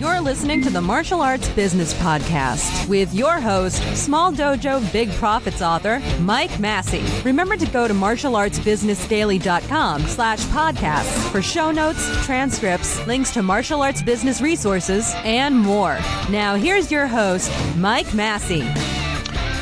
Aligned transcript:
You're 0.00 0.20
listening 0.20 0.60
to 0.62 0.68
the 0.68 0.80
Martial 0.82 1.22
Arts 1.22 1.48
Business 1.50 1.94
Podcast 1.94 2.86
with 2.86 3.14
your 3.14 3.40
host, 3.40 3.82
Small 3.96 4.30
Dojo 4.30 4.92
Big 4.92 5.10
Profits 5.12 5.62
author, 5.62 6.02
Mike 6.20 6.60
Massie. 6.60 7.02
Remember 7.24 7.56
to 7.56 7.64
go 7.66 7.88
to 7.88 7.94
martialartsbusinessdaily.com 7.94 10.02
slash 10.02 10.40
podcasts 10.40 11.30
for 11.32 11.40
show 11.40 11.70
notes, 11.70 12.06
transcripts, 12.26 13.06
links 13.06 13.32
to 13.32 13.42
martial 13.42 13.80
arts 13.80 14.02
business 14.02 14.42
resources, 14.42 15.14
and 15.24 15.58
more. 15.58 15.98
Now 16.30 16.56
here's 16.56 16.90
your 16.90 17.06
host, 17.06 17.50
Mike 17.76 18.12
Massie. 18.12 18.68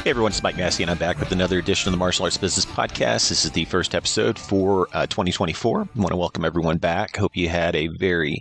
Hey 0.04 0.10
everyone, 0.10 0.32
it's 0.32 0.42
Mike 0.42 0.58
Massie, 0.58 0.82
and 0.82 0.90
I'm 0.90 0.98
back 0.98 1.18
with 1.18 1.32
another 1.32 1.58
edition 1.58 1.88
of 1.88 1.92
the 1.92 1.96
Martial 1.96 2.24
Arts 2.26 2.36
Business 2.36 2.66
Podcast. 2.66 3.30
This 3.30 3.46
is 3.46 3.52
the 3.52 3.64
first 3.64 3.94
episode 3.94 4.38
for 4.38 4.86
uh, 4.92 5.06
2024. 5.06 5.80
I 5.80 5.86
want 5.98 6.10
to 6.10 6.16
welcome 6.18 6.44
everyone 6.44 6.76
back. 6.76 7.16
Hope 7.16 7.34
you 7.34 7.48
had 7.48 7.74
a 7.74 7.88
very 7.98 8.36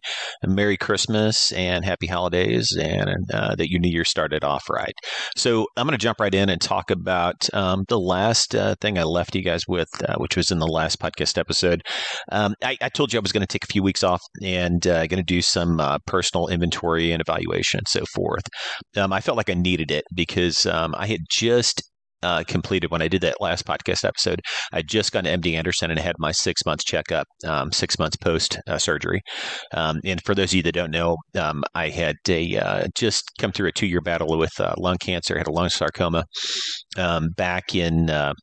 Merry 0.45 0.75
Christmas 0.75 1.53
and 1.53 1.85
Happy 1.85 2.05
Holidays, 2.05 2.75
and 2.77 3.15
uh, 3.33 3.55
that 3.55 3.71
your 3.71 3.79
New 3.79 3.89
Year 3.89 4.03
started 4.03 4.43
off 4.43 4.69
right. 4.69 4.93
So 5.37 5.67
I'm 5.77 5.87
going 5.87 5.97
to 5.97 6.03
jump 6.03 6.19
right 6.19 6.35
in 6.35 6.49
and 6.49 6.59
talk 6.59 6.91
about 6.91 7.47
um, 7.53 7.85
the 7.87 7.97
last 7.97 8.53
uh, 8.55 8.75
thing 8.81 8.97
I 8.97 9.03
left 9.03 9.33
you 9.33 9.41
guys 9.41 9.65
with, 9.65 9.87
uh, 10.03 10.15
which 10.17 10.35
was 10.35 10.51
in 10.51 10.59
the 10.59 10.67
last 10.67 10.99
podcast 10.99 11.37
episode. 11.37 11.81
Um, 12.29 12.55
I, 12.61 12.75
I, 12.81 12.89
told 12.89 13.13
you 13.13 13.19
I 13.19 13.21
was 13.21 13.31
going 13.31 13.39
to 13.39 13.47
take 13.47 13.63
a 13.63 13.71
few 13.71 13.83
weeks 13.83 14.03
off 14.03 14.21
and 14.41 14.85
uh, 14.85 15.07
going 15.07 15.15
to 15.15 15.23
do 15.23 15.41
some 15.41 15.79
uh, 15.79 15.99
personal 16.07 16.49
inventory 16.49 17.13
and 17.13 17.21
evaluation 17.21 17.77
and 17.77 17.87
so 17.87 18.03
forth. 18.13 18.43
Um, 18.97 19.13
I 19.13 19.21
felt 19.21 19.37
like 19.37 19.49
I 19.49 19.53
needed 19.53 19.91
it 19.91 20.03
because 20.13 20.65
um, 20.65 20.93
I 20.97 21.07
had 21.07 21.21
just 21.29 21.52
just 21.53 21.83
uh, 22.23 22.43
completed 22.47 22.89
when 22.89 23.01
I 23.01 23.07
did 23.07 23.21
that 23.21 23.41
last 23.41 23.65
podcast 23.65 24.05
episode. 24.05 24.39
I 24.71 24.81
just 24.81 25.11
got 25.11 25.25
to 25.25 25.37
MD 25.37 25.53
Anderson 25.53 25.91
and 25.91 25.99
had 25.99 26.15
my 26.17 26.31
six 26.31 26.65
months 26.65 26.83
checkup, 26.83 27.27
um, 27.45 27.71
six 27.71 27.99
months 27.99 28.15
post 28.15 28.57
uh, 28.67 28.77
surgery. 28.77 29.21
Um, 29.73 29.99
and 30.05 30.23
for 30.23 30.33
those 30.33 30.51
of 30.51 30.55
you 30.55 30.63
that 30.63 30.71
don't 30.71 30.91
know, 30.91 31.17
um, 31.37 31.63
I 31.75 31.89
had 31.89 32.15
a, 32.29 32.57
uh, 32.57 32.87
just 32.95 33.29
come 33.39 33.51
through 33.51 33.67
a 33.67 33.73
two 33.73 33.87
year 33.87 34.01
battle 34.01 34.37
with 34.37 34.57
uh, 34.59 34.73
lung 34.77 34.97
cancer. 34.97 35.37
Had 35.37 35.47
a 35.47 35.51
lung 35.51 35.69
sarcoma 35.69 36.23
um, 36.97 37.29
back 37.35 37.75
in 37.75 38.09
uh, 38.09 38.33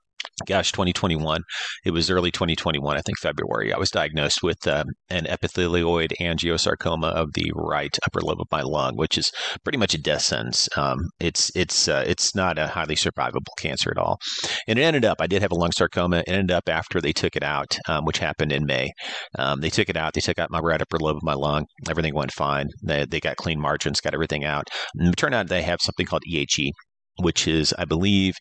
gosh, 0.46 0.72
2021. 0.72 1.42
It 1.84 1.90
was 1.92 2.10
early 2.10 2.30
2021, 2.30 2.96
I 2.96 3.00
think 3.00 3.18
February. 3.18 3.72
I 3.72 3.78
was 3.78 3.90
diagnosed 3.90 4.42
with 4.42 4.66
um, 4.66 4.86
an 5.08 5.24
epithelioid 5.24 6.12
angiosarcoma 6.20 7.12
of 7.12 7.32
the 7.34 7.50
right 7.54 7.96
upper 8.06 8.20
lobe 8.20 8.40
of 8.40 8.46
my 8.50 8.62
lung, 8.62 8.96
which 8.96 9.18
is 9.18 9.32
pretty 9.64 9.78
much 9.78 9.94
a 9.94 9.98
death 9.98 10.22
sentence. 10.22 10.68
Um, 10.76 10.98
it's 11.18 11.50
it's 11.54 11.88
uh, 11.88 12.04
it's 12.06 12.34
not 12.34 12.58
a 12.58 12.68
highly 12.68 12.96
survivable 12.96 13.54
cancer 13.58 13.90
at 13.90 13.98
all. 13.98 14.18
And 14.66 14.78
it 14.78 14.82
ended 14.82 15.04
up, 15.04 15.18
I 15.20 15.26
did 15.26 15.42
have 15.42 15.52
a 15.52 15.56
lung 15.56 15.72
sarcoma. 15.72 16.18
It 16.18 16.28
ended 16.28 16.50
up 16.50 16.68
after 16.68 17.00
they 17.00 17.12
took 17.12 17.36
it 17.36 17.42
out, 17.42 17.76
um, 17.88 18.04
which 18.04 18.18
happened 18.18 18.52
in 18.52 18.66
May. 18.66 18.90
Um, 19.38 19.60
they 19.60 19.70
took 19.70 19.88
it 19.88 19.96
out. 19.96 20.14
They 20.14 20.20
took 20.20 20.38
out 20.38 20.50
my 20.50 20.58
right 20.58 20.80
upper 20.80 20.98
lobe 20.98 21.16
of 21.16 21.22
my 21.22 21.34
lung. 21.34 21.66
Everything 21.88 22.14
went 22.14 22.32
fine. 22.32 22.68
They, 22.82 23.04
they 23.04 23.20
got 23.20 23.36
clean 23.36 23.60
margins, 23.60 24.00
got 24.00 24.14
everything 24.14 24.44
out. 24.44 24.68
And 24.94 25.08
it 25.08 25.16
turned 25.16 25.34
out 25.34 25.48
they 25.48 25.62
have 25.62 25.80
something 25.82 26.06
called 26.06 26.22
EHE, 26.30 26.72
which 27.20 27.48
is, 27.48 27.74
I 27.78 27.84
believe, 27.84 28.36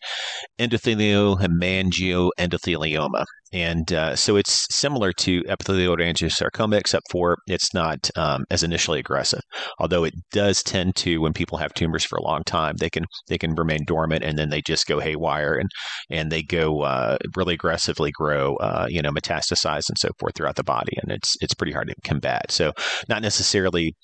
endotheliomangioendothelioma. 0.58 3.24
And 3.52 3.92
uh, 3.92 4.14
so 4.14 4.36
it's 4.36 4.66
similar 4.70 5.12
to 5.14 5.42
epithelioid 5.42 5.98
angiosarcoma, 5.98 6.78
except 6.78 7.06
for 7.10 7.38
it's 7.48 7.74
not 7.74 8.08
um, 8.16 8.44
as 8.50 8.62
initially 8.62 9.00
aggressive. 9.00 9.40
Although 9.80 10.04
it 10.04 10.14
does 10.30 10.62
tend 10.62 10.94
to, 10.96 11.18
when 11.18 11.32
people 11.32 11.58
have 11.58 11.74
tumors 11.74 12.04
for 12.04 12.16
a 12.16 12.22
long 12.22 12.42
time, 12.44 12.76
they 12.78 12.90
can 12.90 13.04
they 13.28 13.38
can 13.38 13.54
remain 13.54 13.84
dormant 13.84 14.22
and 14.22 14.38
then 14.38 14.50
they 14.50 14.62
just 14.62 14.86
go 14.86 15.00
haywire 15.00 15.54
and 15.54 15.68
and 16.10 16.30
they 16.30 16.42
go 16.42 16.82
uh, 16.82 17.18
really 17.36 17.54
aggressively 17.54 18.12
grow, 18.12 18.54
uh, 18.56 18.86
you 18.88 19.02
know, 19.02 19.10
metastasize 19.10 19.88
and 19.88 19.98
so 19.98 20.10
forth 20.18 20.36
throughout 20.36 20.56
the 20.56 20.64
body, 20.64 20.96
and 21.02 21.10
it's 21.10 21.36
it's 21.40 21.54
pretty 21.54 21.72
hard 21.72 21.88
to 21.88 21.94
combat. 22.04 22.52
So 22.52 22.72
not 23.08 23.22
necessarily 23.22 23.94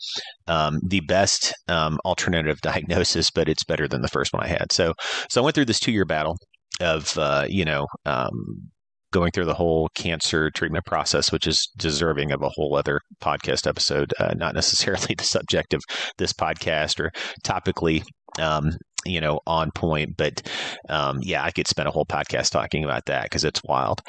um, 0.48 0.80
the 0.84 1.00
best 1.00 1.54
um, 1.68 1.98
alternative 2.04 2.60
diagnosis, 2.62 3.30
but 3.30 3.48
it's 3.48 3.64
better 3.64 3.86
than 3.86 4.02
the 4.02 4.08
first 4.08 4.32
one 4.32 4.42
I 4.42 4.48
had. 4.48 4.72
So 4.72 4.94
so 5.30 5.40
I 5.40 5.44
went 5.44 5.54
through 5.54 5.66
this 5.66 5.80
two 5.80 5.92
year 5.92 6.04
battle 6.04 6.36
of 6.80 7.16
uh, 7.16 7.46
you 7.48 7.64
know 7.64 7.86
um, 8.04 8.32
going 9.16 9.30
through 9.30 9.46
the 9.46 9.54
whole 9.54 9.88
cancer 9.94 10.50
treatment 10.50 10.84
process, 10.84 11.32
which 11.32 11.46
is 11.46 11.70
deserving 11.78 12.32
of 12.32 12.42
a 12.42 12.50
whole 12.50 12.76
other 12.76 13.00
podcast 13.22 13.66
episode, 13.66 14.12
uh, 14.20 14.34
not 14.36 14.54
necessarily 14.54 15.14
the 15.18 15.24
subject 15.24 15.72
of 15.72 15.82
this 16.18 16.34
podcast 16.34 17.00
or 17.00 17.10
topically. 17.42 18.02
Um, 18.38 18.72
you 19.06 19.20
know, 19.20 19.38
on 19.46 19.70
point, 19.70 20.16
but 20.16 20.42
um, 20.88 21.20
yeah, 21.22 21.44
I 21.44 21.52
could 21.52 21.68
spend 21.68 21.86
a 21.86 21.92
whole 21.92 22.04
podcast 22.04 22.50
talking 22.50 22.82
about 22.82 23.06
that 23.06 23.22
because 23.22 23.44
it's 23.44 23.62
wild. 23.64 24.02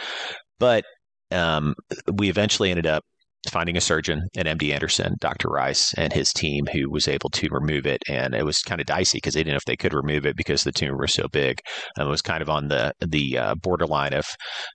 But 0.60 0.86
um, 1.32 1.76
we 2.12 2.30
eventually 2.30 2.72
ended 2.72 2.88
up 2.88 3.04
finding 3.50 3.78
a 3.78 3.82
surgeon 3.82 4.28
at 4.38 4.46
MD 4.46 4.74
Anderson, 4.74 5.16
Dr. 5.20 5.50
Rice, 5.50 5.94
and 5.96 6.14
his 6.14 6.32
team 6.34 6.66
who 6.72 6.90
was 6.90 7.08
able 7.08 7.30
to 7.32 7.48
remove 7.52 7.86
it. 7.86 8.02
And 8.08 8.34
it 8.34 8.46
was 8.46 8.60
kind 8.60 8.82
of 8.82 8.88
dicey 8.88 9.18
because 9.18 9.34
they 9.34 9.42
didn't 9.42 9.54
know 9.54 9.58
if 9.58 9.66
they 9.66 9.76
could 9.76 9.94
remove 9.94 10.26
it 10.26 10.36
because 10.36 10.64
the 10.64 10.72
tumor 10.72 10.98
was 10.98 11.14
so 11.14 11.28
big. 11.32 11.60
And 11.96 12.08
it 12.08 12.10
was 12.10 12.22
kind 12.22 12.42
of 12.42 12.50
on 12.50 12.68
the 12.68 12.94
the 13.00 13.38
uh, 13.38 13.56
borderline 13.56 14.14
of 14.14 14.26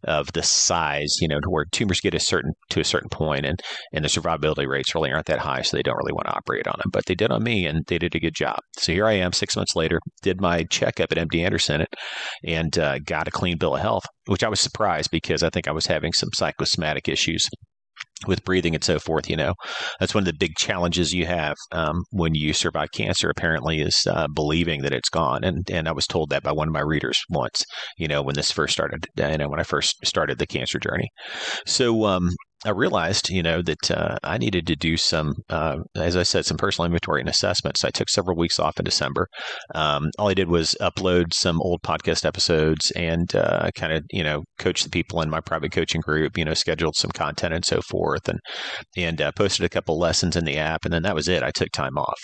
of 0.05 0.33
the 0.33 0.43
size, 0.43 1.17
you 1.21 1.29
know, 1.29 1.41
to 1.41 1.49
where 1.49 1.65
tumors 1.71 2.01
get 2.01 2.15
a 2.15 2.21
certain 2.21 2.53
to 2.71 2.81
a 2.81 2.85
certain 2.85 3.09
point, 3.09 3.47
and 3.47 3.61
and 3.93 4.05
the 4.05 4.09
survivability 4.09 4.67
rates 4.67 4.95
really 4.95 5.11
aren't 5.11 5.27
that 5.27 5.39
high, 5.39 5.63
so 5.63 5.77
they 5.77 5.83
don't 5.83 5.97
really 5.97 6.13
want 6.13 6.27
to 6.27 6.35
operate 6.35 6.67
on 6.67 6.75
them. 6.79 6.91
But 6.93 7.07
they 7.07 7.15
did 7.15 7.31
on 7.31 7.43
me, 7.43 7.67
and 7.67 7.85
they 7.87 7.99
did 7.99 8.15
a 8.15 8.21
good 8.21 8.35
job. 8.35 8.59
So 8.77 8.93
here 8.93 9.07
I 9.07 9.13
am, 9.13 9.33
six 9.33 9.57
months 9.57 9.77
later, 9.77 10.01
did 10.23 10.41
my 10.41 10.65
checkup 10.65 11.13
at 11.13 11.19
MD 11.19 11.45
Anderson, 11.45 11.87
and 12.47 12.79
uh, 12.79 12.99
got 13.01 13.29
a 13.29 13.33
clean 13.33 13.59
bill 13.59 13.77
of 13.77 13.83
health, 13.83 14.05
which 14.27 14.45
I 14.45 14.49
was 14.49 14.61
surprised 14.61 15.11
because 15.11 15.43
I 15.43 15.51
think 15.51 15.69
I 15.69 15.73
was 15.73 15.87
having 15.87 16.13
some 16.13 16.31
psychosomatic 16.35 17.09
issues 17.09 17.49
with 18.27 18.45
breathing 18.45 18.75
and 18.75 18.85
so 18.85 18.99
forth. 18.99 19.29
You 19.29 19.37
know, 19.37 19.55
that's 20.01 20.15
one 20.15 20.23
of 20.23 20.27
the 20.27 20.33
big 20.33 20.57
challenges 20.57 21.13
you 21.13 21.27
have 21.27 21.57
um, 21.73 22.05
when 22.11 22.35
you 22.35 22.53
survive 22.53 22.91
cancer. 22.93 23.31
Apparently, 23.31 23.81
is 23.81 24.07
uh, 24.09 24.29
believing 24.35 24.83
that 24.83 24.93
it's 24.93 25.09
gone. 25.09 25.45
And 25.45 25.69
and 25.71 25.89
I 25.89 25.93
was 25.93 26.07
told 26.07 26.31
that 26.31 26.43
by 26.43 26.53
one 26.53 26.69
of 26.69 26.75
my 26.75 26.81
readers 26.81 27.21
once. 27.31 27.65
You 27.99 28.09
know, 28.09 28.23
when 28.23 28.35
this 28.35 28.51
first 28.51 28.73
started, 28.73 29.07
you 29.17 29.39
know, 29.39 29.49
when 29.49 29.61
I 29.61 29.65
first 29.65 30.05
started 30.05 30.39
the 30.39 30.47
cancer 30.47 30.79
journey. 30.79 31.09
So 31.67 32.05
um, 32.05 32.31
I 32.65 32.71
realized, 32.71 33.29
you 33.31 33.43
know, 33.43 33.61
that 33.63 33.91
uh, 33.91 34.17
I 34.23 34.39
needed 34.39 34.67
to 34.69 34.77
do 34.77 34.97
some, 34.97 35.35
uh, 35.49 35.79
as 35.97 36.17
I 36.17 36.23
said, 36.23 36.47
some 36.47 36.57
personal 36.57 36.87
inventory 36.87 37.21
and 37.21 37.29
assessments. 37.29 37.85
I 37.85 37.91
took 37.91 38.09
several 38.09 38.37
weeks 38.37 38.59
off 38.59 38.79
in 38.79 38.85
December. 38.85 39.27
Um, 39.75 40.11
all 40.19 40.29
I 40.29 40.35
did 40.35 40.49
was 40.49 40.77
upload 40.81 41.33
some 41.33 41.61
old 41.61 41.81
podcast 41.83 42.25
episodes 42.25 42.91
and 42.93 43.35
uh, 43.35 43.71
kind 43.75 43.93
of, 43.93 44.05
you 44.13 44.23
know, 44.23 44.45
coach 44.59 44.85
the 44.85 44.91
people 44.91 45.21
in 45.23 45.31
my 45.31 45.41
private 45.41 45.73
coaching 45.73 46.01
group. 46.01 46.39
You 46.39 46.45
know, 46.45 46.55
scheduled 46.55 46.97
some 46.97 47.11
content 47.11 47.55
and 47.55 47.65
so 47.65 47.81
forth, 47.83 48.29
and 48.29 48.39
and 48.97 49.21
uh, 49.21 49.33
posted 49.33 49.65
a 49.65 49.69
couple 49.69 49.99
lessons 49.99 50.37
in 50.37 50.45
the 50.45 50.59
app, 50.59 50.85
and 50.85 50.93
then 50.93 51.03
that 51.03 51.15
was 51.15 51.29
it. 51.29 51.43
I 51.43 51.51
took 51.51 51.71
time 51.73 51.99
off, 51.99 52.21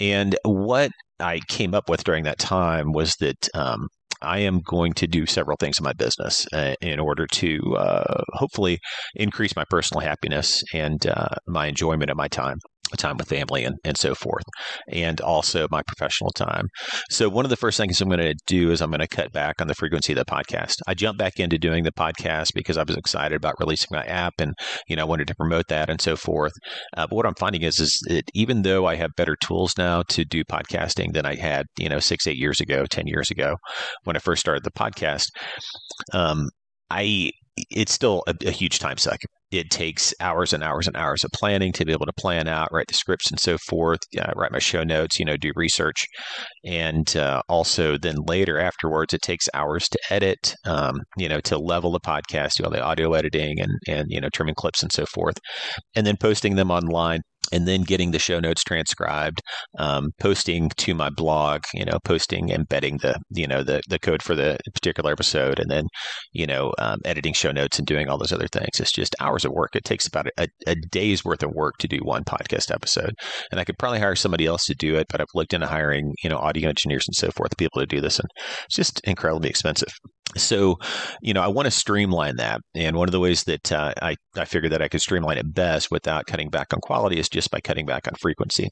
and 0.00 0.36
what 0.44 0.90
I 1.20 1.40
came 1.48 1.74
up 1.74 1.88
with 1.88 2.04
during 2.04 2.24
that 2.24 2.38
time 2.38 2.92
was 2.92 3.14
that 3.20 3.48
um, 3.54 3.88
I 4.22 4.38
am 4.40 4.60
going 4.60 4.92
to 4.94 5.06
do 5.06 5.26
several 5.26 5.56
things 5.58 5.78
in 5.78 5.84
my 5.84 5.92
business 5.92 6.46
uh, 6.52 6.74
in 6.80 7.00
order 7.00 7.26
to 7.26 7.76
uh, 7.76 8.22
hopefully 8.34 8.78
increase 9.14 9.56
my 9.56 9.64
personal 9.70 10.00
happiness 10.00 10.62
and 10.74 11.06
uh, 11.06 11.28
my 11.46 11.66
enjoyment 11.66 12.10
of 12.10 12.16
my 12.16 12.28
time 12.28 12.58
time 12.96 13.16
with 13.16 13.28
family 13.28 13.64
and, 13.64 13.76
and 13.84 13.96
so 13.96 14.14
forth, 14.14 14.44
and 14.88 15.20
also 15.20 15.66
my 15.70 15.82
professional 15.82 16.30
time. 16.30 16.68
So, 17.10 17.28
one 17.28 17.44
of 17.44 17.50
the 17.50 17.56
first 17.56 17.76
things 17.76 18.00
I'm 18.00 18.08
going 18.08 18.20
to 18.20 18.34
do 18.46 18.70
is 18.70 18.80
I'm 18.80 18.90
going 18.90 19.00
to 19.00 19.08
cut 19.08 19.32
back 19.32 19.60
on 19.60 19.68
the 19.68 19.74
frequency 19.74 20.12
of 20.12 20.18
the 20.18 20.24
podcast. 20.24 20.76
I 20.86 20.94
jumped 20.94 21.18
back 21.18 21.38
into 21.38 21.58
doing 21.58 21.84
the 21.84 21.92
podcast 21.92 22.48
because 22.54 22.76
I 22.76 22.84
was 22.84 22.96
excited 22.96 23.36
about 23.36 23.54
releasing 23.60 23.88
my 23.90 24.04
app 24.04 24.34
and, 24.38 24.54
you 24.88 24.96
know, 24.96 25.02
I 25.02 25.06
wanted 25.06 25.28
to 25.28 25.34
promote 25.34 25.68
that 25.68 25.90
and 25.90 26.00
so 26.00 26.16
forth. 26.16 26.52
Uh, 26.96 27.06
but 27.08 27.16
what 27.16 27.26
I'm 27.26 27.34
finding 27.34 27.62
is, 27.62 27.78
is 27.80 28.00
that 28.08 28.24
even 28.34 28.62
though 28.62 28.86
I 28.86 28.96
have 28.96 29.10
better 29.16 29.36
tools 29.36 29.74
now 29.78 30.02
to 30.08 30.24
do 30.24 30.44
podcasting 30.44 31.12
than 31.12 31.26
I 31.26 31.36
had, 31.36 31.66
you 31.78 31.88
know, 31.88 31.98
six, 32.00 32.26
eight 32.26 32.36
years 32.36 32.60
ago, 32.60 32.86
10 32.86 33.06
years 33.06 33.30
ago 33.30 33.56
when 34.04 34.16
I 34.16 34.20
first 34.20 34.40
started 34.40 34.64
the 34.64 34.70
podcast, 34.70 35.26
um, 36.12 36.48
I 36.90 37.30
it's 37.70 37.92
still 37.92 38.22
a, 38.26 38.34
a, 38.46 38.50
huge 38.50 38.78
time 38.78 38.96
suck. 38.96 39.18
It 39.50 39.70
takes 39.70 40.14
hours 40.20 40.52
and 40.52 40.62
hours 40.62 40.86
and 40.86 40.96
hours 40.96 41.24
of 41.24 41.30
planning 41.32 41.72
to 41.72 41.84
be 41.84 41.92
able 41.92 42.06
to 42.06 42.12
plan 42.18 42.48
out, 42.48 42.68
write 42.72 42.86
the 42.88 42.94
scripts 42.94 43.30
and 43.30 43.40
so 43.40 43.58
forth, 43.68 44.00
uh, 44.18 44.32
write 44.36 44.52
my 44.52 44.58
show 44.58 44.84
notes, 44.84 45.18
you 45.18 45.24
know, 45.24 45.36
do 45.36 45.52
research. 45.56 46.06
And 46.64 47.16
uh, 47.16 47.42
also 47.48 47.98
then 47.98 48.16
later 48.26 48.58
afterwards, 48.58 49.12
it 49.12 49.22
takes 49.22 49.48
hours 49.54 49.88
to 49.88 49.98
edit, 50.10 50.54
um, 50.64 51.00
you 51.16 51.28
know, 51.28 51.40
to 51.40 51.58
level 51.58 51.92
the 51.92 52.00
podcast, 52.00 52.54
do 52.56 52.64
all 52.64 52.70
the 52.70 52.82
audio 52.82 53.12
editing 53.14 53.60
and, 53.60 53.72
and, 53.88 54.06
you 54.08 54.20
know, 54.20 54.28
trimming 54.32 54.54
clips 54.54 54.82
and 54.82 54.92
so 54.92 55.04
forth. 55.06 55.38
And 55.96 56.06
then 56.06 56.16
posting 56.16 56.56
them 56.56 56.70
online 56.70 57.20
and 57.52 57.66
then 57.66 57.82
getting 57.82 58.10
the 58.10 58.18
show 58.18 58.38
notes 58.38 58.62
transcribed, 58.62 59.40
um, 59.78 60.10
posting 60.20 60.68
to 60.76 60.94
my 60.94 61.10
blog, 61.10 61.62
you 61.74 61.84
know, 61.84 61.98
posting, 62.04 62.50
embedding 62.50 62.98
the, 62.98 63.18
you 63.30 63.46
know, 63.46 63.64
the, 63.64 63.80
the 63.88 63.98
code 63.98 64.22
for 64.22 64.34
the 64.34 64.58
particular 64.74 65.12
episode, 65.12 65.58
and 65.58 65.70
then, 65.70 65.84
you 66.32 66.46
know, 66.46 66.72
um, 66.78 66.98
editing 67.04 67.32
show 67.32 67.50
notes 67.50 67.78
and 67.78 67.86
doing 67.86 68.08
all 68.08 68.18
those 68.18 68.32
other 68.32 68.46
things. 68.52 68.78
It's 68.78 68.92
just 68.92 69.16
hours 69.20 69.39
of 69.44 69.52
work. 69.52 69.74
It 69.74 69.84
takes 69.84 70.06
about 70.06 70.28
a, 70.38 70.48
a, 70.66 70.74
day's 70.74 71.24
worth 71.24 71.42
of 71.42 71.50
work 71.52 71.76
to 71.78 71.88
do 71.88 71.98
one 72.02 72.24
podcast 72.24 72.72
episode. 72.72 73.14
And 73.50 73.60
I 73.60 73.64
could 73.64 73.78
probably 73.78 74.00
hire 74.00 74.16
somebody 74.16 74.46
else 74.46 74.64
to 74.66 74.74
do 74.74 74.96
it, 74.96 75.06
but 75.08 75.20
I've 75.20 75.26
looked 75.34 75.54
into 75.54 75.66
hiring, 75.66 76.12
you 76.22 76.30
know, 76.30 76.38
audio 76.38 76.68
engineers 76.68 77.06
and 77.06 77.14
so 77.14 77.30
forth, 77.30 77.56
people 77.56 77.80
to 77.80 77.86
do 77.86 78.00
this, 78.00 78.18
and 78.18 78.28
it's 78.64 78.76
just 78.76 79.00
incredibly 79.04 79.48
expensive. 79.48 79.92
So, 80.36 80.76
you 81.20 81.34
know, 81.34 81.42
I 81.42 81.48
want 81.48 81.66
to 81.66 81.70
streamline 81.70 82.36
that. 82.36 82.60
And 82.74 82.96
one 82.96 83.08
of 83.08 83.12
the 83.12 83.20
ways 83.20 83.44
that 83.44 83.72
uh, 83.72 83.92
I, 84.00 84.16
I 84.36 84.44
figured 84.44 84.72
that 84.72 84.82
I 84.82 84.88
could 84.88 85.00
streamline 85.00 85.38
it 85.38 85.54
best 85.54 85.90
without 85.90 86.26
cutting 86.26 86.50
back 86.50 86.72
on 86.72 86.80
quality 86.80 87.18
is 87.18 87.28
just 87.28 87.50
by 87.50 87.60
cutting 87.60 87.86
back 87.86 88.06
on 88.06 88.14
frequency. 88.20 88.68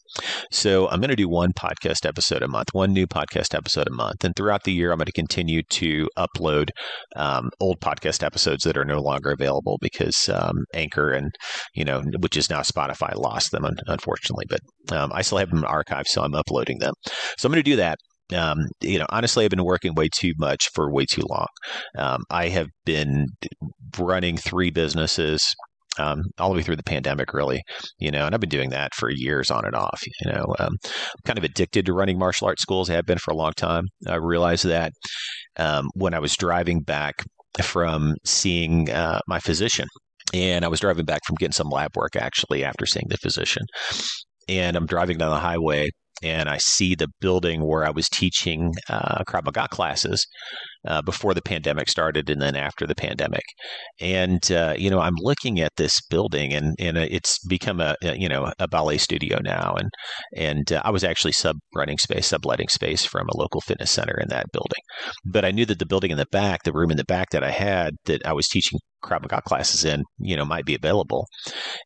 So 0.53 0.89
I'm 0.89 1.01
going 1.01 1.11
to 1.11 1.17
do 1.17 1.29
one 1.29 1.53
podcast 1.53 2.07
episode 2.07 2.43
a 2.43 2.49
month, 2.49 2.69
one 2.73 2.93
new 2.93 3.07
podcast 3.07 3.55
episode 3.55 3.89
a 3.89 3.93
month. 3.93 4.25
And 4.25 4.35
throughout 4.37 4.65
the 4.65 4.73
year, 4.73 4.93
I'm 4.93 4.99
going 4.99 5.07
to 5.07 5.13
continue 5.13 5.63
to 5.71 6.09
upload 6.17 6.71
um, 7.17 7.51
old 7.61 7.81
podcast 7.81 8.23
episodes 8.23 8.65
that 8.65 8.77
are 8.77 8.85
no 8.85 9.01
longer 9.01 9.31
available 9.31 9.79
because 9.81 10.29
um, 10.29 10.65
Anchor 10.75 11.11
and, 11.11 11.35
you 11.75 11.85
know, 11.85 12.03
which 12.21 12.37
is 12.37 12.51
now 12.51 12.61
Spotify 12.61 13.15
lost 13.17 13.51
them, 13.51 13.67
unfortunately. 13.87 14.47
But 14.49 14.61
um, 14.97 15.11
I 15.13 15.23
still 15.23 15.39
have 15.39 15.51
them 15.51 15.63
archived, 15.63 16.07
so 16.07 16.23
I'm 16.23 16.35
uploading 16.35 16.79
them. 16.79 16.95
So 17.37 17.47
I'm 17.47 17.53
going 17.53 17.63
to 17.63 17.71
do 17.71 17.77
that 17.77 17.99
um, 18.35 18.67
you 18.81 18.99
know, 18.99 19.07
honestly, 19.11 19.45
I've 19.45 19.51
been 19.51 19.65
working 19.65 19.95
way 19.95 20.09
too 20.15 20.33
much 20.39 20.69
for 20.75 20.93
way 20.93 21.07
too 21.07 21.25
long. 21.29 21.47
Um, 21.97 22.25
I 22.31 22.49
have 22.49 22.69
been 22.85 23.29
running 23.99 24.37
three 24.37 24.71
businesses 24.71 25.55
um, 25.99 26.23
all 26.39 26.51
the 26.51 26.57
way 26.57 26.63
through 26.63 26.77
the 26.77 26.83
pandemic, 26.83 27.35
really, 27.35 27.63
you 27.99 28.11
know, 28.11 28.27
and 28.27 28.35
I've 28.35 28.41
been 28.41 28.49
doing 28.49 28.71
that 28.71 28.95
for 28.95 29.11
years 29.11 29.51
on 29.51 29.65
and 29.65 29.75
off. 29.75 30.01
You 30.07 30.33
know, 30.33 30.55
um, 30.59 30.77
I'm 30.85 31.23
kind 31.25 31.39
of 31.39 31.45
addicted 31.45 31.87
to 31.87 31.93
running 31.93 32.19
martial 32.19 32.47
arts 32.47 32.63
schools. 32.63 32.89
I 32.89 32.95
have 32.95 33.07
been 33.07 33.19
for 33.19 33.33
a 33.33 33.37
long 33.37 33.53
time. 33.57 33.85
I 34.07 34.17
realized 34.17 34.65
that 34.67 34.93
um, 35.57 35.91
when 35.95 36.15
I 36.15 36.21
was 36.21 36.37
driving 36.37 36.83
back 36.83 37.25
from 37.63 38.15
seeing 38.25 38.91
uh, 38.91 39.21
my 39.27 39.41
physician, 39.41 39.89
and 40.35 40.65
I 40.65 40.69
was 40.69 40.81
driving 40.81 41.07
back 41.07 41.23
from 41.27 41.37
getting 41.37 41.53
some 41.53 41.71
lab 41.71 41.97
work 41.97 42.15
actually 42.15 42.63
after 42.63 42.87
seeing 42.87 43.07
the 43.09 43.17
physician, 43.17 43.65
and 44.49 44.77
I'm 44.77 44.87
driving 44.87 45.19
down 45.19 45.31
the 45.31 45.41
highway 45.41 45.91
and 46.23 46.49
I 46.49 46.59
see 46.59 46.95
the 46.95 47.09
building 47.21 47.67
where 47.67 47.85
I 47.85 47.91
was 47.91 48.09
teaching 48.09 48.75
uh, 48.89 49.25
Krav 49.25 49.45
Maga 49.45 49.69
classes 49.69 50.27
uh, 50.87 51.03
before 51.03 51.35
the 51.35 51.43
pandemic 51.43 51.89
started 51.89 52.31
and 52.31 52.41
then 52.41 52.57
after 52.57 52.87
the 52.87 52.95
pandemic. 52.95 53.43
And, 54.01 54.51
uh, 54.53 54.75
you 54.77 54.91
know, 54.91 55.01
I'm 55.01 55.17
looking 55.19 55.61
at 55.61 55.73
this 55.77 56.01
building 56.09 56.53
and, 56.53 56.75
and 56.79 56.97
it's 56.97 57.39
become 57.47 57.81
a, 57.81 57.97
a 58.03 58.17
you 58.19 58.29
know, 58.29 58.53
a 58.59 58.69
ballet 58.69 58.99
studio 58.99 59.39
now. 59.43 59.75
And, 59.77 59.91
and 60.37 60.73
uh, 60.73 60.83
I 60.85 60.91
was 60.91 61.05
actually 61.05 61.33
sub 61.33 61.57
running 61.75 61.99
space, 61.99 62.29
subletting 62.29 62.69
space 62.69 63.05
from 63.05 63.29
a 63.29 63.37
local 63.37 63.61
fitness 63.61 63.91
center 63.91 64.19
in 64.21 64.29
that 64.29 64.47
building. 64.53 64.83
But 65.25 65.45
I 65.45 65.51
knew 65.51 65.67
that 65.67 65.79
the 65.79 65.87
building 65.87 66.11
in 66.11 66.19
the 66.19 66.27
back, 66.31 66.63
the 66.63 66.73
room 66.73 66.91
in 66.91 66.97
the 66.97 67.05
back 67.05 67.31
that 67.31 67.45
I 67.45 67.51
had 67.51 67.95
that 68.05 68.25
I 68.27 68.33
was 68.33 68.49
teaching 68.49 68.79
Krav 69.03 69.23
Maga 69.23 69.43
classes 69.43 69.85
in, 69.85 70.03
you 70.19 70.37
know, 70.37 70.45
might 70.45 70.65
be 70.65 70.75
available. 70.75 71.27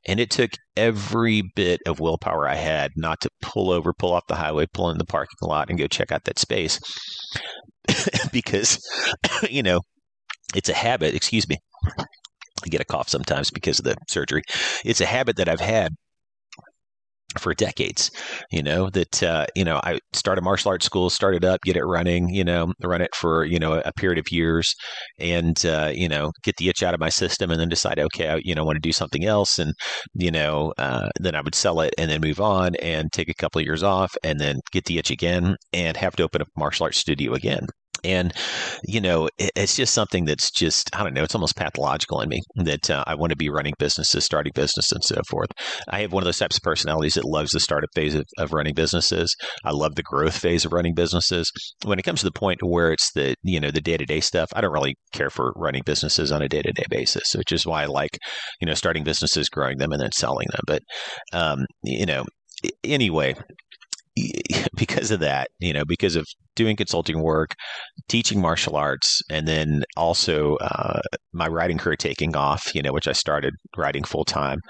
And 0.07 0.19
it 0.19 0.31
took 0.31 0.51
every 0.77 1.43
bit 1.55 1.81
of 1.87 2.01
willpower 2.01 2.49
I 2.49 2.55
had 2.55 2.93
not 2.97 3.21
to 3.21 3.31
pull 3.43 3.71
over, 3.71 3.93
pull 3.93 4.13
off 4.13 4.27
the 4.29 4.37
highway, 4.37 4.67
pull 4.73 4.91
in 4.91 4.99
the 4.99 5.05
parking 5.05 5.37
lot 5.43 5.69
and 5.69 5.79
go 5.79 5.87
check 5.87 6.11
out 6.11 6.25
that 6.25 6.39
space. 6.39 6.81
because, 8.33 8.79
you 9.51 9.63
know, 9.63 9.81
it's 10.55 10.69
a 10.69 10.75
habit. 10.75 11.15
Excuse 11.15 11.49
me. 11.49 11.59
I 12.65 12.69
get 12.69 12.81
a 12.81 12.85
cough 12.85 13.09
sometimes 13.09 13.51
because 13.51 13.79
of 13.79 13.85
the 13.85 13.97
surgery. 14.09 14.43
It's 14.85 15.01
a 15.01 15.07
habit 15.07 15.37
that 15.37 15.49
I've 15.49 15.61
had 15.61 15.95
for 17.39 17.55
decades 17.55 18.11
you 18.51 18.63
know 18.63 18.91
that 18.91 19.23
uh, 19.23 19.47
you 19.55 19.65
know 19.65 19.81
i 19.85 19.99
started 20.13 20.43
martial 20.43 20.71
arts 20.71 20.87
school 20.87 21.11
started 21.11 21.45
up 21.45 21.61
get 21.63 21.77
it 21.77 21.85
running 21.85 22.29
you 22.29 22.45
know 22.45 22.73
run 22.83 23.01
it 23.01 23.15
for 23.15 23.45
you 23.45 23.59
know 23.59 23.81
a 23.85 23.93
period 23.93 24.19
of 24.19 24.31
years 24.31 24.75
and 25.19 25.65
uh, 25.67 25.91
you 25.93 26.09
know 26.09 26.31
get 26.43 26.57
the 26.57 26.69
itch 26.69 26.83
out 26.83 26.95
of 26.95 27.01
my 27.01 27.09
system 27.09 27.51
and 27.51 27.61
then 27.61 27.69
decide 27.69 27.99
okay 27.99 28.29
i 28.29 28.41
you 28.45 28.55
know 28.55 28.65
want 28.65 28.77
to 28.77 28.81
do 28.81 28.93
something 28.93 29.25
else 29.25 29.59
and 29.59 29.73
you 30.15 30.31
know 30.31 30.73
uh, 30.79 31.09
then 31.21 31.35
i 31.35 31.41
would 31.41 31.55
sell 31.55 31.81
it 31.81 31.95
and 31.99 32.11
then 32.11 32.21
move 32.21 32.41
on 32.41 32.75
and 32.77 33.13
take 33.13 33.29
a 33.29 33.35
couple 33.35 33.59
of 33.59 33.65
years 33.65 33.83
off 33.83 34.15
and 34.23 34.41
then 34.41 34.59
get 34.73 34.85
the 34.85 34.99
itch 34.99 35.11
again 35.11 35.57
and 35.73 35.97
have 35.97 36.17
to 36.17 36.23
open 36.23 36.43
a 36.43 36.47
martial 36.57 36.85
arts 36.85 36.99
studio 36.99 37.33
again 37.33 37.67
and, 38.05 38.33
you 38.85 39.01
know, 39.01 39.29
it, 39.39 39.51
it's 39.57 39.77
just 39.77 39.95
something 39.95 40.25
that's 40.25 40.51
just, 40.51 40.95
I 40.95 41.03
don't 41.03 41.15
know, 41.15 41.23
it's 41.23 41.35
almost 41.35 41.57
pathological 41.57 42.21
in 42.21 42.29
me 42.29 42.41
that 42.57 42.91
uh, 42.91 43.05
I 43.07 43.15
want 43.15 43.31
to 43.31 43.37
be 43.37 43.51
running 43.51 43.75
businesses, 43.79 44.25
starting 44.25 44.53
business, 44.55 44.93
and 44.93 45.03
so 45.05 45.21
forth. 45.29 45.51
I 45.89 46.01
have 46.01 46.13
one 46.13 46.23
of 46.23 46.27
those 46.27 46.39
types 46.39 46.57
of 46.57 46.63
personalities 46.63 47.15
that 47.15 47.25
loves 47.25 47.53
the 47.53 47.61
startup 47.61 47.91
phase 47.95 48.15
of, 48.15 48.25
of 48.39 48.53
running 48.53 48.75
businesses. 48.75 49.35
I 49.65 49.71
love 49.71 49.95
the 49.95 50.03
growth 50.03 50.37
phase 50.37 50.65
of 50.65 50.73
running 50.73 50.95
businesses. 50.95 51.51
When 51.85 51.99
it 51.99 52.03
comes 52.03 52.21
to 52.21 52.27
the 52.27 52.33
point 52.33 52.61
where 52.63 52.93
it's 52.93 53.13
the, 53.15 53.35
you 53.43 53.61
know, 53.61 53.71
the 53.71 53.81
day 53.81 53.97
to 53.97 54.05
day 54.05 54.21
stuff, 54.21 54.49
I 54.55 54.61
don't 54.61 54.73
really 54.73 54.97
care 55.13 55.31
for 55.31 55.53
running 55.57 55.83
businesses 55.85 56.33
on 56.33 56.43
a 56.43 56.49
day 56.49 56.63
to 56.63 56.73
day 56.73 56.85
basis, 56.91 57.35
which 57.37 57.53
is 57.53 57.67
why 57.67 57.83
I 57.83 57.87
like, 57.87 58.19
you 58.61 58.67
know, 58.67 58.75
starting 58.75 59.05
businesses, 59.05 59.49
growing 59.49 59.79
them, 59.79 59.93
and 59.93 60.01
then 60.01 60.13
selling 60.13 60.49
them. 60.51 60.63
But, 60.67 60.83
um, 61.33 61.67
you 61.83 62.07
know, 62.07 62.25
anyway, 62.85 63.35
because 64.77 65.11
of 65.11 65.21
that, 65.21 65.49
you 65.59 65.73
know, 65.73 65.85
because 65.85 66.17
of 66.17 66.27
doing 66.55 66.77
consulting 66.77 67.23
work, 67.23 67.55
teaching 68.09 68.41
martial 68.41 68.77
arts, 68.77 69.21
and 69.31 69.49
then 69.49 69.85
also 69.97 70.57
uh, 70.57 71.01
my 71.33 71.49
writing 71.49 71.79
career 71.79 71.97
taking 71.97 72.37
off, 72.37 72.75
you 72.75 72.83
know, 72.83 72.93
which 72.93 73.09
I 73.09 73.13
started 73.13 73.55
writing 73.77 74.05
full 74.05 74.25
time 74.25 74.61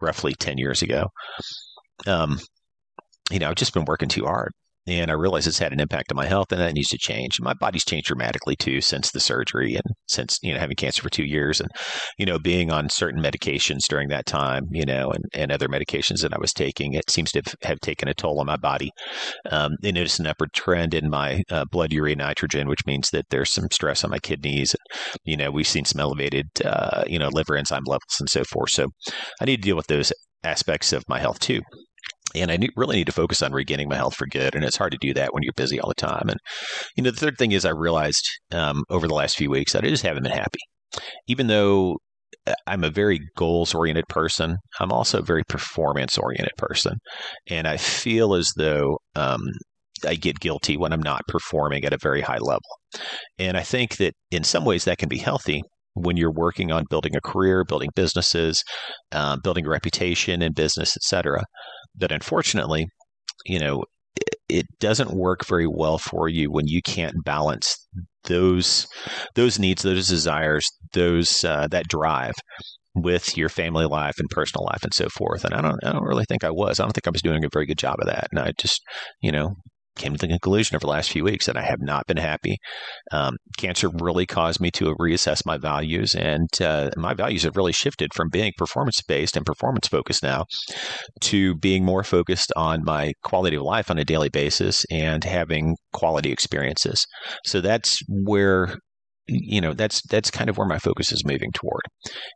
roughly 0.00 0.34
10 0.34 0.58
years 0.58 0.82
ago. 0.82 1.08
Um, 2.06 2.38
you 3.30 3.38
know, 3.38 3.48
I've 3.48 3.56
just 3.56 3.74
been 3.74 3.84
working 3.86 4.08
too 4.08 4.24
hard 4.24 4.52
and 4.86 5.10
I 5.10 5.14
realize 5.14 5.46
it's 5.46 5.58
had 5.58 5.72
an 5.72 5.80
impact 5.80 6.10
on 6.10 6.16
my 6.16 6.26
health, 6.26 6.50
and 6.50 6.60
that 6.60 6.74
needs 6.74 6.88
to 6.88 6.98
change. 6.98 7.40
My 7.40 7.54
body's 7.54 7.84
changed 7.84 8.08
dramatically 8.08 8.56
too 8.56 8.80
since 8.80 9.10
the 9.10 9.20
surgery, 9.20 9.74
and 9.74 9.94
since 10.06 10.38
you 10.42 10.52
know 10.52 10.60
having 10.60 10.76
cancer 10.76 11.02
for 11.02 11.10
two 11.10 11.24
years, 11.24 11.60
and 11.60 11.70
you 12.18 12.26
know 12.26 12.38
being 12.38 12.70
on 12.70 12.88
certain 12.88 13.22
medications 13.22 13.80
during 13.88 14.08
that 14.08 14.26
time, 14.26 14.64
you 14.70 14.84
know, 14.84 15.10
and, 15.10 15.24
and 15.34 15.52
other 15.52 15.68
medications 15.68 16.22
that 16.22 16.34
I 16.34 16.38
was 16.38 16.52
taking, 16.52 16.94
it 16.94 17.10
seems 17.10 17.30
to 17.32 17.42
have 17.62 17.80
taken 17.80 18.08
a 18.08 18.14
toll 18.14 18.40
on 18.40 18.46
my 18.46 18.56
body. 18.56 18.90
Um, 19.50 19.72
they 19.82 19.92
noticed 19.92 20.20
an 20.20 20.26
upward 20.26 20.52
trend 20.52 20.94
in 20.94 21.10
my 21.10 21.42
uh, 21.50 21.64
blood 21.70 21.92
urea 21.92 22.16
nitrogen, 22.16 22.68
which 22.68 22.86
means 22.86 23.10
that 23.10 23.26
there's 23.30 23.52
some 23.52 23.68
stress 23.70 24.04
on 24.04 24.10
my 24.10 24.18
kidneys. 24.18 24.74
And, 24.74 25.18
you 25.24 25.36
know, 25.36 25.50
we've 25.50 25.66
seen 25.66 25.84
some 25.84 26.00
elevated, 26.00 26.46
uh, 26.64 27.04
you 27.06 27.18
know, 27.18 27.28
liver 27.32 27.56
enzyme 27.56 27.84
levels 27.86 28.16
and 28.20 28.28
so 28.28 28.44
forth. 28.44 28.70
So 28.70 28.88
I 29.40 29.44
need 29.44 29.56
to 29.56 29.62
deal 29.62 29.76
with 29.76 29.86
those 29.86 30.12
aspects 30.44 30.92
of 30.92 31.04
my 31.08 31.20
health 31.20 31.38
too 31.38 31.60
and 32.34 32.50
I 32.50 32.58
really 32.76 32.96
need 32.96 33.06
to 33.06 33.12
focus 33.12 33.42
on 33.42 33.52
regaining 33.52 33.88
my 33.88 33.96
health 33.96 34.14
for 34.14 34.26
good. 34.26 34.54
And 34.54 34.64
it's 34.64 34.76
hard 34.76 34.92
to 34.92 34.98
do 35.00 35.14
that 35.14 35.32
when 35.32 35.42
you're 35.42 35.52
busy 35.56 35.80
all 35.80 35.88
the 35.88 35.94
time. 35.94 36.28
And 36.28 36.38
you 36.96 37.02
know, 37.02 37.10
the 37.10 37.20
third 37.20 37.38
thing 37.38 37.52
is 37.52 37.64
I 37.64 37.70
realized 37.70 38.28
um, 38.52 38.84
over 38.90 39.08
the 39.08 39.14
last 39.14 39.36
few 39.36 39.50
weeks 39.50 39.72
that 39.72 39.84
I 39.84 39.88
just 39.88 40.04
haven't 40.04 40.22
been 40.22 40.32
happy, 40.32 40.60
even 41.26 41.46
though 41.46 41.98
uh, 42.46 42.54
I'm 42.66 42.84
a 42.84 42.90
very 42.90 43.20
goals 43.36 43.74
oriented 43.74 44.08
person. 44.08 44.56
I'm 44.80 44.92
also 44.92 45.18
a 45.18 45.22
very 45.24 45.44
performance 45.44 46.18
oriented 46.18 46.56
person, 46.56 46.98
and 47.48 47.68
I 47.68 47.76
feel 47.76 48.34
as 48.34 48.52
though 48.56 48.98
um, 49.14 49.40
I 50.06 50.14
get 50.14 50.40
guilty 50.40 50.76
when 50.76 50.92
I'm 50.92 51.02
not 51.02 51.22
performing 51.28 51.84
at 51.84 51.92
a 51.92 51.98
very 51.98 52.20
high 52.20 52.38
level. 52.38 52.60
And 53.38 53.56
I 53.56 53.62
think 53.62 53.96
that 53.96 54.14
in 54.30 54.44
some 54.44 54.64
ways 54.64 54.84
that 54.84 54.98
can 54.98 55.08
be 55.08 55.18
healthy 55.18 55.62
when 55.94 56.16
you're 56.16 56.32
working 56.32 56.72
on 56.72 56.84
building 56.88 57.14
a 57.16 57.20
career, 57.20 57.64
building 57.64 57.90
businesses, 57.94 58.62
uh, 59.12 59.36
building 59.42 59.66
a 59.66 59.70
reputation 59.70 60.42
in 60.42 60.52
business, 60.52 60.96
et 60.96 61.02
But 61.96 62.12
unfortunately, 62.12 62.88
you 63.46 63.58
know, 63.58 63.84
it, 64.16 64.34
it 64.48 64.66
doesn't 64.80 65.12
work 65.12 65.46
very 65.46 65.66
well 65.66 65.98
for 65.98 66.28
you 66.28 66.50
when 66.50 66.66
you 66.66 66.82
can't 66.82 67.24
balance 67.24 67.76
those 68.24 68.86
those 69.34 69.58
needs, 69.58 69.82
those 69.82 70.08
desires, 70.08 70.68
those 70.92 71.44
uh, 71.44 71.66
that 71.70 71.88
drive 71.88 72.34
with 72.94 73.36
your 73.36 73.48
family 73.48 73.86
life 73.86 74.18
and 74.18 74.28
personal 74.28 74.66
life 74.66 74.82
and 74.82 74.92
so 74.92 75.08
forth. 75.08 75.44
And 75.44 75.54
I 75.54 75.62
don't, 75.62 75.82
I 75.82 75.92
don't 75.92 76.04
really 76.04 76.26
think 76.28 76.44
I 76.44 76.50
was. 76.50 76.78
I 76.78 76.84
don't 76.84 76.92
think 76.92 77.06
I 77.06 77.10
was 77.10 77.22
doing 77.22 77.44
a 77.44 77.48
very 77.52 77.66
good 77.66 77.78
job 77.78 77.96
of 78.00 78.06
that. 78.06 78.28
And 78.30 78.38
I 78.40 78.52
just, 78.58 78.82
you 79.22 79.32
know, 79.32 79.54
came 79.96 80.12
to 80.12 80.18
the 80.18 80.28
conclusion 80.28 80.74
over 80.74 80.82
the 80.82 80.90
last 80.90 81.10
few 81.10 81.24
weeks 81.24 81.46
that 81.46 81.56
I 81.56 81.62
have 81.62 81.80
not 81.80 82.06
been 82.06 82.16
happy. 82.16 82.58
Um, 83.10 83.36
cancer 83.56 83.88
really 84.00 84.26
caused 84.26 84.60
me 84.60 84.70
to 84.72 84.94
reassess 84.98 85.44
my 85.44 85.58
values, 85.58 86.14
and 86.14 86.48
uh, 86.60 86.90
my 86.96 87.14
values 87.14 87.42
have 87.42 87.56
really 87.56 87.72
shifted 87.72 88.14
from 88.14 88.28
being 88.30 88.52
performance 88.56 89.00
based 89.02 89.36
and 89.36 89.44
performance 89.44 89.88
focused 89.88 90.22
now 90.22 90.44
to 91.20 91.54
being 91.56 91.84
more 91.84 92.04
focused 92.04 92.52
on 92.56 92.84
my 92.84 93.12
quality 93.22 93.56
of 93.56 93.62
life 93.62 93.90
on 93.90 93.98
a 93.98 94.04
daily 94.04 94.28
basis 94.28 94.84
and 94.90 95.24
having 95.24 95.76
quality 95.92 96.32
experiences. 96.32 97.06
So 97.44 97.60
that's 97.60 97.98
where 98.08 98.76
you 99.26 99.60
know 99.60 99.72
that's 99.72 100.02
that's 100.08 100.30
kind 100.30 100.50
of 100.50 100.58
where 100.58 100.66
my 100.66 100.78
focus 100.78 101.12
is 101.12 101.24
moving 101.24 101.52
toward. 101.52 101.82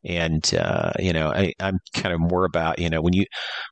And 0.04 0.54
uh, 0.54 0.92
you 0.98 1.12
know 1.12 1.32
I, 1.32 1.52
i'm 1.60 1.78
kind 1.94 2.14
of 2.14 2.20
more 2.20 2.44
about 2.44 2.78
you 2.78 2.90
know 2.90 3.00
when 3.00 3.12
you 3.12 3.24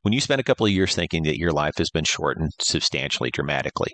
when 0.02 0.12
you 0.12 0.21
spend 0.21 0.40
a 0.40 0.44
couple 0.44 0.66
of 0.66 0.73
years 0.73 0.94
thinking 0.94 1.23
that 1.25 1.38
your 1.38 1.52
life 1.52 1.75
has 1.78 1.90
been 1.90 2.04
shortened 2.04 2.50
substantially 2.61 3.30
dramatically 3.30 3.92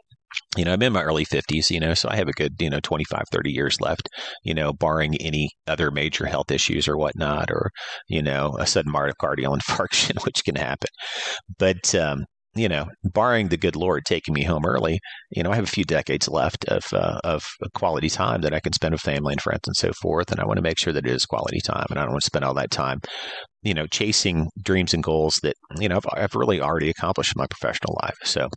you 0.57 0.65
know 0.65 0.73
i'm 0.73 0.83
in 0.83 0.93
my 0.93 1.03
early 1.03 1.25
50s 1.25 1.71
you 1.71 1.81
know 1.81 1.95
so 1.95 2.09
i 2.09 2.17
have 2.17 2.29
a 2.29 2.33
good 2.33 2.55
you 2.61 2.71
know 2.71 2.81
25 2.81 3.23
30 3.33 3.51
years 3.51 3.81
left 3.81 4.09
you 4.45 4.55
know 4.55 4.73
barring 4.73 5.17
any 5.17 5.51
other 5.67 5.91
major 5.91 6.27
health 6.27 6.51
issues 6.51 6.89
or 6.89 6.97
whatnot 6.97 7.51
or 7.51 7.71
you 8.09 8.23
know 8.23 8.57
a 8.59 8.67
sudden 8.67 8.93
myocardial 8.93 9.59
infarction 9.59 10.25
which 10.25 10.45
can 10.45 10.57
happen. 10.57 10.89
But 11.59 11.95
um, 11.95 12.25
you 12.55 12.69
know, 12.69 12.87
barring 13.05 13.49
the 13.49 13.57
good 13.57 13.77
Lord 13.77 14.05
taking 14.05 14.35
me 14.35 14.43
home 14.43 14.65
early, 14.67 14.99
you 15.31 15.43
know, 15.43 15.53
I 15.53 15.55
have 15.55 15.65
a 15.65 15.69
few 15.69 15.85
decades 15.85 16.29
left 16.29 16.65
of 16.67 16.83
uh, 16.93 17.21
of 17.23 17.45
quality 17.75 18.09
time 18.09 18.41
that 18.41 18.53
I 18.53 18.61
can 18.61 18.73
spend 18.73 18.93
with 18.93 19.01
family 19.03 19.35
and 19.35 19.41
friends 19.41 19.63
and 19.67 19.77
so 19.77 19.93
forth, 20.03 20.33
and 20.33 20.41
I 20.41 20.45
want 20.45 20.57
to 20.57 20.63
make 20.63 20.79
sure 20.79 20.93
that 20.93 21.07
it 21.07 21.13
is 21.13 21.27
quality 21.27 21.61
time, 21.65 21.87
and 21.91 21.99
I 21.99 22.03
don't 22.03 22.13
want 22.13 22.23
to 22.23 22.27
spend 22.27 22.45
all 22.45 22.55
that 22.55 22.73
time, 22.73 23.01
you 23.63 23.73
know, 23.73 23.87
chasing 23.87 24.49
dreams 24.63 24.93
and 24.93 25.03
goals 25.03 25.39
that 25.43 25.55
you 25.79 25.89
know 25.89 25.97
I've, 25.97 26.25
I've 26.25 26.35
really 26.35 26.61
already 26.61 26.91
accomplished 26.91 27.33
in 27.37 27.41
my 27.41 27.47
professional 27.47 27.97
life. 28.03 28.17
So, 28.25 28.49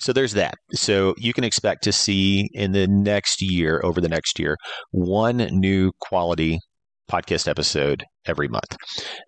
so 0.00 0.12
there's 0.12 0.34
that. 0.34 0.54
So 0.72 1.14
you 1.16 1.32
can 1.32 1.44
expect 1.44 1.84
to 1.84 1.92
see 1.92 2.48
in 2.52 2.72
the 2.72 2.86
next 2.86 3.40
year, 3.40 3.80
over 3.82 4.00
the 4.00 4.10
next 4.10 4.38
year, 4.38 4.56
one 4.90 5.38
new 5.52 5.92
quality 6.00 6.58
podcast 7.10 7.48
episode 7.48 8.04
every 8.28 8.48
month. 8.48 8.76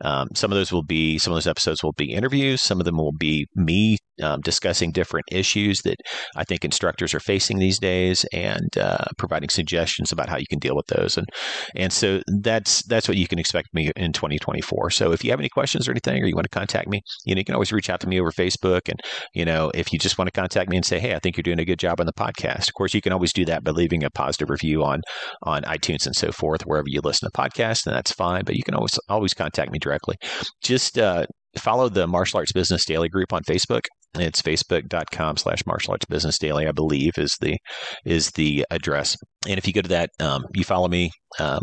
Um, 0.02 0.28
some 0.34 0.50
of 0.52 0.56
those 0.56 0.72
will 0.72 0.82
be 0.82 1.18
some 1.18 1.32
of 1.32 1.36
those 1.36 1.46
episodes 1.46 1.82
will 1.82 1.92
be 1.92 2.12
interviews. 2.12 2.62
Some 2.62 2.80
of 2.80 2.84
them 2.84 2.96
will 2.96 3.12
be 3.12 3.46
me 3.54 3.98
um, 4.22 4.40
discussing 4.42 4.92
different 4.92 5.26
issues 5.30 5.80
that 5.82 5.96
I 6.36 6.44
think 6.44 6.64
instructors 6.64 7.14
are 7.14 7.20
facing 7.20 7.58
these 7.58 7.78
days 7.78 8.24
and 8.32 8.76
uh, 8.78 9.04
providing 9.18 9.48
suggestions 9.48 10.12
about 10.12 10.28
how 10.28 10.36
you 10.36 10.46
can 10.48 10.58
deal 10.58 10.76
with 10.76 10.86
those. 10.88 11.16
And 11.16 11.26
and 11.74 11.92
so 11.92 12.20
that's 12.40 12.82
that's 12.84 13.08
what 13.08 13.16
you 13.16 13.26
can 13.26 13.38
expect 13.38 13.68
me 13.72 13.90
in 13.96 14.12
2024. 14.12 14.90
So 14.90 15.12
if 15.12 15.24
you 15.24 15.30
have 15.30 15.40
any 15.40 15.48
questions 15.48 15.88
or 15.88 15.92
anything, 15.92 16.22
or 16.22 16.26
you 16.26 16.34
want 16.34 16.50
to 16.50 16.58
contact 16.58 16.88
me, 16.88 17.02
you 17.24 17.34
know 17.34 17.38
you 17.38 17.44
can 17.44 17.54
always 17.54 17.72
reach 17.72 17.90
out 17.90 18.00
to 18.00 18.08
me 18.08 18.20
over 18.20 18.30
Facebook. 18.30 18.88
And 18.88 19.00
you 19.34 19.44
know 19.44 19.70
if 19.74 19.92
you 19.92 19.98
just 19.98 20.18
want 20.18 20.26
to 20.26 20.38
contact 20.38 20.70
me 20.70 20.76
and 20.76 20.84
say, 20.84 20.98
hey, 20.98 21.14
I 21.14 21.18
think 21.18 21.36
you're 21.36 21.42
doing 21.42 21.60
a 21.60 21.64
good 21.64 21.78
job 21.78 22.00
on 22.00 22.06
the 22.06 22.12
podcast. 22.12 22.68
Of 22.68 22.74
course, 22.74 22.94
you 22.94 23.00
can 23.00 23.12
always 23.12 23.32
do 23.32 23.44
that 23.46 23.64
by 23.64 23.70
leaving 23.70 24.04
a 24.04 24.10
positive 24.10 24.50
review 24.50 24.82
on 24.82 25.00
on 25.42 25.62
iTunes 25.62 26.06
and 26.06 26.14
so 26.14 26.32
forth, 26.32 26.62
wherever 26.62 26.88
you 26.88 27.00
listen 27.02 27.28
to 27.30 27.40
podcasts, 27.40 27.86
and 27.86 27.94
that's 27.94 28.12
fine. 28.12 28.42
But 28.44 28.56
you 28.56 28.62
can 28.62 28.74
always 28.74 28.89
always 29.08 29.34
contact 29.34 29.70
me 29.72 29.78
directly. 29.78 30.16
Just 30.62 30.98
uh, 30.98 31.26
follow 31.58 31.88
the 31.88 32.06
Martial 32.06 32.38
Arts 32.38 32.52
Business 32.52 32.84
Daily 32.84 33.08
group 33.08 33.32
on 33.32 33.42
Facebook. 33.42 33.86
It's 34.14 34.42
facebook.com 34.42 35.36
slash 35.36 35.64
martial 35.66 35.92
arts 35.92 36.04
business 36.06 36.36
daily, 36.36 36.66
I 36.66 36.72
believe 36.72 37.12
is 37.16 37.36
the 37.40 37.58
is 38.04 38.32
the 38.32 38.66
address. 38.70 39.16
And 39.46 39.56
if 39.56 39.66
you 39.66 39.72
go 39.72 39.82
to 39.82 39.88
that, 39.88 40.10
um, 40.18 40.44
you 40.52 40.64
follow 40.64 40.88
me, 40.88 41.12
um, 41.38 41.60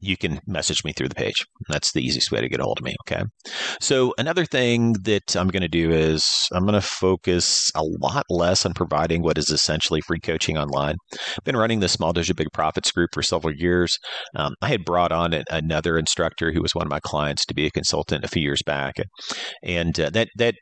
you 0.00 0.16
can 0.16 0.40
message 0.46 0.84
me 0.84 0.92
through 0.92 1.10
the 1.10 1.14
page. 1.14 1.44
That's 1.68 1.92
the 1.92 2.00
easiest 2.00 2.32
way 2.32 2.40
to 2.40 2.48
get 2.48 2.60
a 2.60 2.64
hold 2.64 2.78
of 2.78 2.84
me. 2.84 2.96
Okay. 3.06 3.22
So 3.80 4.14
another 4.16 4.46
thing 4.46 4.94
that 5.02 5.36
I'm 5.36 5.48
going 5.48 5.62
to 5.62 5.68
do 5.68 5.90
is 5.90 6.48
I'm 6.52 6.64
going 6.64 6.74
to 6.74 6.80
focus 6.80 7.70
a 7.74 7.82
lot 7.84 8.24
less 8.30 8.64
on 8.64 8.72
providing 8.72 9.22
what 9.22 9.36
is 9.36 9.50
essentially 9.50 10.00
free 10.00 10.18
coaching 10.18 10.56
online. 10.56 10.96
I've 11.12 11.44
been 11.44 11.56
running 11.58 11.80
the 11.80 11.88
Small 11.88 12.14
Dojo 12.14 12.34
Big 12.34 12.48
Profits 12.54 12.90
group 12.90 13.10
for 13.12 13.22
several 13.22 13.54
years. 13.54 13.98
Um, 14.34 14.54
I 14.62 14.68
had 14.68 14.84
brought 14.84 15.12
on 15.12 15.44
another 15.50 15.98
instructor 15.98 16.52
who 16.52 16.62
was 16.62 16.74
one 16.74 16.86
of 16.86 16.90
my 16.90 17.00
clients 17.00 17.44
to 17.46 17.54
be 17.54 17.66
a 17.66 17.70
consultant 17.70 18.24
a 18.24 18.28
few 18.28 18.42
years 18.42 18.62
back, 18.64 18.94
and 19.62 19.98
uh, 20.00 20.10
that 20.10 20.28
that 20.36 20.54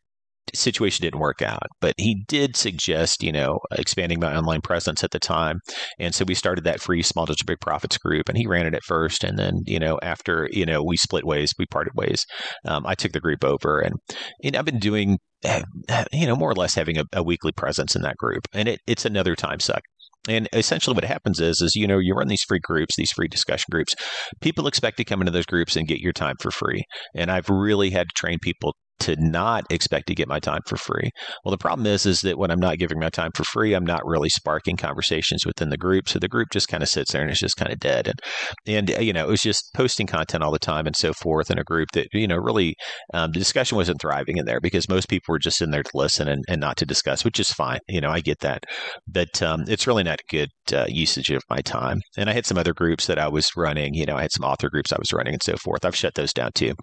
situation 0.55 1.03
didn't 1.03 1.21
work 1.21 1.43
out. 1.43 1.67
But 1.81 1.95
he 1.97 2.25
did 2.29 2.57
suggest, 2.57 3.23
you 3.23 3.33
know, 3.33 3.59
expanding 3.73 4.21
my 4.21 4.37
online 4.37 4.61
presence 4.61 5.05
at 5.05 5.11
the 5.11 5.19
time. 5.19 5.61
And 5.99 6.15
so 6.15 6.25
we 6.25 6.35
started 6.35 6.65
that 6.65 6.81
free 6.81 7.03
Small 7.03 7.27
Dojo 7.27 7.47
Big 7.47 7.61
Profits 7.61 7.99
group, 7.99 8.29
and 8.29 8.39
he 8.39 8.47
ran 8.47 8.67
it 8.67 8.75
at 8.75 8.85
first. 8.85 9.25
And 9.25 9.39
then, 9.39 9.61
you 9.67 9.79
know, 9.79 9.99
after, 10.03 10.49
you 10.53 10.67
know, 10.67 10.83
we 10.83 10.97
split 10.97 11.25
ways, 11.25 11.53
we 11.59 11.67
parted 11.67 11.93
ways, 11.95 12.25
um, 12.67 12.87
I 12.87 12.95
took 12.95 13.13
the 13.13 13.21
group 13.21 13.45
over. 13.45 13.81
And, 13.81 13.95
and 14.43 14.57
I've 14.57 14.65
been 14.65 14.79
doing, 14.79 15.19
you 16.13 16.27
know, 16.27 16.37
more 16.37 16.51
or 16.51 16.55
less 16.55 16.75
having 16.75 16.99
a, 16.99 17.05
a 17.13 17.23
weekly 17.23 17.53
presence 17.53 17.97
in 17.97 18.03
that 18.03 18.17
group. 18.17 18.47
And 18.53 18.69
it, 18.69 18.81
it's 18.87 19.05
another 19.05 19.35
time 19.35 19.61
suck. 19.61 19.83
And 20.29 20.49
essentially 20.53 20.95
what 20.95 21.05
happens 21.05 21.41
is, 21.41 21.63
is, 21.63 21.75
you 21.75 21.87
know, 21.87 21.99
you 21.99 22.15
run 22.15 22.29
these 22.29 22.45
free 22.47 22.61
groups, 22.63 22.95
these 22.97 23.13
free 23.13 23.29
discussion 23.29 23.67
groups. 23.71 23.95
People 24.43 24.67
expect 24.67 24.99
to 24.99 25.05
come 25.05 25.21
into 25.21 25.33
those 25.33 25.47
groups 25.47 25.77
and 25.77 25.89
get 25.89 26.01
your 26.01 26.13
time 26.13 26.37
for 26.41 26.51
free. 26.51 26.85
And 27.15 27.31
I've 27.31 27.49
really 27.49 27.91
had 27.91 28.09
to 28.09 28.15
train 28.15 28.39
people 28.43 28.75
to 29.01 29.17
not 29.19 29.65
expect 29.71 30.07
to 30.09 30.15
get 30.15 30.29
my 30.29 30.39
time 30.39 30.61
for 30.67 30.77
free. 30.77 31.11
Well, 31.45 31.51
the 31.51 31.59
problem 31.59 31.87
is, 31.87 32.07
is 32.07 32.21
that 32.21 32.39
when 32.39 32.51
I'm 32.51 32.61
not 32.61 32.79
giving 32.79 32.99
my 32.99 33.11
time 33.11 33.31
for 33.35 33.45
free, 33.45 33.75
I'm 33.75 33.85
not 33.85 34.05
really 34.05 34.29
sparking 34.29 34.77
conversations 34.77 35.45
within 35.45 35.71
the 35.71 35.77
group. 35.77 36.09
So 36.09 36.19
the 36.19 36.29
group 36.29 36.49
just 36.53 36.69
kind 36.69 36.83
of 36.83 36.89
sits 36.89 37.13
there 37.13 37.23
and 37.23 37.31
it's 37.31 37.41
just 37.41 37.57
kind 37.57 37.73
of 37.73 37.79
dead. 37.79 38.09
And, 38.09 38.21
and, 38.67 38.99
uh, 38.99 39.01
you 39.01 39.13
know, 39.13 39.27
it 39.27 39.31
was 39.31 39.41
just 39.41 39.71
posting 39.75 40.07
content 40.07 40.43
all 40.43 40.53
the 40.53 40.59
time 40.59 40.87
and 40.87 40.97
so 40.97 41.13
forth 41.13 41.51
in 41.51 41.59
a 41.59 41.65
group 41.65 41.89
that, 41.95 42.09
you 42.13 42.29
know, 42.29 42.37
really 42.37 42.75
um, 43.15 43.33
the 43.33 43.39
discussion 43.39 43.77
wasn't 43.77 44.01
thriving 44.01 44.37
in 44.37 44.45
there 44.45 44.61
because 44.61 44.89
most 44.89 45.09
people 45.09 45.33
were 45.33 45.39
just 45.39 45.63
in 45.63 45.71
there 45.71 45.83
to 45.83 45.91
listen 45.95 46.29
and, 46.29 46.45
and 46.49 46.61
not 46.61 46.77
to 46.79 46.87
discuss, 46.87 47.25
which 47.25 47.41
is 47.41 47.53
fine. 47.53 47.81
You 47.89 48.01
know, 48.01 48.11
I 48.11 48.21
get 48.21 48.41
that. 48.41 48.65
But 49.07 49.43
um, 49.43 49.65
it's 49.69 49.87
really 49.87 50.03
not 50.03 50.21
a 50.21 50.37
good 50.37 50.51
uh, 50.73 50.87
usage 50.89 51.31
of 51.31 51.43
my 51.49 51.61
time. 51.61 52.01
And 52.17 52.29
I 52.29 52.33
had 52.33 52.47
some 52.47 52.59
other 52.59 52.75
groups 52.75 53.07
that 53.07 53.19
I 53.19 53.29
was 53.29 53.51
running, 53.57 53.95
you 53.95 54.07
know, 54.07 54.17
I 54.17 54.23
had 54.23 54.33
some 54.33 54.45
author 54.45 54.69
groups 54.69 54.93
I 54.93 54.99
was 54.99 55.13
running 55.13 55.35
and 55.35 55.43
so 55.43 55.57
forth. 55.57 55.85
I've 55.85 55.97
shut 55.97 56.15
those 56.15 56.33
down 56.33 56.51
too. 56.55 56.75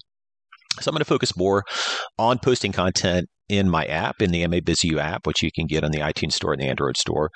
So 0.81 0.89
I'm 0.89 0.93
going 0.93 0.99
to 0.99 1.05
focus 1.05 1.37
more 1.37 1.63
on 2.17 2.39
posting 2.39 2.71
content 2.71 3.27
in 3.49 3.69
my 3.69 3.85
app, 3.85 4.21
in 4.21 4.31
the 4.31 4.45
MA 4.47 4.57
BizU 4.57 4.97
app, 4.97 5.25
which 5.25 5.41
you 5.41 5.49
can 5.55 5.67
get 5.67 5.83
on 5.83 5.91
the 5.91 5.99
iTunes 5.99 6.33
Store 6.33 6.53
and 6.53 6.61
the 6.61 6.67
Android 6.67 6.97
Store, 6.97 7.29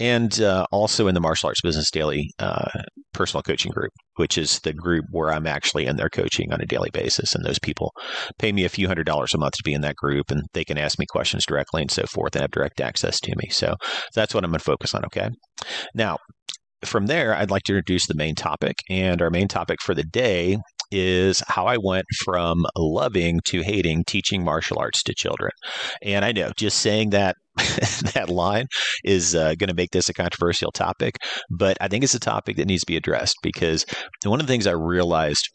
and 0.00 0.40
uh, 0.40 0.66
also 0.72 1.08
in 1.08 1.14
the 1.14 1.20
Martial 1.20 1.48
Arts 1.48 1.60
Business 1.60 1.90
Daily 1.90 2.30
uh, 2.38 2.70
personal 3.12 3.42
coaching 3.42 3.72
group, 3.72 3.92
which 4.16 4.38
is 4.38 4.60
the 4.60 4.72
group 4.72 5.04
where 5.10 5.30
I'm 5.30 5.46
actually 5.46 5.86
in 5.86 5.96
their 5.96 6.08
coaching 6.08 6.52
on 6.52 6.60
a 6.60 6.66
daily 6.66 6.90
basis. 6.90 7.34
And 7.34 7.44
those 7.44 7.58
people 7.58 7.92
pay 8.38 8.52
me 8.52 8.64
a 8.64 8.70
few 8.70 8.86
hundred 8.86 9.04
dollars 9.04 9.34
a 9.34 9.38
month 9.38 9.54
to 9.54 9.62
be 9.64 9.74
in 9.74 9.82
that 9.82 9.96
group, 9.96 10.30
and 10.30 10.42
they 10.54 10.64
can 10.64 10.78
ask 10.78 10.98
me 10.98 11.06
questions 11.10 11.44
directly 11.46 11.82
and 11.82 11.90
so 11.90 12.04
forth 12.06 12.34
and 12.34 12.42
have 12.42 12.50
direct 12.50 12.80
access 12.80 13.20
to 13.20 13.34
me. 13.36 13.50
So 13.50 13.74
that's 14.14 14.34
what 14.34 14.44
I'm 14.44 14.50
going 14.50 14.58
to 14.58 14.64
focus 14.64 14.94
on. 14.94 15.04
Okay. 15.04 15.28
Now, 15.94 16.16
from 16.84 17.06
there, 17.06 17.34
I'd 17.34 17.50
like 17.50 17.64
to 17.64 17.72
introduce 17.72 18.06
the 18.06 18.14
main 18.14 18.34
topic. 18.34 18.76
And 18.88 19.20
our 19.20 19.30
main 19.30 19.48
topic 19.48 19.78
for 19.82 19.94
the 19.94 20.04
day 20.04 20.56
is 20.90 21.42
how 21.46 21.66
I 21.66 21.76
went 21.76 22.06
from 22.24 22.64
loving 22.76 23.40
to 23.46 23.62
hating 23.62 24.04
teaching 24.06 24.44
martial 24.44 24.78
arts 24.78 25.02
to 25.04 25.14
children. 25.14 25.52
And 26.02 26.24
I 26.24 26.32
know 26.32 26.50
just 26.56 26.78
saying 26.78 27.10
that 27.10 27.36
that 28.14 28.28
line 28.28 28.66
is 29.04 29.34
uh, 29.34 29.54
going 29.58 29.68
to 29.68 29.74
make 29.74 29.90
this 29.90 30.08
a 30.08 30.14
controversial 30.14 30.70
topic, 30.70 31.16
but 31.50 31.76
I 31.80 31.88
think 31.88 32.04
it's 32.04 32.14
a 32.14 32.20
topic 32.20 32.56
that 32.56 32.66
needs 32.66 32.82
to 32.82 32.86
be 32.86 32.96
addressed 32.96 33.36
because 33.42 33.84
one 34.24 34.40
of 34.40 34.46
the 34.46 34.52
things 34.52 34.66
I 34.66 34.72
realized 34.72 35.48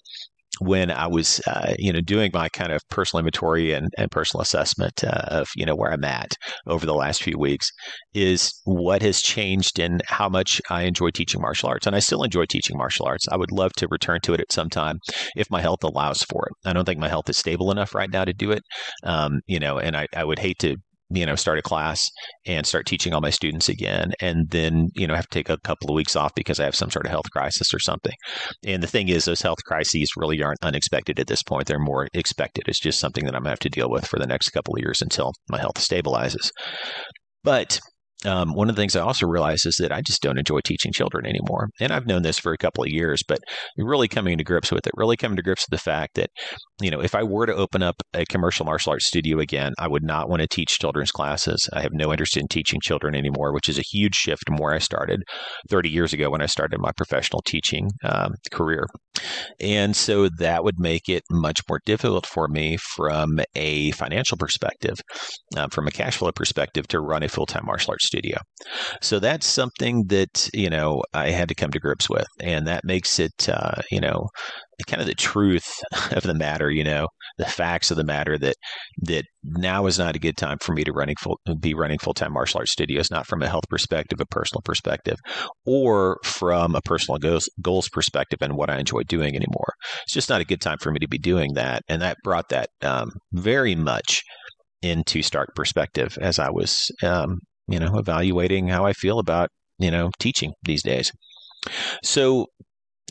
when 0.60 0.92
I 0.92 1.08
was, 1.08 1.42
uh, 1.48 1.74
you 1.80 1.92
know, 1.92 2.02
doing 2.02 2.32
my 2.34 2.50
kind 2.50 2.72
of 2.72 2.82
personal 2.90 3.20
inventory 3.20 3.74
and, 3.74 3.90
and 3.98 4.12
personal 4.12 4.42
assessment 4.42 5.04
uh, 5.04 5.24
of, 5.28 5.48
you 5.56 5.66
know, 5.66 5.76
where 5.76 5.92
I'm 5.92 6.04
at 6.04 6.36
over 6.68 6.86
the 6.86 6.94
last 6.94 7.24
few 7.24 7.38
weeks 7.38 7.72
is 8.14 8.62
what 8.64 9.02
has 9.02 9.22
changed 9.22 9.80
in 9.80 10.02
how 10.08 10.30
much 10.30 10.62
I 10.70 10.84
enjoy 10.84 11.10
teaching 11.10 11.42
martial 11.42 11.70
arts. 11.70 11.88
And 11.88 11.96
I 11.96 12.00
still 12.00 12.24
enjoy 12.24 12.46
teaching 12.46 12.78
martial 12.78 13.06
arts. 13.06 13.28
I 13.28 13.36
would 13.36 13.52
love 13.52 13.74
to 13.74 13.88
return 13.90 14.20
to 14.24 14.34
it 14.34 14.42
at 14.42 14.52
some 14.52 14.70
time 14.70 15.00
if 15.36 15.50
my 15.50 15.62
health 15.62 15.84
allows 15.84 16.24
for 16.24 16.48
it. 16.48 16.70
I 16.70 16.74
don't 16.74 16.86
think 16.86 17.00
my 17.00 17.10
health 17.10 17.30
is 17.30 17.38
stable 17.38 17.72
enough 17.72 17.96
right 17.96 18.12
now 18.12 18.26
to 18.26 18.34
do 18.34 18.52
it. 18.52 18.64
Um, 19.04 19.42
you 19.48 19.60
know, 19.60 19.80
and 19.80 19.98
I, 19.98 20.08
I 20.16 20.24
would 20.24 20.40
hate 20.40 20.60
to 20.60 20.78
you 21.14 21.26
know 21.26 21.36
start 21.36 21.60
a 21.60 21.62
class 21.62 22.10
and 22.46 22.66
start 22.66 22.86
teaching 22.86 23.14
all 23.14 23.22
my 23.22 23.30
students 23.30 23.70
again 23.70 24.14
and 24.20 24.50
then 24.50 24.90
you 24.96 25.08
know 25.08 25.16
have 25.16 25.28
to 25.28 25.38
take 25.38 25.50
a 25.50 25.58
couple 25.60 25.90
of 25.90 25.96
weeks 25.96 26.16
off 26.16 26.34
because 26.36 26.60
i 26.60 26.66
have 26.66 26.76
some 26.76 26.90
sort 26.90 27.06
of 27.06 27.12
health 27.12 27.30
crisis 27.32 27.74
or 27.74 27.80
something. 27.80 28.14
And 28.66 28.82
the 28.82 28.88
thing 28.88 29.10
is 29.10 29.26
those 29.26 29.42
health 29.42 29.64
crises 29.66 30.12
really 30.18 30.42
aren't 30.42 30.64
unexpected 30.64 31.20
at 31.20 31.28
this 31.28 31.44
point. 31.44 31.68
They're 31.68 31.80
more 31.80 32.08
expected. 32.14 32.66
It's 32.68 32.80
just 32.80 33.00
something 33.00 33.26
that 33.26 33.36
i'm 33.36 33.44
going 33.44 33.46
to 33.46 33.50
have 33.52 33.60
to 33.60 33.70
deal 33.70 33.90
with 33.90 34.08
for 34.08 34.20
the 34.20 34.28
next 34.28 34.50
couple 34.50 34.76
of 34.76 34.82
years 34.82 35.02
until 35.02 35.34
my 35.50 35.60
health 35.60 35.76
stabilizes. 35.76 36.50
But 37.44 37.80
um, 38.26 38.54
one 38.54 38.70
of 38.70 38.76
the 38.76 38.82
things 38.82 38.96
I 38.96 39.02
also 39.02 39.28
realized 39.28 39.66
is 39.66 39.76
that 39.78 39.92
I 39.92 40.02
just 40.02 40.22
don't 40.22 40.38
enjoy 40.38 40.60
teaching 40.64 40.92
children 40.92 41.26
anymore. 41.26 41.70
And 41.80 41.92
I've 41.92 42.08
known 42.08 42.24
this 42.24 42.40
for 42.40 42.54
a 42.54 42.58
couple 42.58 42.84
of 42.84 42.90
years, 42.90 43.24
but 43.28 43.40
really 43.78 44.08
coming 44.08 44.38
to 44.38 44.44
grips 44.44 44.72
with 44.72 44.88
it, 44.88 44.94
really 44.96 45.18
coming 45.18 45.36
to 45.38 45.44
grips 45.44 45.66
with 45.70 45.78
the 45.78 45.84
fact 45.84 46.16
that, 46.16 46.30
you 46.82 46.90
know, 46.92 47.02
if 47.02 47.16
I 47.16 47.24
were 47.24 47.46
to 47.46 47.56
open 47.56 47.84
up 47.84 47.96
a 48.14 48.26
commercial 48.26 48.66
martial 48.66 48.92
arts 48.92 49.08
studio 49.08 49.40
again, 49.40 49.74
I 49.78 49.88
would 49.88 50.04
not 50.04 50.30
want 50.30 50.42
to 50.42 50.48
teach 50.48 50.80
children's 50.80 51.12
classes. 51.12 51.70
I 51.74 51.82
have 51.82 51.94
no 51.94 52.12
interest 52.12 52.38
in 52.38 52.48
teaching 52.48 52.80
children 52.82 53.16
anymore, 53.16 53.54
which 53.54 53.70
is 53.70 53.78
a 53.78 53.84
huge 53.84 54.16
shift 54.16 54.44
from 54.48 54.58
where 54.58 54.74
I 54.74 54.80
started 54.80 55.22
30 55.70 55.90
years 55.90 56.14
ago 56.14 56.30
when 56.30 56.42
I 56.42 56.48
started 56.48 56.80
my 56.80 56.92
professional 56.96 57.42
teaching 57.46 57.90
um, 58.04 58.34
career. 58.52 58.86
And 59.60 59.96
so 59.96 60.30
that 60.40 60.64
would 60.64 60.80
make 60.80 61.08
it 61.08 61.24
much 61.30 61.62
more 61.70 61.80
difficult 61.86 62.26
for 62.26 62.48
me 62.48 62.78
from 62.78 63.40
a 63.56 63.92
financial 63.92 64.38
perspective, 64.38 64.96
uh, 65.56 65.68
from 65.72 65.88
a 65.88 65.92
cash 65.92 66.18
flow 66.18 66.32
perspective, 66.32 66.88
to 66.90 67.00
run 67.00 67.24
a 67.24 67.30
full 67.30 67.46
time 67.46 67.66
martial 67.66 67.92
arts 67.92 68.08
studio. 68.14 68.38
So 69.02 69.20
that's 69.20 69.48
something 69.48 70.06
that, 70.08 70.50
you 70.54 70.70
know, 70.70 71.02
I 71.14 71.32
had 71.32 71.50
to 71.50 71.56
come 71.56 71.72
to 71.72 71.80
grips 71.80 72.10
with. 72.10 72.28
And 72.40 72.68
that 72.68 72.84
makes 72.86 73.20
it, 73.20 73.50
uh, 73.50 73.82
you 73.90 74.00
know, 74.00 74.30
kind 74.88 75.02
of 75.02 75.08
the 75.08 75.16
truth 75.16 75.68
of 76.12 76.24
the 76.24 76.34
matter, 76.34 76.70
you 76.70 76.84
know, 76.84 77.08
the 77.38 77.46
facts 77.46 77.90
of 77.90 77.98
the 77.98 78.04
matter 78.04 78.38
that 78.38 78.56
that 79.02 79.26
now 79.44 79.88
is 79.88 79.98
not 79.98 80.16
a 80.16 80.20
good 80.20 80.38
time 80.38 80.58
for 80.62 80.74
me 80.74 80.84
to 80.84 80.92
running 80.92 81.16
full 81.20 81.40
be 81.60 81.74
running 81.74 81.98
full 81.98 82.14
time 82.14 82.34
martial 82.34 82.60
arts 82.60 82.72
studios, 82.72 83.10
not 83.10 83.26
from 83.26 83.42
a 83.42 83.50
health 83.50 83.68
perspective, 83.70 84.20
a 84.22 84.26
personal 84.26 84.62
perspective, 84.64 85.18
or 85.66 86.20
from 86.24 86.76
a 86.76 86.82
personal 86.82 87.18
goals 87.18 87.50
goals 87.62 87.90
perspective 87.90 88.40
and 88.42 88.56
what 88.56 88.70
I 88.70 88.78
enjoy 88.78 89.02
doing 89.04 89.36
anymore. 89.36 89.74
It's 90.04 90.14
just 90.14 90.30
not 90.30 90.42
a 90.42 90.46
good 90.46 90.62
time 90.62 90.78
for 90.80 90.92
me 90.92 91.00
to 91.00 91.08
be 91.08 91.18
doing 91.18 91.54
that, 91.56 91.82
and 91.88 92.02
that 92.02 92.18
brought 92.24 92.50
that 92.50 92.70
um, 92.82 93.12
very 93.32 93.76
much 93.76 94.22
into 94.84 95.22
stark 95.24 95.56
perspective 95.56 96.18
as 96.22 96.38
I 96.38 96.50
was, 96.50 96.92
um, 97.02 97.40
you 97.68 97.80
know, 97.80 97.98
evaluating 97.98 98.68
how 98.68 98.86
I 98.86 98.94
feel 98.94 99.20
about 99.20 99.50
you 99.80 99.92
know 99.92 100.12
teaching 100.20 100.54
these 100.64 100.84
days. 100.84 101.12
So 102.04 102.48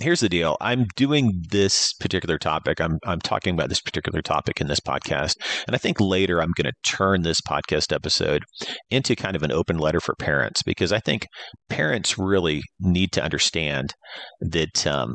here's 0.00 0.20
the 0.20 0.28
deal. 0.28 0.56
I'm 0.60 0.86
doing 0.96 1.44
this 1.50 1.92
particular 1.94 2.38
topic. 2.38 2.80
I'm 2.80 2.98
I'm 3.06 3.20
talking 3.20 3.54
about 3.54 3.68
this 3.68 3.80
particular 3.80 4.22
topic 4.22 4.60
in 4.60 4.66
this 4.68 4.80
podcast, 4.80 5.36
and 5.66 5.74
I 5.74 5.78
think 5.78 6.00
later 6.00 6.40
I'm 6.40 6.52
going 6.56 6.70
to 6.70 6.90
turn 6.90 7.22
this 7.22 7.40
podcast 7.40 7.94
episode 7.94 8.42
into 8.90 9.16
kind 9.16 9.36
of 9.36 9.42
an 9.42 9.52
open 9.52 9.78
letter 9.78 10.00
for 10.00 10.14
parents 10.18 10.62
because 10.62 10.92
I 10.92 11.00
think 11.00 11.26
parents 11.68 12.18
really 12.18 12.62
need 12.80 13.12
to 13.12 13.22
understand 13.22 13.94
that 14.40 14.86
um, 14.86 15.14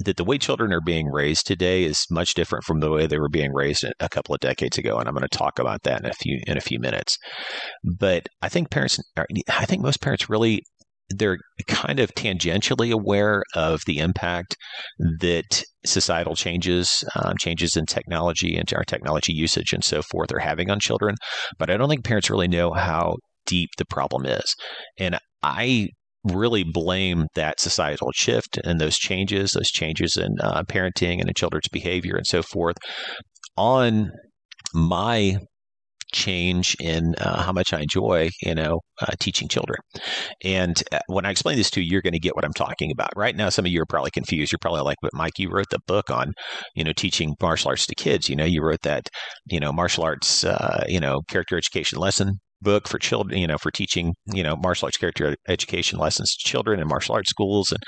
that 0.00 0.16
the 0.16 0.24
way 0.24 0.38
children 0.38 0.72
are 0.72 0.80
being 0.80 1.08
raised 1.08 1.46
today 1.46 1.84
is 1.84 2.06
much 2.10 2.34
different 2.34 2.64
from 2.64 2.80
the 2.80 2.90
way 2.90 3.06
they 3.06 3.18
were 3.18 3.28
being 3.28 3.52
raised 3.52 3.84
a 4.00 4.08
couple 4.08 4.34
of 4.34 4.40
decades 4.40 4.78
ago, 4.78 4.98
and 4.98 5.08
I'm 5.08 5.14
going 5.14 5.26
to 5.28 5.38
talk 5.38 5.58
about 5.58 5.82
that 5.82 6.00
in 6.00 6.06
a 6.06 6.12
few 6.12 6.40
in 6.46 6.56
a 6.56 6.62
few 6.62 6.78
minutes. 6.78 7.16
But 7.84 8.28
I 8.42 8.48
think 8.48 8.70
parents, 8.70 8.98
I 9.16 9.64
think 9.64 9.82
most 9.82 10.00
parents 10.00 10.30
really 10.30 10.62
they're 11.10 11.38
kind 11.66 12.00
of 12.00 12.14
tangentially 12.14 12.92
aware 12.92 13.42
of 13.54 13.80
the 13.86 13.98
impact 13.98 14.56
that 15.20 15.62
societal 15.84 16.34
changes, 16.34 17.02
um, 17.16 17.34
changes 17.38 17.76
in 17.76 17.86
technology 17.86 18.56
and 18.56 18.70
our 18.74 18.84
technology 18.84 19.32
usage 19.32 19.72
and 19.72 19.82
so 19.82 20.02
forth 20.02 20.30
are 20.32 20.38
having 20.38 20.70
on 20.70 20.80
children. 20.80 21.14
But 21.58 21.70
I 21.70 21.76
don't 21.76 21.88
think 21.88 22.04
parents 22.04 22.30
really 22.30 22.48
know 22.48 22.72
how 22.72 23.16
deep 23.46 23.70
the 23.78 23.86
problem 23.86 24.26
is. 24.26 24.54
And 24.98 25.18
I 25.42 25.88
really 26.24 26.64
blame 26.64 27.26
that 27.34 27.60
societal 27.60 28.10
shift 28.14 28.58
and 28.64 28.80
those 28.80 28.96
changes, 28.96 29.52
those 29.52 29.70
changes 29.70 30.16
in 30.16 30.36
uh, 30.40 30.62
parenting 30.64 31.20
and 31.20 31.28
in 31.28 31.34
children's 31.34 31.68
behavior 31.68 32.16
and 32.16 32.26
so 32.26 32.42
forth 32.42 32.76
on 33.56 34.10
my 34.74 35.36
change 36.12 36.74
in 36.80 37.14
uh, 37.18 37.42
how 37.42 37.52
much 37.52 37.72
I 37.72 37.80
enjoy, 37.80 38.30
you 38.42 38.54
know, 38.54 38.80
uh, 39.00 39.12
teaching 39.20 39.48
children. 39.48 39.78
And 40.42 40.82
uh, 40.90 41.00
when 41.08 41.26
I 41.26 41.30
explain 41.30 41.56
this 41.56 41.70
to 41.72 41.82
you, 41.82 41.88
you're 41.90 42.02
going 42.02 42.14
to 42.14 42.18
get 42.18 42.34
what 42.34 42.44
I'm 42.44 42.54
talking 42.54 42.90
about. 42.90 43.10
Right 43.16 43.36
now, 43.36 43.50
some 43.50 43.66
of 43.66 43.70
you 43.70 43.82
are 43.82 43.86
probably 43.86 44.10
confused. 44.10 44.52
You're 44.52 44.58
probably 44.60 44.82
like, 44.82 44.96
"But 45.02 45.12
Mike, 45.14 45.38
you 45.38 45.50
wrote 45.50 45.68
the 45.70 45.80
book 45.86 46.10
on, 46.10 46.32
you 46.74 46.84
know, 46.84 46.92
teaching 46.92 47.34
martial 47.40 47.68
arts 47.70 47.86
to 47.86 47.94
kids. 47.94 48.28
You 48.28 48.36
know, 48.36 48.44
you 48.44 48.62
wrote 48.62 48.82
that, 48.82 49.08
you 49.46 49.60
know, 49.60 49.72
martial 49.72 50.04
arts, 50.04 50.44
uh, 50.44 50.84
you 50.88 51.00
know, 51.00 51.20
character 51.28 51.56
education 51.58 51.98
lesson 51.98 52.38
book 52.60 52.88
for 52.88 52.98
children, 52.98 53.38
you 53.40 53.46
know, 53.46 53.58
for 53.58 53.70
teaching, 53.70 54.14
you 54.26 54.42
know, 54.42 54.56
martial 54.56 54.86
arts 54.86 54.96
character 54.96 55.36
education 55.48 55.98
lessons 55.98 56.34
to 56.36 56.48
children 56.48 56.80
in 56.80 56.88
martial 56.88 57.14
arts 57.14 57.30
schools. 57.30 57.70
And, 57.70 57.82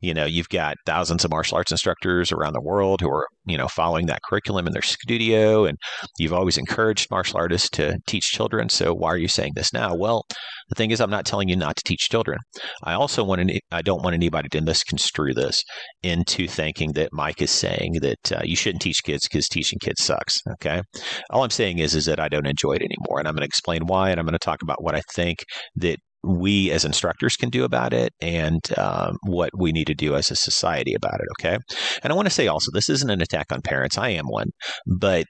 you 0.00 0.14
know, 0.14 0.24
you've 0.24 0.48
got 0.48 0.76
thousands 0.86 1.24
of 1.24 1.30
martial 1.30 1.56
arts 1.56 1.72
instructors 1.72 2.32
around 2.32 2.52
the 2.52 2.60
world 2.60 3.00
who 3.00 3.10
are, 3.10 3.26
you 3.46 3.56
know, 3.56 3.68
following 3.68 4.06
that 4.06 4.22
curriculum 4.28 4.66
in 4.66 4.72
their 4.72 4.82
studio. 4.82 5.64
And 5.64 5.78
you've 6.18 6.32
always 6.32 6.58
encouraged 6.58 7.10
martial 7.10 7.38
artists 7.38 7.70
to 7.70 7.98
teach 8.06 8.24
children. 8.24 8.68
So 8.68 8.94
why 8.94 9.10
are 9.10 9.18
you 9.18 9.28
saying 9.28 9.52
this 9.54 9.72
now? 9.72 9.94
Well, 9.94 10.24
the 10.68 10.74
thing 10.74 10.90
is, 10.90 11.00
I'm 11.00 11.10
not 11.10 11.26
telling 11.26 11.48
you 11.48 11.56
not 11.56 11.76
to 11.76 11.82
teach 11.84 12.08
children. 12.08 12.38
I 12.84 12.94
also 12.94 13.24
want 13.24 13.48
to, 13.48 13.60
I 13.70 13.82
don't 13.82 14.02
want 14.02 14.14
anybody 14.14 14.48
to 14.50 14.60
misconstrue 14.60 15.34
this 15.34 15.62
into 16.02 16.46
thinking 16.46 16.92
that 16.92 17.10
Mike 17.12 17.40
is 17.40 17.50
saying 17.50 17.94
that 18.02 18.32
uh, 18.32 18.40
you 18.44 18.56
shouldn't 18.56 18.82
teach 18.82 19.02
kids 19.04 19.26
because 19.28 19.48
teaching 19.48 19.78
kids 19.80 20.02
sucks. 20.02 20.40
Okay. 20.54 20.82
All 21.30 21.42
I'm 21.44 21.50
saying 21.50 21.78
is, 21.78 21.94
is 21.94 22.04
that 22.06 22.20
I 22.20 22.28
don't 22.28 22.46
enjoy 22.46 22.72
it 22.72 22.82
anymore. 22.82 23.18
And 23.18 23.28
I'm 23.28 23.34
going 23.34 23.42
to 23.42 23.46
explain 23.46 23.86
why. 23.86 24.10
And 24.10 24.20
I'm 24.20 24.26
going 24.26 24.32
to 24.32 24.38
talk 24.38 24.62
about 24.62 24.82
what 24.82 24.94
I 24.94 25.02
think 25.14 25.38
that 25.76 25.98
we 26.24 26.70
as 26.72 26.84
instructors 26.84 27.36
can 27.36 27.48
do 27.48 27.64
about 27.64 27.92
it 27.92 28.12
and 28.20 28.60
um, 28.76 29.16
what 29.26 29.50
we 29.56 29.70
need 29.70 29.86
to 29.86 29.94
do 29.94 30.16
as 30.16 30.30
a 30.30 30.36
society 30.36 30.92
about 30.94 31.14
it. 31.14 31.26
Okay. 31.38 31.58
And 32.02 32.12
I 32.12 32.16
want 32.16 32.26
to 32.26 32.34
say 32.34 32.48
also, 32.48 32.70
this 32.72 32.90
isn't 32.90 33.10
an 33.10 33.22
attack 33.22 33.46
on 33.52 33.62
parents. 33.62 33.96
I 33.96 34.10
am 34.10 34.26
one, 34.26 34.48
but 34.86 35.24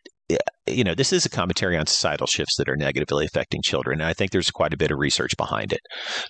you 0.66 0.84
know, 0.84 0.94
this 0.94 1.12
is 1.12 1.24
a 1.24 1.30
commentary 1.30 1.76
on 1.76 1.86
societal 1.86 2.26
shifts 2.26 2.56
that 2.58 2.68
are 2.68 2.76
negatively 2.76 3.24
affecting 3.24 3.62
children. 3.62 4.00
And 4.00 4.08
I 4.08 4.12
think 4.12 4.30
there's 4.30 4.50
quite 4.50 4.74
a 4.74 4.78
bit 4.78 4.90
of 4.90 4.98
research 4.98 5.32
behind 5.36 5.72
it. 5.72 5.80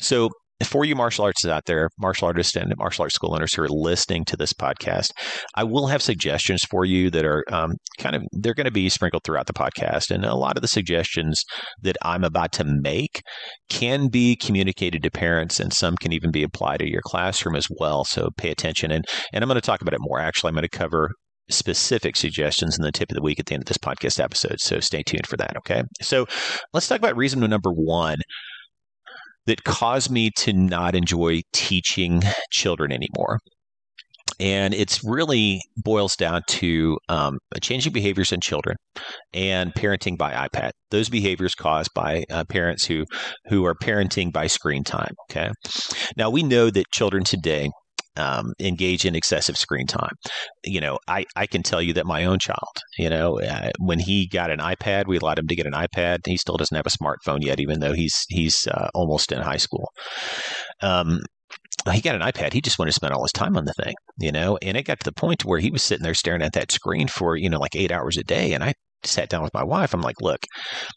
So, 0.01 0.31
for 0.65 0.85
you 0.85 0.97
martial 0.97 1.25
artists 1.25 1.47
out 1.47 1.67
there, 1.67 1.89
martial 2.01 2.27
artists 2.27 2.57
and 2.57 2.73
martial 2.77 3.05
arts 3.05 3.15
school 3.15 3.33
owners 3.33 3.55
who 3.55 3.63
are 3.63 3.69
listening 3.69 4.25
to 4.25 4.37
this 4.37 4.53
podcast, 4.53 5.13
I 5.55 5.63
will 5.63 5.87
have 5.87 6.03
suggestions 6.03 6.65
for 6.69 6.85
you 6.85 7.11
that 7.11 7.25
are 7.25 7.45
um, 7.53 7.75
kind 7.99 8.17
of 8.17 8.23
they're 8.33 8.55
going 8.55 8.65
to 8.65 8.73
be 8.73 8.89
sprinkled 8.89 9.23
throughout 9.25 9.47
the 9.47 9.53
podcast, 9.53 10.11
and 10.11 10.25
a 10.25 10.35
lot 10.35 10.57
of 10.57 10.63
the 10.63 10.69
suggestions 10.69 11.45
that 11.83 11.97
I'm 12.03 12.25
about 12.25 12.51
to 12.55 12.65
make 12.65 13.23
can 13.69 14.09
be 14.09 14.35
communicated 14.35 15.03
to 15.05 15.11
parents, 15.11 15.61
and 15.61 15.73
some 15.73 15.97
can 15.97 16.13
even 16.13 16.33
be 16.33 16.43
applied 16.43 16.81
to 16.81 16.91
your 16.91 17.03
classroom 17.05 17.55
as 17.55 17.69
well. 17.79 18.05
So 18.05 18.31
pay 18.37 18.51
attention, 18.51 18.91
and 18.91 19.05
and 19.33 19.45
I'm 19.45 19.49
going 19.49 19.61
to 19.61 19.67
talk 19.67 19.81
about 19.81 19.95
it 19.95 20.01
more. 20.01 20.19
Actually, 20.19 20.49
I'm 20.49 20.55
going 20.55 20.69
to 20.69 20.77
cover 20.77 21.11
specific 21.51 22.17
suggestions 22.17 22.77
in 22.79 22.83
the 22.83 22.93
tip 22.93 23.11
of 23.11 23.15
the 23.15 23.23
week 23.23 23.39
at 23.41 23.47
the 23.47 23.55
end 23.55 23.63
of 23.63 23.67
this 23.67 23.79
podcast 23.79 24.23
episode. 24.23 24.61
So 24.61 24.81
stay 24.81 25.03
tuned 25.03 25.27
for 25.27 25.37
that. 25.37 25.57
Okay. 25.59 25.83
So 26.01 26.27
let's 26.73 26.89
talk 26.89 26.99
about 26.99 27.17
reason 27.17 27.41
number 27.41 27.71
one 27.71 28.19
that 29.47 29.65
caused 29.65 30.11
me 30.11 30.31
to 30.37 30.53
not 30.53 30.95
enjoy 30.95 31.41
teaching 31.53 32.23
children 32.51 32.93
anymore. 32.93 33.39
And 34.41 34.73
it's 34.75 35.03
really 35.03 35.61
boils 35.77 36.15
down 36.15 36.43
to 36.49 36.99
um, 37.09 37.39
changing 37.61 37.93
behaviors 37.93 38.31
in 38.31 38.41
children 38.41 38.77
and 39.33 39.75
parenting 39.75 40.17
by 40.17 40.33
iPad. 40.33 40.71
Those 40.91 41.09
behaviors 41.09 41.55
caused 41.55 41.91
by 41.95 42.25
uh, 42.31 42.45
parents 42.45 42.85
who 42.85 43.05
who 43.47 43.65
are 43.65 43.75
parenting 43.75 44.33
by 44.33 44.47
screen 44.47 44.85
time. 44.85 45.15
Okay. 45.31 45.51
Now 46.17 46.31
we 46.31 46.43
know 46.43 46.71
that 46.71 46.93
children 46.93 47.25
today 47.25 47.71
um, 48.19 48.53
engage 48.59 49.05
in 49.05 49.15
excessive 49.15 49.57
screen 49.57 49.87
time. 49.87 50.13
You 50.65 50.81
know, 50.81 50.99
I, 51.09 51.25
I 51.37 51.47
can 51.47 51.63
tell 51.63 51.81
you 51.81 51.93
that 51.95 52.07
my 52.07 52.25
own 52.25 52.39
child, 52.39 52.77
you 52.99 53.09
know, 53.09 53.41
uh, 53.41 53.71
when 53.79 53.99
he 53.99 54.27
got 54.27 54.51
an 54.51 54.59
iPad, 54.59 55.07
we 55.07 55.19
allowed 55.19 55.39
him 55.39 55.49
to 55.49 55.57
get 55.57 55.67
an 55.67 55.73
iPad. 55.73 56.27
He 56.27 56.37
still 56.37 56.57
doesn't 56.57 56.77
have 56.77 56.87
a 56.87 56.91
smartphone 56.91 57.45
yet, 57.45 57.61
even 57.61 57.81
though 57.81 57.93
he's 57.93 58.25
he's 58.29 58.67
uh, 58.67 58.89
almost 58.95 59.33
in 59.33 59.41
high 59.41 59.57
school. 59.57 59.91
Um, 60.83 61.21
he 61.93 62.01
got 62.01 62.15
an 62.15 62.23
iPad. 62.23 62.53
He 62.53 62.61
just 62.61 62.79
wanted 62.79 62.91
to 62.91 62.97
spend 62.97 63.15
all 63.15 63.23
his 63.23 63.33
time 63.33 63.57
on 63.57 63.65
the 63.65 63.73
thing, 63.75 63.95
you 64.19 64.33
know. 64.33 64.59
And 64.61 64.77
it 64.77 64.85
got 64.85 65.01
to 65.01 65.05
the 65.05 65.13
point 65.13 65.45
where 65.45 65.61
he 65.61 65.71
was 65.71 65.83
sitting 65.83 66.03
there 66.03 66.15
staring 66.15 66.43
at 66.43 66.53
that 66.53 66.73
screen 66.73 67.09
for 67.09 67.37
you 67.37 67.49
know 67.49 67.59
like 67.59 67.77
eight 67.77 67.93
hours 67.93 68.17
a 68.17 68.25
day. 68.25 68.53
And 68.53 68.65
I 68.65 68.75
sat 69.05 69.29
down 69.29 69.43
with 69.43 69.55
my 69.55 69.65
wife. 69.65 69.95
I'm 69.95 70.03
like, 70.03 70.21
look, 70.21 70.45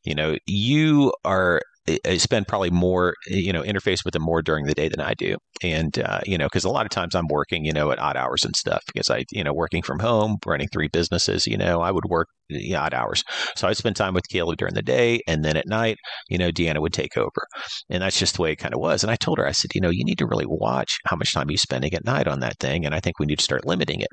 you 0.03 0.15
know, 0.15 0.37
you 0.47 1.13
are 1.23 1.61
I 2.05 2.17
spend 2.17 2.47
probably 2.47 2.69
more, 2.69 3.15
you 3.25 3.51
know, 3.51 3.63
interface 3.63 4.05
with 4.05 4.13
them 4.13 4.21
more 4.21 4.43
during 4.43 4.65
the 4.65 4.75
day 4.75 4.87
than 4.87 5.01
I 5.01 5.15
do. 5.15 5.37
And, 5.63 5.97
uh, 5.97 6.21
you 6.25 6.37
know, 6.37 6.45
because 6.45 6.63
a 6.63 6.69
lot 6.69 6.85
of 6.85 6.91
times 6.91 7.15
I'm 7.15 7.27
working, 7.27 7.65
you 7.65 7.73
know, 7.73 7.91
at 7.91 7.99
odd 7.99 8.15
hours 8.15 8.45
and 8.45 8.55
stuff 8.55 8.83
because 8.93 9.09
I, 9.09 9.25
you 9.31 9.43
know, 9.43 9.53
working 9.53 9.81
from 9.81 9.99
home, 9.99 10.37
running 10.45 10.67
three 10.71 10.89
businesses, 10.89 11.47
you 11.47 11.57
know, 11.57 11.81
I 11.81 11.91
would 11.91 12.05
work 12.05 12.27
the 12.49 12.75
odd 12.75 12.93
hours. 12.93 13.23
So 13.55 13.67
I'd 13.67 13.77
spend 13.77 13.95
time 13.95 14.13
with 14.13 14.27
Caleb 14.29 14.57
during 14.57 14.75
the 14.75 14.81
day. 14.81 15.21
And 15.27 15.43
then 15.43 15.57
at 15.57 15.67
night, 15.67 15.97
you 16.29 16.37
know, 16.37 16.51
Deanna 16.51 16.81
would 16.81 16.93
take 16.93 17.17
over. 17.17 17.47
And 17.89 18.03
that's 18.03 18.19
just 18.19 18.35
the 18.35 18.43
way 18.43 18.51
it 18.51 18.57
kind 18.57 18.73
of 18.73 18.79
was. 18.79 19.03
And 19.03 19.11
I 19.11 19.15
told 19.15 19.39
her, 19.39 19.47
I 19.47 19.51
said, 19.51 19.71
you 19.73 19.81
know, 19.81 19.89
you 19.89 20.03
need 20.03 20.19
to 20.19 20.27
really 20.27 20.45
watch 20.47 20.97
how 21.05 21.15
much 21.15 21.33
time 21.33 21.49
you're 21.49 21.57
spending 21.57 21.93
at 21.93 22.05
night 22.05 22.27
on 22.27 22.41
that 22.41 22.59
thing. 22.59 22.85
And 22.85 22.93
I 22.93 22.99
think 22.99 23.17
we 23.19 23.25
need 23.25 23.39
to 23.39 23.43
start 23.43 23.65
limiting 23.65 24.01
it. 24.01 24.09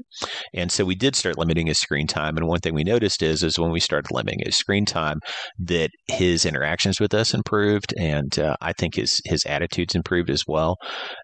And 0.55 0.73
so 0.73 0.85
we 0.85 0.95
did 0.95 1.17
start 1.17 1.39
limiting 1.39 1.67
his 1.67 1.79
screen 1.79 2.07
time. 2.07 2.37
And 2.37 2.47
one 2.47 2.61
thing 2.61 2.75
we 2.75 2.85
noticed 2.85 3.23
is, 3.23 3.43
is 3.43 3.59
when 3.59 3.73
we 3.73 3.81
started 3.81 4.11
limiting 4.11 4.41
his 4.45 4.57
screen 4.57 4.87
time, 4.87 5.19
that 5.59 5.91
his 6.07 6.47
interactions 6.47 7.01
with 7.01 7.13
us 7.13 7.35
improved 7.35 7.58
improved, 7.59 7.94
and 7.99 8.38
uh, 8.38 8.57
I 8.61 8.73
think 8.73 8.94
his 8.94 9.21
his 9.25 9.44
attitude's 9.44 9.94
improved 9.94 10.31
as 10.31 10.44
well. 10.47 10.77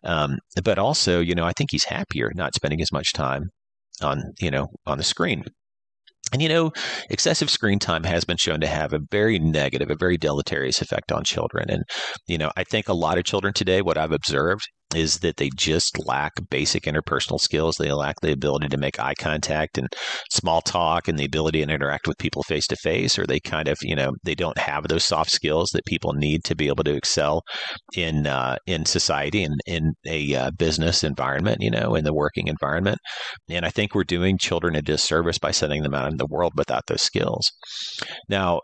Um, 0.05 0.39
but 0.65 0.79
also, 0.79 1.21
you 1.21 1.35
know, 1.35 1.45
I 1.45 1.53
think 1.53 1.71
he's 1.71 1.85
happier 1.85 2.31
not 2.35 2.55
spending 2.55 2.81
as 2.81 2.93
much 2.93 3.13
time 3.13 3.51
on 4.03 4.23
you 4.41 4.51
know 4.51 4.69
on 4.87 4.99
the 4.99 5.05
screen. 5.05 5.45
And 6.33 6.41
you 6.41 6.49
know, 6.49 6.73
excessive 7.11 7.51
screen 7.51 7.79
time 7.79 8.03
has 8.05 8.25
been 8.25 8.39
shown 8.39 8.61
to 8.61 8.67
have 8.67 8.93
a 8.93 9.01
very 9.11 9.39
negative, 9.39 9.91
a 9.91 9.95
very 9.95 10.17
deleterious 10.17 10.81
effect 10.81 11.13
on 11.13 11.23
children. 11.23 11.71
And, 11.71 11.83
you 12.27 12.39
know, 12.39 12.51
I 12.57 12.65
think 12.65 12.89
a 12.89 12.95
lot 12.95 13.19
of 13.19 13.25
children 13.25 13.53
today, 13.53 13.83
what 13.83 13.99
I've 13.99 14.11
observed 14.11 14.67
is 14.95 15.21
that 15.21 15.37
they 15.37 15.51
just 15.57 15.99
lack 16.07 16.33
basic 16.51 16.85
interpersonal 16.85 17.41
skills. 17.41 17.77
They 17.77 17.93
lack 17.93 18.17
the 18.21 18.33
ability 18.33 18.69
to 18.69 18.77
make 18.77 19.01
eye 19.01 19.15
contact 19.19 19.77
and 19.79 19.89
small 20.31 20.61
talk 20.61 21.09
and 21.09 21.19
the 21.19 21.25
ability 21.25 21.65
to 21.65 21.73
interact 21.73 22.07
with 22.07 22.19
people 22.19 22.43
face 22.43 22.67
to 22.69 22.77
face, 22.77 23.19
or 23.19 23.27
they 23.27 23.41
kind 23.41 23.69
of, 23.69 23.79
you 23.83 23.97
know, 23.97 24.13
they 24.25 24.35
don't 24.35 24.59
have 24.59 24.89
those 24.89 25.05
soft 25.05 25.31
skills 25.31 25.71
that 25.73 25.85
people 25.87 26.13
need 26.13 26.45
to 26.45 26.55
be 26.55 26.69
able 26.69 26.85
to 26.85 26.95
excel 26.95 27.43
in 27.97 28.27
uh, 28.27 28.57
in 28.67 28.85
society 28.85 29.43
and 29.43 29.59
in 29.67 29.93
a 30.07 30.35
uh, 30.35 30.51
business 30.59 31.03
environment, 31.03 31.59
you 31.61 31.71
know, 31.71 31.95
in 31.95 32.05
the 32.05 32.15
working 32.15 32.47
environment. 32.49 32.99
And 33.49 33.65
I 33.65 33.71
think 33.71 33.95
we're 33.95 34.05
doing 34.05 34.39
children 34.39 34.77
a 34.77 34.83
disservice 34.83 35.39
by 35.39 35.51
sending 35.51 35.83
them 35.83 35.95
out 35.95 36.11
in 36.11 36.19
the 36.19 36.27
world 36.27 36.53
without 36.57 36.87
those 36.87 37.03
skills. 37.03 37.51
Now, 38.29 38.61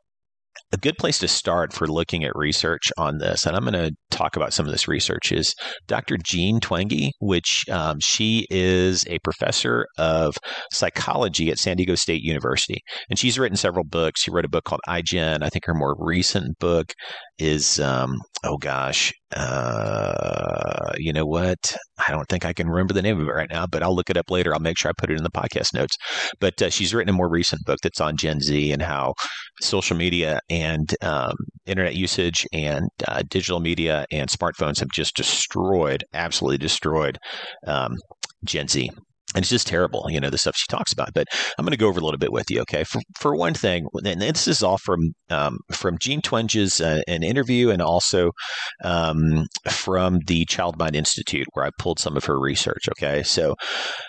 a 0.72 0.76
good 0.76 0.96
place 0.98 1.18
to 1.18 1.28
start 1.28 1.72
for 1.72 1.87
looking 1.87 2.24
at 2.24 2.37
research 2.37 2.92
on 2.96 3.18
this, 3.18 3.44
and 3.44 3.56
I'm 3.56 3.64
going 3.64 3.72
to 3.72 3.92
talk 4.11 4.37
about 4.37 4.52
some 4.52 4.66
of 4.66 4.72
this 4.72 4.87
research, 4.87 5.33
is 5.33 5.54
Dr. 5.88 6.16
Jean 6.22 6.61
Twenge, 6.61 7.11
which 7.20 7.64
um, 7.70 7.98
she 8.00 8.46
is 8.50 9.04
a 9.09 9.18
professor 9.20 9.87
of 9.98 10.37
psychology 10.72 11.50
at 11.50 11.59
San 11.59 11.76
Diego 11.76 11.96
State 11.96 12.22
University. 12.22 12.80
And 13.09 13.18
she's 13.18 13.38
written 13.38 13.56
several 13.56 13.85
books. 13.85 14.22
She 14.22 14.30
wrote 14.30 14.44
a 14.44 14.48
book 14.48 14.64
called 14.64 14.83
iGen. 14.88 15.42
I 15.42 15.48
think 15.48 15.66
her 15.66 15.74
more 15.74 15.96
recent 15.98 16.59
book 16.59 16.92
is, 17.40 17.81
um, 17.81 18.20
oh 18.44 18.57
gosh, 18.57 19.12
uh, 19.35 20.92
you 20.96 21.12
know 21.12 21.26
what? 21.26 21.76
I 22.07 22.12
don't 22.12 22.29
think 22.29 22.44
I 22.44 22.53
can 22.53 22.68
remember 22.68 22.92
the 22.92 23.03
name 23.03 23.20
of 23.20 23.29
it 23.29 23.33
right 23.33 23.50
now, 23.50 23.66
but 23.66 23.83
I'll 23.83 23.94
look 23.94 24.11
it 24.11 24.16
up 24.16 24.31
later. 24.31 24.53
I'll 24.53 24.61
make 24.61 24.79
sure 24.79 24.90
I 24.90 24.94
put 24.96 25.11
it 25.11 25.16
in 25.16 25.22
the 25.22 25.31
podcast 25.31 25.74
notes. 25.74 25.96
But 26.40 26.61
uh, 26.62 26.70
she's 26.70 26.94
written 26.94 27.11
a 27.11 27.16
more 27.16 27.29
recent 27.29 27.64
book 27.64 27.79
that's 27.83 28.00
on 28.00 28.16
Gen 28.16 28.40
Z 28.40 28.72
and 28.72 28.83
how 28.83 29.14
social 29.61 29.96
media 29.96 30.40
and 30.48 30.94
um, 31.03 31.35
internet 31.66 31.94
usage 31.94 32.46
and 32.53 32.88
uh, 33.09 33.22
digital 33.29 33.61
media 33.61 34.05
and 34.11 34.29
smartphones 34.29 34.81
have 34.81 34.90
just 34.90 35.16
destroyed, 35.16 36.05
absolutely 36.14 36.59
destroyed 36.59 37.18
um, 37.66 37.96
Gen 38.44 38.68
Z 38.68 38.90
and 39.35 39.43
it's 39.43 39.51
just 39.51 39.66
terrible, 39.66 40.07
you 40.09 40.19
know, 40.19 40.31
the 40.31 40.38
stuff 40.38 40.57
she 40.57 40.66
talks 40.69 40.93
about. 40.93 41.14
But 41.14 41.29
I'm 41.57 41.64
going 41.64 41.73
to 41.73 41.79
go 41.79 41.88
over 41.88 42.01
a 42.01 42.05
little 42.05 42.19
bit 42.19 42.33
with 42.33 42.51
you, 42.51 42.61
okay? 42.62 42.85
For, 42.85 43.01
for 43.19 43.37
one 43.37 43.55
thing, 43.55 43.87
and 44.05 44.21
this 44.21 44.49
is 44.49 44.62
all 44.62 44.79
from 44.79 45.12
um, 45.29 45.59
from 45.71 45.99
Jean 45.99 46.21
Twenge's 46.21 46.81
uh, 46.81 47.03
an 47.07 47.23
interview, 47.23 47.71
and 47.71 47.81
also 47.81 48.33
um, 48.83 49.47
from 49.69 50.19
the 50.27 50.45
Child 50.47 50.79
Mind 50.79 50.97
Institute, 50.97 51.47
where 51.53 51.64
I 51.64 51.71
pulled 51.79 52.01
some 52.01 52.16
of 52.16 52.25
her 52.25 52.40
research. 52.40 52.88
Okay, 52.90 53.23
so 53.23 53.55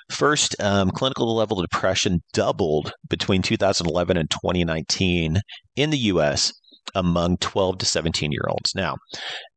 first, 0.09 0.55
um, 0.59 0.89
clinical 0.89 1.35
level 1.35 1.61
depression 1.61 2.21
doubled 2.33 2.91
between 3.07 3.41
2011 3.41 4.17
and 4.17 4.29
2019 4.29 5.37
in 5.75 5.89
the 5.91 5.97
U.S. 5.97 6.51
among 6.95 7.37
12 7.37 7.77
to 7.79 7.85
17 7.85 8.31
year 8.31 8.45
olds. 8.49 8.73
Now, 8.75 8.95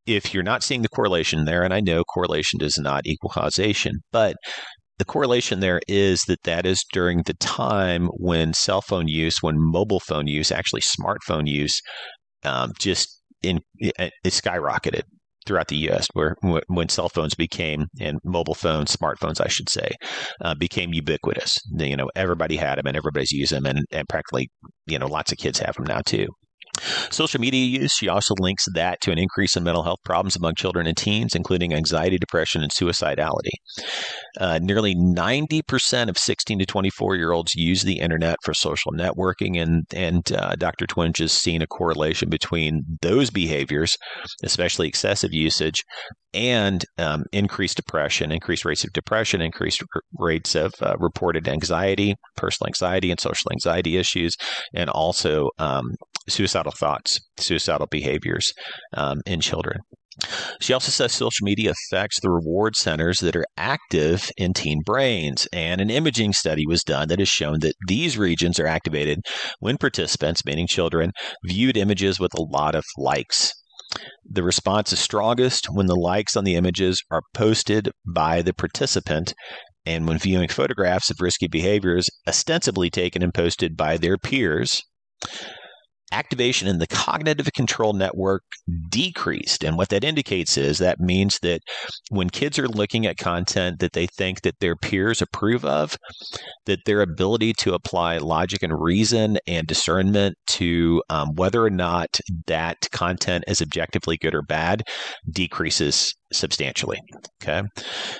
if 0.07 0.35
you're 0.35 0.43
not 0.43 0.63
seeing 0.63 0.83
the 0.83 0.89
correlation 0.89 1.47
there, 1.47 1.63
and 1.63 1.73
I 1.73 1.81
know 1.81 2.05
correlation 2.05 2.59
does 2.59 2.77
not 2.79 3.07
equal 3.07 3.31
causation, 3.31 4.01
but 4.13 4.37
the 4.99 5.05
correlation 5.05 5.61
there 5.61 5.81
is 5.89 6.23
that 6.29 6.43
that 6.45 6.67
is 6.67 6.85
during 6.93 7.23
the 7.23 7.35
time 7.35 8.07
when 8.17 8.53
cell 8.53 8.81
phone 8.81 9.09
use, 9.09 9.39
when 9.41 9.57
mobile 9.59 10.01
phone 10.01 10.27
use, 10.27 10.53
actually 10.53 10.83
smartphone 10.83 11.47
use, 11.47 11.81
um, 12.45 12.73
just 12.79 13.21
in 13.43 13.61
it 13.79 14.13
skyrocketed 14.27 15.03
throughout 15.47 15.69
the 15.69 15.77
U.S. 15.77 16.09
Where 16.15 16.37
when 16.69 16.89
cell 16.89 17.09
phones 17.09 17.35
became 17.35 17.87
and 18.01 18.19
mobile 18.25 18.55
phones, 18.55 18.95
smartphones, 18.95 19.41
I 19.41 19.49
should 19.49 19.69
say, 19.69 19.91
uh, 20.41 20.55
became 20.55 20.95
ubiquitous. 20.95 21.59
You 21.77 21.97
know, 21.97 22.11
everybody 22.15 22.57
had 22.57 22.79
them 22.79 22.87
and 22.87 22.97
everybody's 22.97 23.33
using 23.33 23.63
them, 23.63 23.77
and, 23.77 23.85
and 23.91 24.09
practically, 24.09 24.49
you 24.87 24.99
know, 24.99 25.07
lots 25.07 25.33
of 25.33 25.39
kids 25.39 25.59
have 25.59 25.75
them 25.75 25.85
now 25.85 26.01
too. 26.05 26.29
Social 27.11 27.41
media 27.41 27.81
use, 27.81 27.93
she 27.93 28.09
also 28.09 28.35
links 28.39 28.67
that 28.75 29.01
to 29.03 29.13
an 29.13 29.19
increase 29.19 29.57
in 29.57 29.65
mental 29.65 29.83
health 29.83 30.01
problems 30.05 30.37
among 30.37 30.55
children 30.57 30.87
and 30.87 30.97
teens, 30.97 31.35
including 31.35 31.73
anxiety, 31.73 32.19
depression, 32.19 32.63
and 32.63 32.73
suicidality. 32.73 33.53
Uh, 34.41 34.59
nearly 34.61 34.95
90% 34.95 36.09
of 36.09 36.19
16 36.19 36.59
to 36.59 36.67
24 36.67 37.17
year 37.17 37.33
olds 37.33 37.55
use 37.55 37.83
the 37.83 37.99
internet 37.99 38.37
for 38.43 38.55
social 38.55 38.93
networking, 38.93 39.61
and, 39.61 39.85
and 39.95 40.33
uh, 40.33 40.55
Dr. 40.57 40.87
Twenge 40.87 41.19
has 41.19 41.33
seen 41.33 41.63
a 41.63 41.67
correlation 41.67 42.29
between 42.29 42.83
those 43.03 43.31
behaviors, 43.31 43.97
especially 44.43 44.89
excessive 44.89 45.33
usage, 45.33 45.83
and 46.35 46.85
um, 46.99 47.25
increased 47.33 47.77
depression, 47.77 48.33
increased 48.33 48.65
rates 48.65 48.85
of 48.85 48.93
depression, 48.93 49.41
increased 49.41 49.83
r- 49.95 50.03
rates 50.19 50.55
of 50.55 50.75
uh, 50.83 50.97
reported 50.99 51.49
anxiety, 51.49 52.15
personal 52.37 52.69
anxiety, 52.69 53.11
and 53.11 53.21
social 53.21 53.51
anxiety 53.53 53.97
issues, 53.97 54.37
and 54.75 54.91
also 54.91 55.49
um, 55.59 55.95
suicidal 56.29 56.73
thoughts, 56.73 57.21
suicidal 57.37 57.87
behaviors 57.91 58.53
um, 58.95 59.21
in 59.27 59.41
children. 59.41 59.79
She 60.61 60.73
also 60.73 60.91
says 60.91 61.13
social 61.13 61.45
media 61.45 61.73
affects 61.73 62.21
the 62.21 62.31
reward 62.31 62.77
centers 62.77 63.19
that 63.19 63.35
are 63.35 63.47
active 63.57 64.31
in 64.37 64.53
teen 64.53 64.81
brains. 64.85 65.49
And 65.53 65.81
an 65.81 65.91
imaging 65.91 66.35
study 66.35 66.67
was 66.67 66.85
done 66.85 67.09
that 67.09 67.19
has 67.19 67.29
shown 67.29 67.59
that 67.61 67.75
these 67.89 68.17
regions 68.17 68.61
are 68.61 68.67
activated 68.67 69.21
when 69.59 69.77
participants, 69.77 70.45
meaning 70.45 70.69
children, 70.69 71.13
viewed 71.45 71.77
images 71.77 72.21
with 72.21 72.33
a 72.35 72.43
lot 72.43 72.77
of 72.77 72.85
likes. 72.97 73.53
The 74.31 74.43
response 74.43 74.93
is 74.93 74.99
strongest 74.99 75.67
when 75.71 75.87
the 75.87 75.95
likes 75.95 76.37
on 76.37 76.45
the 76.45 76.57
images 76.57 77.03
are 77.11 77.23
posted 77.33 77.91
by 78.07 78.43
the 78.43 78.53
participant 78.53 79.35
and 79.87 80.07
when 80.09 80.19
viewing 80.19 80.49
photographs 80.49 81.11
of 81.11 81.21
risky 81.21 81.49
behaviors 81.49 82.09
ostensibly 82.27 82.91
taken 82.91 83.23
and 83.23 83.33
posted 83.33 83.77
by 83.77 83.97
their 83.97 84.17
peers 84.17 84.83
activation 86.15 86.69
in 86.69 86.79
the 86.79 86.87
cognitive 86.87 87.53
control 87.55 87.93
network 87.93 88.43
decreased. 88.89 89.65
And 89.65 89.77
what 89.77 89.89
that 89.89 90.05
indicates 90.05 90.57
is 90.57 90.79
that 90.79 91.01
means 91.01 91.39
that 91.43 91.61
when 92.11 92.31
kids 92.31 92.59
are 92.59 92.69
looking 92.69 93.05
at 93.05 93.17
content 93.17 93.81
that 93.81 93.93
they 93.93 94.07
think 94.07 94.43
that 94.43 94.61
their 94.61 94.77
peers 94.77 95.21
approve 95.21 95.65
of, 95.65 95.97
that 96.67 96.79
their 96.87 97.03
ability 97.03 97.53
to 97.55 97.75
apply 97.75 98.19
logic 98.19 98.63
and 98.63 98.81
reason 98.81 99.39
and 99.47 99.67
discernment 99.67 100.37
to 100.47 101.03
um, 101.11 101.31
whether 101.35 101.63
or 101.63 101.71
not 101.71 102.21
that 102.47 102.77
content 102.93 103.45
is 103.49 103.61
objectively 103.61 104.17
good 104.17 104.35
or 104.35 104.43
bad 104.43 104.83
decreases 105.31 106.15
substantially. 106.33 106.99
Okay. 107.43 107.63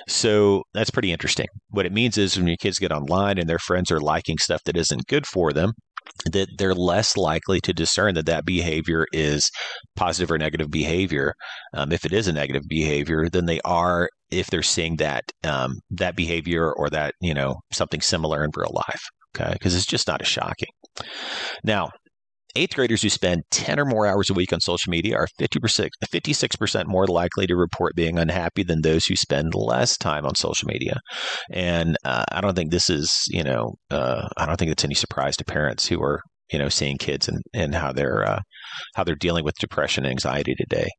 So 0.07 0.63
that's 0.73 0.89
pretty 0.89 1.11
interesting. 1.11 1.47
What 1.69 1.85
it 1.85 1.93
means 1.93 2.17
is 2.17 2.37
when 2.37 2.47
your 2.47 2.57
kids 2.57 2.79
get 2.79 2.91
online 2.91 3.37
and 3.37 3.49
their 3.49 3.59
friends 3.59 3.91
are 3.91 3.99
liking 3.99 4.37
stuff 4.37 4.61
that 4.65 4.77
isn't 4.77 5.07
good 5.07 5.25
for 5.25 5.53
them, 5.53 5.73
that 6.31 6.49
they're 6.57 6.73
less 6.73 7.17
likely 7.17 7.59
to 7.61 7.73
discern 7.73 8.15
that 8.15 8.25
that 8.25 8.45
behavior 8.45 9.05
is 9.11 9.51
positive 9.95 10.31
or 10.31 10.37
negative 10.37 10.71
behavior. 10.71 11.33
Um, 11.73 11.91
if 11.91 12.05
it 12.05 12.13
is 12.13 12.27
a 12.27 12.33
negative 12.33 12.63
behavior, 12.67 13.29
than 13.29 13.45
they 13.45 13.59
are 13.65 14.09
if 14.31 14.47
they're 14.47 14.63
seeing 14.63 14.97
that 14.97 15.23
um, 15.43 15.79
that 15.91 16.15
behavior 16.15 16.71
or 16.71 16.89
that 16.89 17.13
you 17.21 17.33
know 17.33 17.55
something 17.71 18.01
similar 18.01 18.43
in 18.43 18.51
real 18.55 18.71
life. 18.73 19.03
Okay, 19.35 19.53
because 19.53 19.75
it's 19.75 19.85
just 19.85 20.07
not 20.07 20.21
as 20.21 20.27
shocking. 20.27 20.69
Now, 21.63 21.89
Eighth 22.55 22.75
graders 22.75 23.01
who 23.01 23.09
spend 23.09 23.43
10 23.51 23.79
or 23.79 23.85
more 23.85 24.07
hours 24.07 24.29
a 24.29 24.33
week 24.33 24.53
on 24.53 24.61
social 24.61 24.89
media 24.89 25.15
are 25.15 25.27
50%, 25.39 25.89
56% 26.07 26.85
more 26.85 27.07
likely 27.07 27.47
to 27.47 27.55
report 27.55 27.95
being 27.95 28.17
unhappy 28.17 28.63
than 28.63 28.81
those 28.81 29.05
who 29.05 29.15
spend 29.15 29.53
less 29.53 29.97
time 29.97 30.25
on 30.25 30.35
social 30.35 30.67
media. 30.67 30.99
And 31.51 31.97
uh, 32.05 32.23
I 32.31 32.41
don't 32.41 32.55
think 32.55 32.71
this 32.71 32.89
is, 32.89 33.23
you 33.27 33.43
know, 33.43 33.75
uh, 33.91 34.27
I 34.37 34.45
don't 34.45 34.57
think 34.57 34.71
it's 34.71 34.85
any 34.85 34.95
surprise 34.95 35.35
to 35.37 35.45
parents 35.45 35.87
who 35.87 36.01
are, 36.01 36.21
you 36.51 36.59
know, 36.59 36.69
seeing 36.69 36.97
kids 36.97 37.27
and, 37.27 37.41
and 37.53 37.75
how 37.75 37.91
they're 37.91 38.23
uh, 38.23 38.39
how 38.95 39.03
they're 39.03 39.15
dealing 39.15 39.43
with 39.43 39.55
depression 39.59 40.05
and 40.05 40.11
anxiety 40.11 40.55
today. 40.55 40.89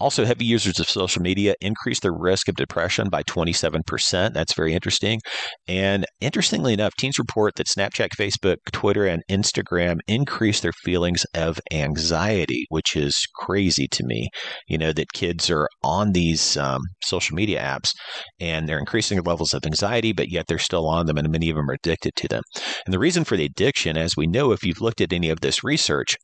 Also, 0.00 0.24
heavy 0.24 0.44
users 0.44 0.78
of 0.78 0.88
social 0.88 1.22
media 1.22 1.54
increase 1.60 2.00
their 2.00 2.12
risk 2.12 2.48
of 2.48 2.54
depression 2.54 3.08
by 3.08 3.22
27%. 3.24 4.32
That's 4.32 4.54
very 4.54 4.72
interesting. 4.72 5.20
And 5.66 6.06
interestingly 6.20 6.72
enough, 6.72 6.94
teens 6.98 7.18
report 7.18 7.56
that 7.56 7.66
Snapchat, 7.66 8.10
Facebook, 8.18 8.56
Twitter, 8.72 9.06
and 9.06 9.22
Instagram 9.28 9.98
increase 10.06 10.60
their 10.60 10.72
feelings 10.72 11.24
of 11.34 11.60
anxiety, 11.72 12.66
which 12.68 12.96
is 12.96 13.26
crazy 13.34 13.88
to 13.88 14.04
me. 14.04 14.28
You 14.68 14.78
know, 14.78 14.92
that 14.92 15.12
kids 15.12 15.50
are 15.50 15.68
on 15.82 16.12
these 16.12 16.56
um, 16.56 16.80
social 17.02 17.34
media 17.34 17.60
apps 17.60 17.92
and 18.40 18.68
they're 18.68 18.78
increasing 18.78 19.16
their 19.16 19.22
levels 19.22 19.52
of 19.52 19.64
anxiety, 19.66 20.12
but 20.12 20.30
yet 20.30 20.46
they're 20.46 20.58
still 20.58 20.88
on 20.88 21.06
them, 21.06 21.16
and 21.16 21.28
many 21.30 21.50
of 21.50 21.56
them 21.56 21.68
are 21.68 21.74
addicted 21.74 22.14
to 22.16 22.28
them. 22.28 22.42
And 22.86 22.92
the 22.92 22.98
reason 22.98 23.24
for 23.24 23.36
the 23.36 23.44
addiction, 23.44 23.96
as 23.96 24.16
we 24.16 24.26
know, 24.26 24.52
if 24.52 24.64
you've 24.64 24.80
looked 24.80 25.00
at 25.00 25.12
any 25.12 25.30
of 25.30 25.40
this 25.40 25.64
research, 25.64 26.16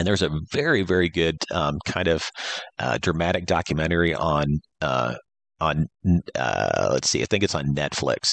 and 0.00 0.06
there's 0.06 0.22
a 0.22 0.30
very, 0.50 0.80
very 0.82 1.10
good 1.10 1.36
um, 1.52 1.78
kind 1.84 2.08
of 2.08 2.30
uh, 2.78 2.96
dramatic 3.02 3.44
documentary 3.44 4.14
on 4.14 4.60
uh, 4.80 5.14
on 5.60 5.88
uh, 6.34 6.88
let's 6.92 7.10
see, 7.10 7.22
I 7.22 7.26
think 7.26 7.44
it's 7.44 7.54
on 7.54 7.74
Netflix 7.74 8.32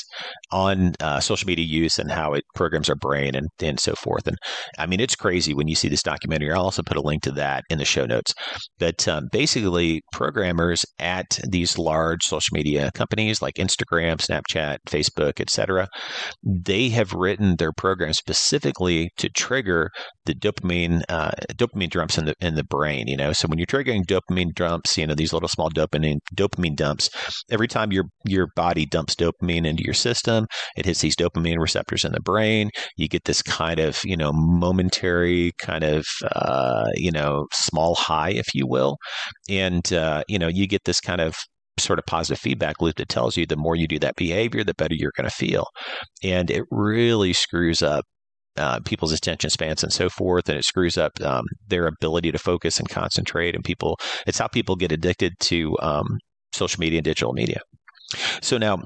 on 0.52 0.94
uh, 1.00 1.20
social 1.20 1.48
media 1.48 1.66
use 1.66 2.00
and 2.00 2.12
how 2.12 2.34
it 2.34 2.44
programs 2.56 2.90
our 2.90 2.96
brain 2.96 3.36
and 3.36 3.48
and 3.60 3.80
so 3.80 3.94
forth. 3.96 4.28
And 4.28 4.38
I 4.78 4.86
mean, 4.86 5.00
it's 5.00 5.16
crazy 5.16 5.54
when 5.54 5.68
you 5.68 5.76
see 5.76 5.90
this 5.90 6.04
documentary. 6.04 6.52
I'll 6.52 6.64
also 6.64 6.84
put 6.84 6.98
a 6.98 7.02
link 7.02 7.24
to 7.24 7.32
that 7.34 7.64
in 7.70 7.78
the 7.78 7.86
show 7.86 8.06
notes. 8.06 8.34
But 8.80 9.08
um, 9.08 9.28
basically, 9.32 10.02
programmers 10.12 10.86
at 11.00 11.40
these 11.50 11.78
large 11.78 12.24
social 12.24 12.54
media 12.54 12.92
companies 12.94 13.42
like 13.42 13.56
Instagram, 13.56 14.18
Snapchat, 14.18 14.78
Facebook, 14.88 15.42
etc., 15.42 15.88
they 16.44 16.90
have 16.90 17.14
written 17.14 17.56
their 17.58 17.74
program 17.74 18.14
specifically 18.14 19.10
to 19.18 19.30
trigger 19.30 19.90
the 20.26 20.34
dopamine 20.34 21.02
uh, 21.10 21.32
dopamine 21.56 21.90
dumps 21.90 22.18
in 22.18 22.26
the 22.26 22.36
in 22.40 22.56
the 22.56 22.64
brain. 22.64 23.08
You 23.08 23.18
know, 23.18 23.34
so 23.34 23.48
when 23.48 23.58
you're 23.58 23.68
triggering 23.68 24.06
dopamine 24.06 24.54
dumps, 24.54 24.98
you 24.98 25.06
know 25.06 25.16
these 25.16 25.34
little 25.34 25.50
small 25.50 25.70
dopamine 25.70 26.20
dopamine 26.36 26.76
dumps 26.76 27.10
every 27.58 27.68
time 27.68 27.92
your 27.92 28.06
your 28.24 28.48
body 28.56 28.86
dumps 28.86 29.16
dopamine 29.16 29.66
into 29.66 29.84
your 29.84 29.96
system, 29.96 30.46
it 30.78 30.86
hits 30.86 31.02
these 31.02 31.16
dopamine 31.16 31.58
receptors 31.58 32.06
in 32.06 32.12
the 32.12 32.20
brain. 32.20 32.70
You 32.98 33.08
get 33.08 33.26
this 33.26 33.42
kind 33.42 33.80
of 33.80 34.00
you 34.06 34.16
know 34.16 34.32
momentary 34.32 35.54
kind 35.60 35.84
of 35.84 36.06
uh, 36.36 36.86
you 36.96 37.12
know 37.12 37.48
small 37.52 37.96
high, 37.96 38.30
if 38.30 38.54
you 38.54 38.68
will, 38.68 38.98
and 39.50 39.92
uh, 39.92 40.24
you 40.28 40.38
know 40.38 40.48
you 40.48 40.68
get 40.68 40.84
this 40.86 41.02
kind 41.02 41.20
of 41.20 41.36
sort 41.80 41.98
of 41.98 42.06
positive 42.06 42.40
feedback 42.40 42.80
loop 42.80 42.96
that 42.98 43.10
tells 43.10 43.38
you 43.38 43.46
the 43.46 43.56
more 43.56 43.76
you 43.76 43.88
do 43.88 44.00
that 44.00 44.16
behavior, 44.16 44.64
the 44.64 44.74
better 44.76 44.96
you're 44.96 45.12
going 45.16 45.30
to 45.30 45.36
feel. 45.36 45.66
And 46.24 46.50
it 46.52 46.64
really 46.72 47.34
screws 47.34 47.82
up 47.82 48.06
uh, 48.58 48.80
people's 48.80 49.12
attention 49.12 49.50
spans 49.52 49.84
and 49.84 49.94
so 49.94 50.10
forth, 50.10 50.50
and 50.50 50.58
it 50.58 50.66
screws 50.66 50.98
up 50.98 51.12
um, 51.22 51.44
their 51.68 51.88
ability 51.88 52.32
to 52.32 52.40
focus 52.40 52.80
and 52.80 52.90
concentrate. 52.90 53.56
And 53.56 53.64
people, 53.64 54.00
it's 54.26 54.40
how 54.40 54.48
people 54.48 54.76
get 54.76 54.92
addicted 54.92 55.34
to 55.42 55.78
um, 55.82 56.18
social 56.58 56.80
media 56.80 57.00
and 57.00 57.06
digital 57.06 57.34
media. 57.34 57.62
So 58.42 58.58
now, 58.58 58.84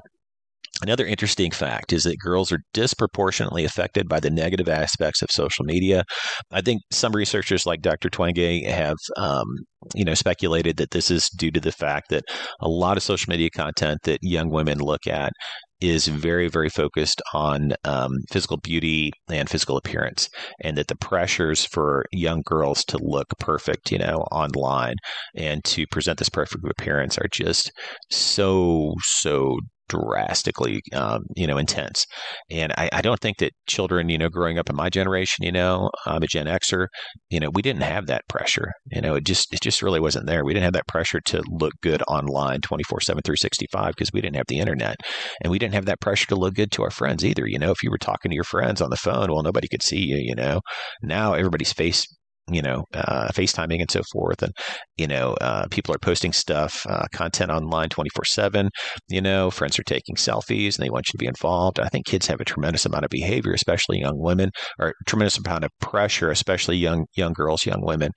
Another 0.82 1.06
interesting 1.06 1.52
fact 1.52 1.92
is 1.92 2.02
that 2.02 2.18
girls 2.18 2.50
are 2.50 2.58
disproportionately 2.74 3.64
affected 3.64 4.08
by 4.08 4.18
the 4.18 4.30
negative 4.30 4.68
aspects 4.68 5.22
of 5.22 5.30
social 5.30 5.64
media. 5.64 6.02
I 6.50 6.60
think 6.60 6.82
some 6.90 7.12
researchers 7.12 7.66
like 7.66 7.82
Dr. 7.82 8.10
Twenge 8.10 8.66
have, 8.68 8.96
um, 9.16 9.46
you 9.94 10.04
know, 10.04 10.14
speculated 10.14 10.78
that 10.78 10.90
this 10.90 11.08
is 11.08 11.28
due 11.30 11.52
to 11.52 11.60
the 11.60 11.70
fact 11.70 12.10
that 12.10 12.24
a 12.60 12.68
lot 12.68 12.96
of 12.96 13.04
social 13.04 13.30
media 13.30 13.48
content 13.54 14.00
that 14.02 14.18
young 14.22 14.50
women 14.50 14.78
look 14.78 15.06
at 15.06 15.32
is 15.80 16.06
very, 16.08 16.48
very 16.48 16.68
focused 16.68 17.22
on 17.32 17.74
um, 17.84 18.10
physical 18.30 18.56
beauty 18.56 19.12
and 19.28 19.50
physical 19.50 19.76
appearance, 19.76 20.28
and 20.60 20.76
that 20.76 20.88
the 20.88 20.96
pressures 20.96 21.64
for 21.64 22.04
young 22.12 22.42
girls 22.44 22.84
to 22.84 22.98
look 23.00 23.26
perfect, 23.38 23.90
you 23.90 23.98
know, 23.98 24.18
online 24.30 24.94
and 25.36 25.62
to 25.64 25.84
present 25.90 26.18
this 26.18 26.28
perfect 26.28 26.64
appearance 26.68 27.18
are 27.18 27.28
just 27.32 27.72
so, 28.10 28.94
so 29.02 29.58
drastically, 29.92 30.80
um, 30.94 31.24
you 31.36 31.46
know, 31.46 31.58
intense. 31.58 32.06
And 32.50 32.72
I, 32.78 32.88
I, 32.92 33.02
don't 33.02 33.20
think 33.20 33.38
that 33.38 33.52
children, 33.68 34.08
you 34.08 34.16
know, 34.16 34.28
growing 34.28 34.58
up 34.58 34.70
in 34.70 34.76
my 34.76 34.88
generation, 34.88 35.44
you 35.44 35.52
know, 35.52 35.90
I'm 36.06 36.22
a 36.22 36.26
Gen 36.26 36.46
Xer, 36.46 36.86
you 37.30 37.40
know, 37.40 37.50
we 37.52 37.62
didn't 37.62 37.82
have 37.82 38.06
that 38.06 38.22
pressure. 38.28 38.72
You 38.90 39.00
know, 39.00 39.16
it 39.16 39.24
just 39.24 39.52
it 39.52 39.60
just 39.60 39.82
really 39.82 40.00
wasn't 40.00 40.26
there. 40.26 40.44
We 40.44 40.54
didn't 40.54 40.64
have 40.64 40.72
that 40.74 40.88
pressure 40.88 41.20
to 41.26 41.42
look 41.48 41.74
good 41.82 42.02
online 42.08 42.60
24 42.62 43.00
7 43.00 43.22
365 43.22 43.94
because 43.94 44.10
we 44.12 44.20
didn't 44.20 44.36
have 44.36 44.46
the 44.48 44.60
internet. 44.60 44.96
And 45.42 45.50
we 45.50 45.58
didn't 45.58 45.74
have 45.74 45.86
that 45.86 46.00
pressure 46.00 46.26
to 46.28 46.36
look 46.36 46.54
good 46.54 46.72
to 46.72 46.82
our 46.82 46.90
friends 46.90 47.24
either. 47.24 47.46
You 47.46 47.58
know, 47.58 47.70
if 47.70 47.82
you 47.82 47.90
were 47.90 47.98
talking 47.98 48.30
to 48.30 48.34
your 48.34 48.44
friends 48.44 48.80
on 48.80 48.90
the 48.90 48.96
phone, 48.96 49.30
well, 49.30 49.42
nobody 49.42 49.68
could 49.68 49.82
see 49.82 50.00
you, 50.00 50.16
you 50.16 50.34
know. 50.34 50.60
Now 51.02 51.34
everybody's 51.34 51.72
face 51.72 52.06
you 52.50 52.60
know, 52.60 52.84
uh, 52.94 53.28
FaceTiming 53.28 53.80
and 53.80 53.90
so 53.90 54.02
forth. 54.12 54.42
And, 54.42 54.52
you 54.96 55.06
know, 55.06 55.34
uh, 55.40 55.66
people 55.70 55.94
are 55.94 55.98
posting 55.98 56.32
stuff, 56.32 56.84
uh, 56.88 57.06
content 57.12 57.50
online 57.50 57.88
24 57.88 58.24
7. 58.24 58.68
You 59.08 59.20
know, 59.20 59.50
friends 59.50 59.78
are 59.78 59.84
taking 59.84 60.16
selfies 60.16 60.76
and 60.76 60.84
they 60.84 60.90
want 60.90 61.06
you 61.08 61.12
to 61.12 61.18
be 61.18 61.26
involved. 61.26 61.78
I 61.78 61.88
think 61.88 62.06
kids 62.06 62.26
have 62.26 62.40
a 62.40 62.44
tremendous 62.44 62.84
amount 62.84 63.04
of 63.04 63.10
behavior, 63.10 63.52
especially 63.52 64.00
young 64.00 64.18
women, 64.18 64.50
or 64.78 64.94
tremendous 65.06 65.38
amount 65.38 65.64
of 65.64 65.70
pressure, 65.80 66.30
especially 66.30 66.76
young, 66.76 67.06
young 67.14 67.32
girls, 67.32 67.64
young 67.64 67.82
women, 67.82 68.10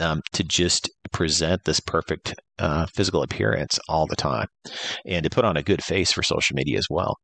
um, 0.00 0.20
to 0.32 0.44
just 0.44 0.88
present 1.12 1.62
this 1.64 1.80
perfect 1.80 2.34
uh, 2.58 2.86
physical 2.94 3.22
appearance 3.22 3.78
all 3.88 4.06
the 4.06 4.16
time 4.16 4.46
and 5.06 5.24
to 5.24 5.30
put 5.30 5.44
on 5.44 5.56
a 5.56 5.62
good 5.62 5.82
face 5.82 6.12
for 6.12 6.22
social 6.22 6.54
media 6.54 6.78
as 6.78 6.86
well. 6.90 7.16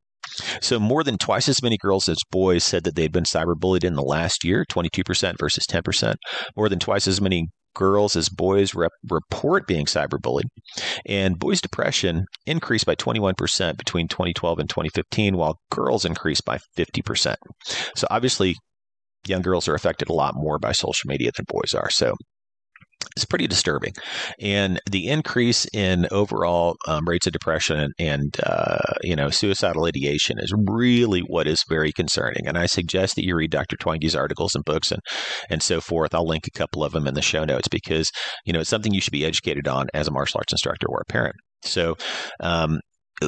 So, 0.61 0.79
more 0.79 1.03
than 1.03 1.17
twice 1.17 1.49
as 1.49 1.63
many 1.63 1.77
girls 1.77 2.07
as 2.07 2.17
boys 2.29 2.63
said 2.63 2.83
that 2.83 2.95
they'd 2.95 3.11
been 3.11 3.23
cyberbullied 3.23 3.83
in 3.83 3.95
the 3.95 4.03
last 4.03 4.43
year 4.43 4.65
22% 4.69 5.35
versus 5.39 5.65
10%. 5.67 6.15
More 6.55 6.69
than 6.69 6.79
twice 6.79 7.07
as 7.07 7.21
many 7.21 7.47
girls 7.73 8.15
as 8.15 8.29
boys 8.29 8.75
rep- 8.75 8.91
report 9.09 9.67
being 9.67 9.85
cyberbullied. 9.85 10.45
And 11.05 11.39
boys' 11.39 11.61
depression 11.61 12.25
increased 12.45 12.85
by 12.85 12.95
21% 12.95 13.77
between 13.77 14.07
2012 14.07 14.59
and 14.59 14.69
2015, 14.69 15.37
while 15.37 15.57
girls 15.69 16.05
increased 16.05 16.45
by 16.45 16.59
50%. 16.77 17.35
So, 17.95 18.07
obviously, 18.09 18.55
young 19.25 19.41
girls 19.41 19.67
are 19.67 19.75
affected 19.75 20.09
a 20.09 20.13
lot 20.13 20.33
more 20.35 20.59
by 20.59 20.71
social 20.71 21.07
media 21.07 21.31
than 21.35 21.45
boys 21.47 21.73
are. 21.73 21.89
So, 21.89 22.15
is 23.15 23.25
pretty 23.25 23.47
disturbing. 23.47 23.93
And 24.39 24.79
the 24.89 25.07
increase 25.07 25.65
in 25.73 26.07
overall 26.11 26.75
um, 26.87 27.07
rates 27.07 27.27
of 27.27 27.33
depression 27.33 27.91
and, 27.99 28.35
uh, 28.43 28.93
you 29.03 29.15
know 29.15 29.29
suicidal 29.29 29.85
ideation 29.85 30.37
is 30.39 30.53
really 30.67 31.21
what 31.21 31.47
is 31.47 31.63
very 31.67 31.91
concerning. 31.91 32.47
And 32.47 32.57
I 32.57 32.65
suggest 32.65 33.15
that 33.15 33.25
you 33.25 33.35
read 33.35 33.51
Dr. 33.51 33.75
Twenge's 33.77 34.15
articles 34.15 34.55
and 34.55 34.63
books 34.63 34.91
and 34.91 35.01
and 35.49 35.61
so 35.63 35.81
forth. 35.81 36.13
I'll 36.13 36.27
link 36.27 36.47
a 36.47 36.57
couple 36.57 36.83
of 36.83 36.93
them 36.93 37.07
in 37.07 37.13
the 37.13 37.21
show 37.21 37.45
notes 37.45 37.67
because 37.67 38.11
you 38.45 38.53
know 38.53 38.61
it's 38.61 38.69
something 38.69 38.93
you 38.93 39.01
should 39.01 39.11
be 39.11 39.25
educated 39.25 39.67
on 39.67 39.87
as 39.93 40.07
a 40.07 40.11
martial 40.11 40.39
arts 40.39 40.53
instructor 40.53 40.87
or 40.87 41.01
a 41.01 41.11
parent. 41.11 41.35
So, 41.63 41.95
um, 42.39 42.79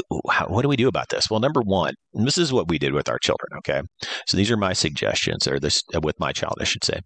what 0.09 0.61
do 0.61 0.67
we 0.67 0.75
do 0.75 0.87
about 0.87 1.09
this? 1.09 1.29
Well, 1.29 1.39
number 1.39 1.61
one, 1.61 1.93
this 2.13 2.37
is 2.37 2.51
what 2.51 2.67
we 2.67 2.79
did 2.79 2.93
with 2.93 3.09
our 3.09 3.19
children. 3.19 3.49
Okay, 3.57 3.81
so 4.27 4.37
these 4.37 4.51
are 4.51 4.57
my 4.57 4.73
suggestions, 4.73 5.47
or 5.47 5.59
this 5.59 5.83
uh, 5.95 6.01
with 6.01 6.19
my 6.19 6.31
child, 6.31 6.55
I 6.59 6.63
should 6.63 6.83
say. 6.83 6.99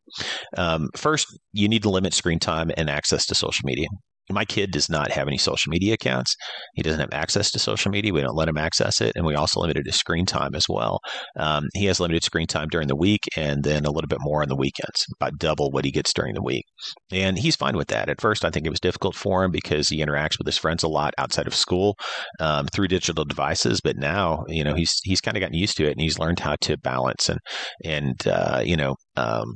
Um, 0.57 0.89
first, 0.95 1.27
you 1.53 1.67
need 1.67 1.83
to 1.83 1.89
limit 1.89 2.13
screen 2.13 2.39
time 2.39 2.71
and 2.77 2.89
access 2.89 3.25
to 3.27 3.35
social 3.35 3.65
media 3.65 3.87
my 4.29 4.45
kid 4.45 4.71
does 4.71 4.89
not 4.89 5.11
have 5.11 5.27
any 5.27 5.37
social 5.37 5.69
media 5.69 5.93
accounts. 5.93 6.35
He 6.75 6.83
doesn't 6.83 6.99
have 6.99 7.13
access 7.13 7.51
to 7.51 7.59
social 7.59 7.91
media. 7.91 8.13
We 8.13 8.21
don't 8.21 8.35
let 8.35 8.49
him 8.49 8.57
access 8.57 9.01
it. 9.01 9.13
And 9.15 9.25
we 9.25 9.35
also 9.35 9.61
limited 9.61 9.85
his 9.85 9.95
screen 9.95 10.25
time 10.25 10.55
as 10.55 10.65
well. 10.67 10.99
Um, 11.37 11.65
he 11.73 11.85
has 11.85 11.99
limited 11.99 12.23
screen 12.23 12.47
time 12.47 12.67
during 12.69 12.87
the 12.87 12.95
week 12.95 13.21
and 13.35 13.63
then 13.63 13.85
a 13.85 13.91
little 13.91 14.07
bit 14.07 14.19
more 14.21 14.41
on 14.41 14.49
the 14.49 14.55
weekends, 14.55 15.05
about 15.19 15.37
double 15.37 15.71
what 15.71 15.85
he 15.85 15.91
gets 15.91 16.13
during 16.13 16.33
the 16.33 16.43
week. 16.43 16.65
And 17.11 17.37
he's 17.37 17.55
fine 17.55 17.77
with 17.77 17.87
that. 17.87 18.09
At 18.09 18.21
first, 18.21 18.43
I 18.43 18.49
think 18.49 18.65
it 18.65 18.71
was 18.71 18.79
difficult 18.79 19.15
for 19.15 19.43
him 19.43 19.51
because 19.51 19.89
he 19.89 20.03
interacts 20.03 20.37
with 20.37 20.47
his 20.47 20.57
friends 20.57 20.83
a 20.83 20.87
lot 20.87 21.13
outside 21.17 21.47
of 21.47 21.55
school 21.55 21.95
um, 22.39 22.67
through 22.67 22.89
digital 22.89 23.25
devices. 23.25 23.79
But 23.81 23.97
now, 23.97 24.43
you 24.47 24.63
know, 24.63 24.75
he's 24.75 24.99
he's 25.03 25.21
kind 25.21 25.37
of 25.37 25.41
gotten 25.41 25.57
used 25.57 25.77
to 25.77 25.85
it 25.85 25.91
and 25.91 26.01
he's 26.01 26.19
learned 26.19 26.39
how 26.39 26.55
to 26.61 26.77
balance 26.77 27.29
and, 27.29 27.39
and 27.83 28.27
uh, 28.27 28.61
you 28.63 28.75
know, 28.75 28.95
um, 29.15 29.55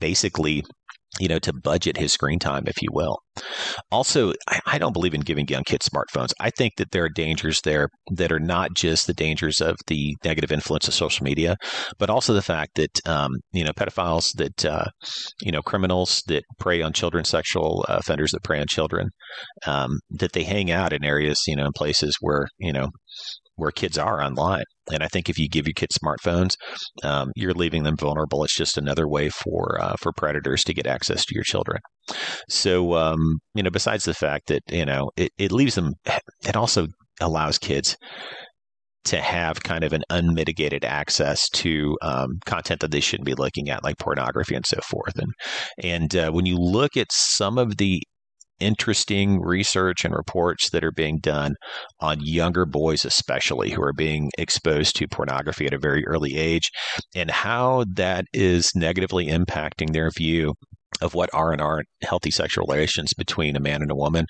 basically 0.00 0.64
you 1.18 1.28
know, 1.28 1.38
to 1.38 1.52
budget 1.52 1.96
his 1.96 2.12
screen 2.12 2.38
time, 2.38 2.64
if 2.66 2.82
you 2.82 2.88
will. 2.92 3.18
Also, 3.90 4.32
I, 4.48 4.60
I, 4.66 4.78
don't 4.78 4.92
believe 4.92 5.14
in 5.14 5.20
giving 5.20 5.46
young 5.48 5.64
kids 5.64 5.88
smartphones. 5.88 6.32
I 6.40 6.50
think 6.50 6.74
that 6.76 6.90
there 6.90 7.04
are 7.04 7.10
dangers 7.10 7.60
there 7.62 7.88
that 8.12 8.32
are 8.32 8.40
not 8.40 8.74
just 8.74 9.06
the 9.06 9.12
dangers 9.12 9.60
of 9.60 9.76
the 9.86 10.14
negative 10.24 10.52
influence 10.52 10.88
of 10.88 10.94
social 10.94 11.24
media, 11.24 11.56
but 11.98 12.10
also 12.10 12.32
the 12.32 12.42
fact 12.42 12.76
that, 12.76 13.06
um, 13.06 13.30
you 13.52 13.64
know, 13.64 13.72
pedophiles, 13.72 14.32
that, 14.36 14.64
uh, 14.64 14.86
you 15.42 15.52
know, 15.52 15.62
criminals 15.62 16.22
that 16.28 16.44
prey 16.58 16.82
on 16.82 16.92
children, 16.92 17.24
sexual 17.24 17.84
offenders 17.88 18.30
that 18.32 18.42
prey 18.42 18.60
on 18.60 18.66
children, 18.68 19.08
um, 19.66 19.98
that 20.10 20.32
they 20.32 20.44
hang 20.44 20.70
out 20.70 20.92
in 20.92 21.04
areas, 21.04 21.42
you 21.46 21.56
know, 21.56 21.66
in 21.66 21.72
places 21.76 22.16
where, 22.20 22.46
you 22.58 22.72
know, 22.72 22.88
where 23.56 23.70
kids 23.70 23.98
are 23.98 24.22
online. 24.22 24.64
And 24.92 25.02
I 25.02 25.08
think 25.08 25.28
if 25.28 25.38
you 25.38 25.48
give 25.48 25.66
your 25.66 25.74
kids 25.74 25.98
smartphones, 25.98 26.56
um, 27.02 27.32
you're 27.34 27.54
leaving 27.54 27.82
them 27.82 27.96
vulnerable. 27.96 28.44
It's 28.44 28.56
just 28.56 28.78
another 28.78 29.08
way 29.08 29.28
for 29.28 29.78
uh, 29.80 29.96
for 30.00 30.12
predators 30.12 30.62
to 30.64 30.74
get 30.74 30.86
access 30.86 31.24
to 31.24 31.34
your 31.34 31.44
children. 31.44 31.80
So 32.48 32.94
um, 32.94 33.38
you 33.54 33.62
know, 33.62 33.70
besides 33.70 34.04
the 34.04 34.14
fact 34.14 34.46
that 34.48 34.62
you 34.70 34.84
know 34.84 35.10
it, 35.16 35.32
it 35.38 35.52
leaves 35.52 35.74
them, 35.74 35.94
it 36.46 36.56
also 36.56 36.86
allows 37.20 37.58
kids 37.58 37.96
to 39.06 39.20
have 39.20 39.62
kind 39.62 39.84
of 39.84 39.92
an 39.92 40.02
unmitigated 40.10 40.84
access 40.84 41.48
to 41.50 41.96
um, 42.02 42.40
content 42.44 42.80
that 42.80 42.90
they 42.90 43.00
shouldn't 43.00 43.26
be 43.26 43.34
looking 43.34 43.70
at, 43.70 43.84
like 43.84 43.98
pornography 43.98 44.54
and 44.54 44.66
so 44.66 44.78
forth. 44.82 45.16
And 45.16 45.32
and 45.82 46.16
uh, 46.16 46.30
when 46.30 46.46
you 46.46 46.56
look 46.56 46.96
at 46.96 47.12
some 47.12 47.56
of 47.56 47.76
the 47.78 48.02
interesting 48.60 49.40
research 49.40 50.04
and 50.04 50.14
reports 50.14 50.70
that 50.70 50.84
are 50.84 50.92
being 50.92 51.18
done 51.18 51.54
on 52.00 52.18
younger 52.20 52.66
boys, 52.66 53.04
especially 53.04 53.70
who 53.70 53.82
are 53.82 53.92
being 53.92 54.30
exposed 54.38 54.96
to 54.96 55.08
pornography 55.08 55.66
at 55.66 55.74
a 55.74 55.78
very 55.78 56.06
early 56.06 56.36
age, 56.36 56.70
and 57.14 57.30
how 57.30 57.84
that 57.94 58.24
is 58.32 58.72
negatively 58.74 59.26
impacting 59.26 59.92
their 59.92 60.10
view 60.10 60.54
of 61.00 61.14
what 61.14 61.30
are 61.34 61.52
and 61.52 61.60
aren't 61.60 61.88
healthy 62.02 62.30
sexual 62.30 62.64
relations 62.66 63.12
between 63.14 63.56
a 63.56 63.60
man 63.60 63.82
and 63.82 63.90
a 63.90 63.96
woman. 63.96 64.26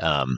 Um, 0.00 0.36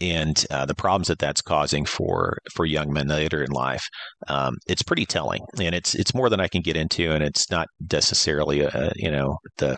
and 0.00 0.44
uh, 0.50 0.64
the 0.64 0.74
problems 0.74 1.08
that 1.08 1.18
that's 1.18 1.42
causing 1.42 1.84
for 1.84 2.38
for 2.54 2.64
young 2.64 2.92
men 2.92 3.08
later 3.08 3.42
in 3.42 3.50
life, 3.50 3.84
um, 4.28 4.54
it's 4.68 4.82
pretty 4.82 5.04
telling, 5.04 5.40
and 5.60 5.74
it's 5.74 5.94
it's 5.94 6.14
more 6.14 6.30
than 6.30 6.40
I 6.40 6.46
can 6.46 6.62
get 6.62 6.76
into, 6.76 7.10
and 7.10 7.24
it's 7.24 7.50
not 7.50 7.66
necessarily 7.92 8.60
a, 8.60 8.92
you 8.94 9.10
know 9.10 9.38
the 9.56 9.76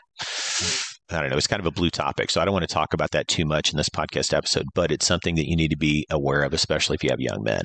I 1.12 1.20
don't 1.20 1.30
know, 1.30 1.36
it's 1.36 1.46
kind 1.46 1.60
of 1.60 1.66
a 1.66 1.72
blue 1.72 1.90
topic. 1.90 2.30
So 2.30 2.40
I 2.40 2.44
don't 2.44 2.52
want 2.52 2.68
to 2.68 2.74
talk 2.74 2.94
about 2.94 3.10
that 3.12 3.28
too 3.28 3.44
much 3.44 3.70
in 3.70 3.76
this 3.76 3.88
podcast 3.88 4.34
episode, 4.34 4.66
but 4.74 4.92
it's 4.92 5.06
something 5.06 5.34
that 5.36 5.48
you 5.48 5.56
need 5.56 5.70
to 5.70 5.76
be 5.76 6.06
aware 6.10 6.42
of, 6.42 6.52
especially 6.52 6.94
if 6.94 7.02
you 7.02 7.10
have 7.10 7.20
young 7.20 7.42
men. 7.42 7.62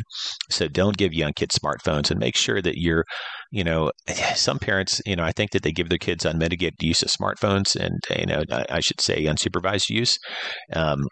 So 0.50 0.68
don't 0.68 0.98
give 0.98 1.14
young 1.14 1.34
kids 1.34 1.58
smartphones 1.58 2.10
and 2.10 2.20
make 2.20 2.36
sure 2.36 2.62
that 2.62 2.78
you're, 2.78 3.06
you 3.52 3.64
know, 3.64 3.92
some 4.36 4.60
parents, 4.60 5.02
you 5.06 5.16
know, 5.16 5.24
I 5.24 5.32
think 5.32 5.52
that 5.52 5.64
they 5.64 5.72
give 5.72 5.90
their 5.90 5.98
kids 5.98 6.26
unmitigated 6.26 6.82
use 6.82 7.02
of 7.02 7.10
smartphones 7.10 7.76
and, 7.76 8.00
you 8.18 8.26
know, 8.26 8.44
I 8.50 8.80
should 8.80 9.02
say 9.02 9.24
unsupervised 9.26 9.90
use. 9.90 10.18
Um, 10.74 11.08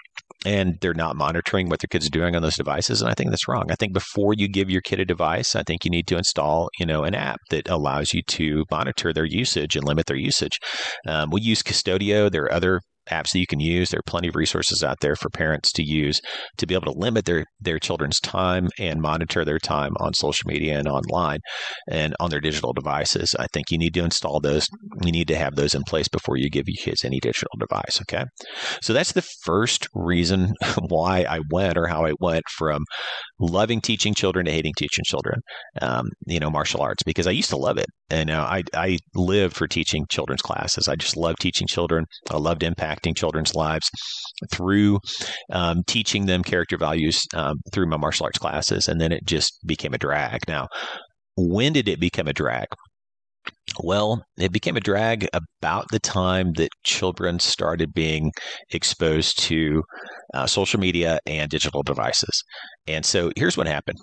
and 0.45 0.77
they're 0.81 0.93
not 0.93 1.15
monitoring 1.15 1.69
what 1.69 1.79
their 1.79 1.87
kids 1.89 2.05
are 2.07 2.09
doing 2.09 2.35
on 2.35 2.41
those 2.41 2.55
devices 2.55 3.01
and 3.01 3.09
i 3.09 3.13
think 3.13 3.29
that's 3.29 3.47
wrong. 3.47 3.65
I 3.71 3.75
think 3.75 3.93
before 3.93 4.33
you 4.33 4.47
give 4.47 4.69
your 4.69 4.81
kid 4.81 4.99
a 4.99 5.05
device 5.05 5.55
i 5.55 5.63
think 5.63 5.85
you 5.85 5.91
need 5.91 6.07
to 6.07 6.17
install 6.17 6.69
you 6.79 6.85
know 6.85 7.03
an 7.03 7.15
app 7.15 7.39
that 7.49 7.69
allows 7.69 8.13
you 8.13 8.21
to 8.23 8.65
monitor 8.71 9.13
their 9.13 9.25
usage 9.25 9.75
and 9.75 9.85
limit 9.85 10.05
their 10.05 10.17
usage. 10.17 10.59
Um, 11.07 11.29
we 11.31 11.41
use 11.41 11.63
Qustodio 11.63 12.31
there 12.31 12.43
are 12.43 12.53
other 12.53 12.81
apps 13.09 13.31
that 13.31 13.39
you 13.39 13.47
can 13.47 13.59
use. 13.59 13.89
There 13.89 13.99
are 13.99 14.09
plenty 14.11 14.29
of 14.29 14.35
resources 14.35 14.83
out 14.83 14.99
there 15.01 15.15
for 15.15 15.29
parents 15.29 15.71
to 15.73 15.83
use 15.83 16.21
to 16.57 16.65
be 16.65 16.73
able 16.73 16.91
to 16.91 16.99
limit 16.99 17.25
their, 17.25 17.45
their 17.59 17.79
children's 17.79 18.19
time 18.19 18.69
and 18.79 19.01
monitor 19.01 19.43
their 19.45 19.59
time 19.59 19.91
on 19.99 20.13
social 20.13 20.47
media 20.47 20.77
and 20.77 20.87
online 20.87 21.39
and 21.89 22.15
on 22.19 22.29
their 22.29 22.39
digital 22.39 22.73
devices. 22.73 23.35
I 23.39 23.47
think 23.53 23.71
you 23.71 23.77
need 23.77 23.93
to 23.95 24.03
install 24.03 24.39
those. 24.39 24.67
You 25.03 25.11
need 25.11 25.27
to 25.27 25.35
have 25.35 25.55
those 25.55 25.75
in 25.75 25.83
place 25.83 26.07
before 26.07 26.37
you 26.37 26.49
give 26.49 26.65
your 26.67 26.83
kids 26.83 27.03
any 27.03 27.19
digital 27.19 27.51
device. 27.59 28.01
Okay. 28.01 28.25
So 28.81 28.93
that's 28.93 29.13
the 29.13 29.25
first 29.43 29.87
reason 29.93 30.53
why 30.89 31.25
I 31.29 31.39
went 31.51 31.77
or 31.77 31.87
how 31.87 32.05
I 32.05 32.13
went 32.19 32.43
from 32.57 32.83
loving 33.39 33.81
teaching 33.81 34.13
children 34.13 34.45
to 34.45 34.51
hating 34.51 34.73
teaching 34.77 35.03
children, 35.05 35.41
um, 35.81 36.09
you 36.27 36.39
know, 36.39 36.49
martial 36.49 36.81
arts, 36.81 37.03
because 37.03 37.27
I 37.27 37.31
used 37.31 37.49
to 37.49 37.57
love 37.57 37.77
it. 37.77 37.87
And 38.09 38.29
uh, 38.29 38.45
I, 38.47 38.63
I 38.73 38.97
lived 39.15 39.55
for 39.55 39.67
teaching 39.67 40.05
children's 40.09 40.41
classes. 40.41 40.87
I 40.87 40.95
just 40.95 41.17
loved 41.17 41.39
teaching 41.39 41.67
children. 41.67 42.05
I 42.29 42.37
loved 42.37 42.63
impacting 42.93 43.15
children's 43.15 43.55
lives 43.55 43.89
through 44.51 44.99
um, 45.51 45.83
teaching 45.87 46.25
them 46.25 46.43
character 46.43 46.77
values 46.77 47.21
um, 47.33 47.55
through 47.71 47.87
my 47.87 47.97
martial 47.97 48.25
arts 48.25 48.39
classes. 48.39 48.87
And 48.87 48.99
then 48.99 49.11
it 49.11 49.25
just 49.25 49.59
became 49.65 49.93
a 49.93 49.97
drag. 49.97 50.41
Now, 50.47 50.67
when 51.35 51.73
did 51.73 51.87
it 51.87 51.99
become 51.99 52.27
a 52.27 52.33
drag? 52.33 52.67
Well, 53.81 54.23
it 54.37 54.51
became 54.51 54.77
a 54.77 54.81
drag 54.81 55.27
about 55.33 55.85
the 55.89 55.99
time 55.99 56.53
that 56.53 56.69
children 56.83 57.39
started 57.39 57.93
being 57.93 58.31
exposed 58.71 59.39
to 59.43 59.83
uh, 60.33 60.45
social 60.45 60.79
media 60.79 61.19
and 61.25 61.49
digital 61.49 61.81
devices. 61.81 62.43
And 62.87 63.05
so 63.05 63.31
here's 63.35 63.57
what 63.57 63.67
happened 63.67 63.97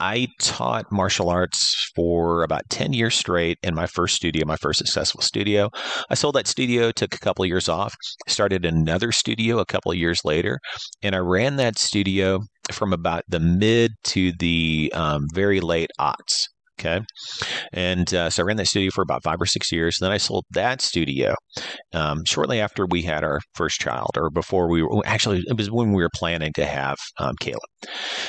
I 0.00 0.28
taught 0.40 0.90
martial 0.90 1.28
arts 1.30 1.90
for 1.94 2.42
about 2.42 2.68
10 2.70 2.92
years 2.92 3.14
straight 3.14 3.58
in 3.62 3.74
my 3.74 3.86
first 3.86 4.16
studio, 4.16 4.44
my 4.46 4.56
first 4.56 4.78
successful 4.78 5.20
studio. 5.20 5.70
I 6.10 6.14
sold 6.14 6.34
that 6.34 6.48
studio, 6.48 6.90
took 6.90 7.14
a 7.14 7.18
couple 7.18 7.44
of 7.44 7.48
years 7.48 7.68
off, 7.68 7.94
started 8.26 8.64
another 8.64 9.12
studio 9.12 9.58
a 9.58 9.66
couple 9.66 9.92
of 9.92 9.98
years 9.98 10.20
later, 10.24 10.58
and 11.02 11.14
I 11.14 11.18
ran 11.18 11.56
that 11.56 11.78
studio 11.78 12.40
from 12.72 12.92
about 12.92 13.22
the 13.28 13.40
mid 13.40 13.92
to 14.04 14.32
the 14.38 14.92
um, 14.94 15.26
very 15.32 15.60
late 15.60 15.90
aughts. 16.00 16.48
Okay. 16.80 17.00
And 17.72 18.12
uh, 18.12 18.30
so 18.30 18.42
I 18.42 18.46
ran 18.46 18.56
that 18.56 18.66
studio 18.66 18.90
for 18.92 19.02
about 19.02 19.22
five 19.22 19.40
or 19.40 19.46
six 19.46 19.70
years. 19.70 19.98
Then 20.00 20.10
I 20.10 20.16
sold 20.16 20.44
that 20.50 20.80
studio 20.80 21.36
um, 21.92 22.24
shortly 22.26 22.60
after 22.60 22.84
we 22.84 23.02
had 23.02 23.22
our 23.22 23.40
first 23.54 23.80
child, 23.80 24.10
or 24.16 24.28
before 24.28 24.68
we 24.68 24.82
were 24.82 25.00
actually, 25.06 25.44
it 25.46 25.56
was 25.56 25.70
when 25.70 25.92
we 25.92 26.02
were 26.02 26.10
planning 26.12 26.52
to 26.54 26.66
have 26.66 26.96
um, 27.20 27.36
Caleb. 27.38 27.60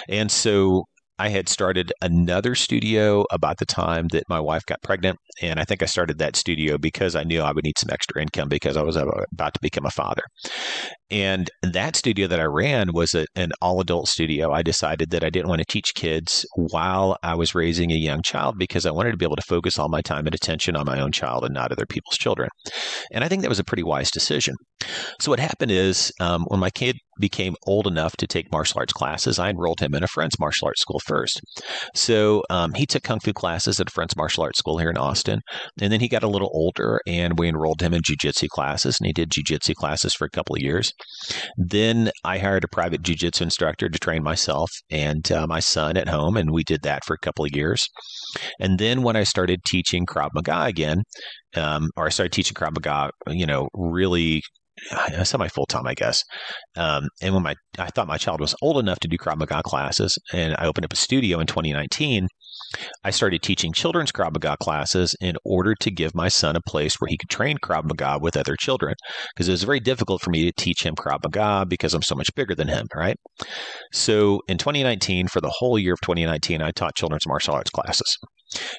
And 0.07 0.31
so 0.31 0.83
I 1.17 1.29
had 1.29 1.47
started 1.47 1.93
another 2.01 2.55
studio 2.55 3.25
about 3.31 3.57
the 3.57 3.65
time 3.65 4.07
that 4.11 4.23
my 4.27 4.39
wife 4.39 4.65
got 4.65 4.81
pregnant. 4.81 5.17
And 5.41 5.59
I 5.59 5.63
think 5.63 5.81
I 5.81 5.85
started 5.85 6.17
that 6.17 6.35
studio 6.35 6.77
because 6.77 7.15
I 7.15 7.23
knew 7.23 7.41
I 7.41 7.51
would 7.51 7.63
need 7.63 7.77
some 7.77 7.89
extra 7.91 8.21
income 8.21 8.49
because 8.49 8.75
I 8.77 8.83
was 8.83 8.95
about 8.95 9.53
to 9.53 9.59
become 9.61 9.85
a 9.85 9.91
father. 9.91 10.23
And 11.11 11.49
that 11.61 11.95
studio 11.95 12.27
that 12.27 12.39
I 12.39 12.45
ran 12.45 12.91
was 12.93 13.13
a, 13.13 13.25
an 13.35 13.51
all 13.61 13.79
adult 13.79 14.07
studio. 14.07 14.51
I 14.51 14.63
decided 14.63 15.11
that 15.11 15.23
I 15.23 15.29
didn't 15.29 15.49
want 15.49 15.59
to 15.59 15.65
teach 15.65 15.93
kids 15.95 16.45
while 16.55 17.17
I 17.21 17.35
was 17.35 17.55
raising 17.55 17.91
a 17.91 17.95
young 17.95 18.21
child 18.23 18.55
because 18.57 18.85
I 18.85 18.91
wanted 18.91 19.11
to 19.11 19.17
be 19.17 19.25
able 19.25 19.35
to 19.35 19.41
focus 19.43 19.77
all 19.77 19.89
my 19.89 20.01
time 20.01 20.25
and 20.25 20.35
attention 20.35 20.75
on 20.75 20.85
my 20.85 20.99
own 20.99 21.11
child 21.11 21.45
and 21.45 21.53
not 21.53 21.71
other 21.71 21.85
people's 21.85 22.17
children. 22.17 22.49
And 23.11 23.23
I 23.23 23.29
think 23.29 23.41
that 23.41 23.49
was 23.49 23.59
a 23.59 23.63
pretty 23.63 23.83
wise 23.83 24.09
decision. 24.09 24.55
So, 25.21 25.31
what 25.31 25.39
happened 25.39 25.71
is 25.71 26.11
um, 26.19 26.43
when 26.47 26.59
my 26.59 26.69
kid 26.69 26.97
became 27.19 27.55
old 27.65 27.87
enough 27.87 28.15
to 28.17 28.27
take 28.27 28.51
martial 28.51 28.79
arts 28.79 28.93
classes, 28.93 29.39
I 29.39 29.49
enrolled 29.49 29.79
him 29.79 29.93
in 29.95 30.03
a 30.03 30.07
friend's 30.07 30.39
martial 30.39 30.67
arts 30.67 30.81
school 30.81 30.99
first. 31.05 31.41
So, 31.93 32.43
um, 32.49 32.73
he 32.73 32.85
took 32.85 33.03
kung 33.03 33.19
fu 33.19 33.33
classes 33.33 33.79
at 33.79 33.87
a 33.87 33.91
friend's 33.91 34.15
martial 34.15 34.43
arts 34.43 34.59
school 34.59 34.77
here 34.77 34.89
in 34.89 34.97
Austin. 34.97 35.41
And 35.81 35.91
then 35.91 35.99
he 35.99 36.07
got 36.07 36.23
a 36.23 36.27
little 36.27 36.51
older 36.53 36.99
and 37.07 37.37
we 37.37 37.47
enrolled 37.47 37.81
him 37.81 37.93
in 37.93 38.01
jujitsu 38.01 38.47
classes. 38.49 38.97
And 38.99 39.07
he 39.07 39.13
did 39.13 39.29
jujitsu 39.29 39.73
classes 39.75 40.13
for 40.13 40.25
a 40.25 40.29
couple 40.29 40.55
of 40.55 40.61
years. 40.61 40.93
Then 41.57 42.11
I 42.23 42.37
hired 42.37 42.63
a 42.63 42.67
private 42.67 43.01
jujitsu 43.01 43.41
instructor 43.41 43.89
to 43.89 43.99
train 43.99 44.23
myself 44.23 44.71
and 44.89 45.29
uh, 45.31 45.47
my 45.47 45.59
son 45.59 45.97
at 45.97 46.09
home, 46.09 46.37
and 46.37 46.51
we 46.51 46.63
did 46.63 46.81
that 46.83 47.05
for 47.05 47.13
a 47.13 47.19
couple 47.19 47.45
of 47.45 47.55
years. 47.55 47.87
And 48.59 48.79
then 48.79 49.01
when 49.03 49.15
I 49.15 49.23
started 49.23 49.63
teaching 49.65 50.05
Krav 50.05 50.29
Maga 50.33 50.63
again, 50.63 51.03
um, 51.55 51.89
or 51.95 52.07
I 52.07 52.09
started 52.09 52.31
teaching 52.31 52.55
Krav 52.55 52.73
Maga, 52.75 53.11
you 53.27 53.45
know, 53.45 53.69
really 53.73 54.41
semi 55.23 55.47
full 55.47 55.65
time, 55.65 55.87
I 55.87 55.93
guess. 55.93 56.23
Um, 56.75 57.07
and 57.21 57.33
when 57.33 57.43
my 57.43 57.55
I 57.77 57.87
thought 57.87 58.07
my 58.07 58.17
child 58.17 58.41
was 58.41 58.55
old 58.61 58.77
enough 58.77 58.99
to 58.99 59.07
do 59.07 59.17
Krav 59.17 59.37
Maga 59.37 59.61
classes, 59.63 60.17
and 60.33 60.55
I 60.57 60.65
opened 60.65 60.85
up 60.85 60.93
a 60.93 60.97
studio 60.97 61.39
in 61.39 61.47
2019. 61.47 62.27
I 63.03 63.11
started 63.11 63.41
teaching 63.41 63.73
children's 63.73 64.11
Krav 64.11 64.33
Maga 64.33 64.57
classes 64.57 65.15
in 65.21 65.35
order 65.45 65.75
to 65.75 65.91
give 65.91 66.15
my 66.15 66.27
son 66.27 66.55
a 66.55 66.61
place 66.61 66.95
where 66.95 67.07
he 67.07 67.17
could 67.17 67.29
train 67.29 67.57
Krav 67.57 67.83
Maga 67.83 68.17
with 68.19 68.37
other 68.37 68.55
children. 68.55 68.95
Because 69.33 69.47
it 69.47 69.51
was 69.51 69.63
very 69.63 69.79
difficult 69.79 70.21
for 70.21 70.29
me 70.29 70.43
to 70.45 70.51
teach 70.57 70.83
him 70.83 70.95
Krav 70.95 71.19
Maga 71.23 71.65
because 71.65 71.93
I'm 71.93 72.01
so 72.01 72.15
much 72.15 72.33
bigger 72.35 72.55
than 72.55 72.67
him, 72.67 72.87
right? 72.95 73.17
So 73.93 74.41
in 74.47 74.57
2019, 74.57 75.27
for 75.27 75.41
the 75.41 75.53
whole 75.59 75.77
year 75.77 75.93
of 75.93 76.01
2019, 76.01 76.61
I 76.61 76.71
taught 76.71 76.95
children's 76.95 77.27
martial 77.27 77.53
arts 77.53 77.69
classes. 77.69 78.17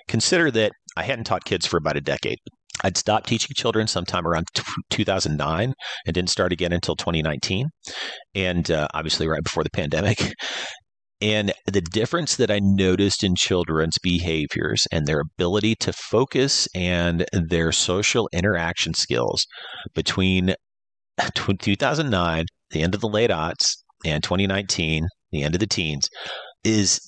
Consider 0.09 0.51
that 0.53 0.73
I 0.97 1.03
hadn't 1.03 1.25
taught 1.25 1.45
kids 1.45 1.67
for 1.67 1.77
about 1.77 1.97
a 1.97 2.01
decade. 2.01 2.39
I'd 2.85 2.97
stopped 2.97 3.29
teaching 3.29 3.55
children 3.55 3.87
sometime 3.87 4.27
around 4.27 4.47
t- 4.55 4.63
2009 4.91 5.75
and 6.07 6.15
didn't 6.15 6.31
start 6.31 6.53
again 6.53 6.73
until 6.73 6.97
2019. 6.97 7.69
And 8.35 8.71
uh, 8.71 8.89
obviously, 8.95 9.29
right 9.29 9.43
before 9.43 9.65
the 9.65 9.71
pandemic. 9.71 10.33
And 11.21 11.55
the 11.65 11.81
difference 11.81 12.37
that 12.37 12.51
I 12.51 12.61
noticed 12.63 13.25
in 13.25 13.37
children's 13.37 13.97
behaviors 14.03 14.87
and 14.93 15.07
their 15.07 15.21
ability 15.21 15.75
to 15.77 15.93
focus 15.95 16.69
and 16.75 17.25
their 17.33 17.73
social 17.73 18.29
interaction 18.35 18.93
skills 18.93 19.47
between 19.95 20.55
2009, 21.43 22.45
the 22.71 22.83
end 22.83 22.95
of 22.95 23.01
the 23.01 23.09
late 23.09 23.31
aughts, 23.31 23.77
and 24.05 24.23
2019, 24.23 25.07
the 25.33 25.43
end 25.43 25.55
of 25.55 25.61
the 25.61 25.67
teens, 25.67 26.09
is 26.65 27.01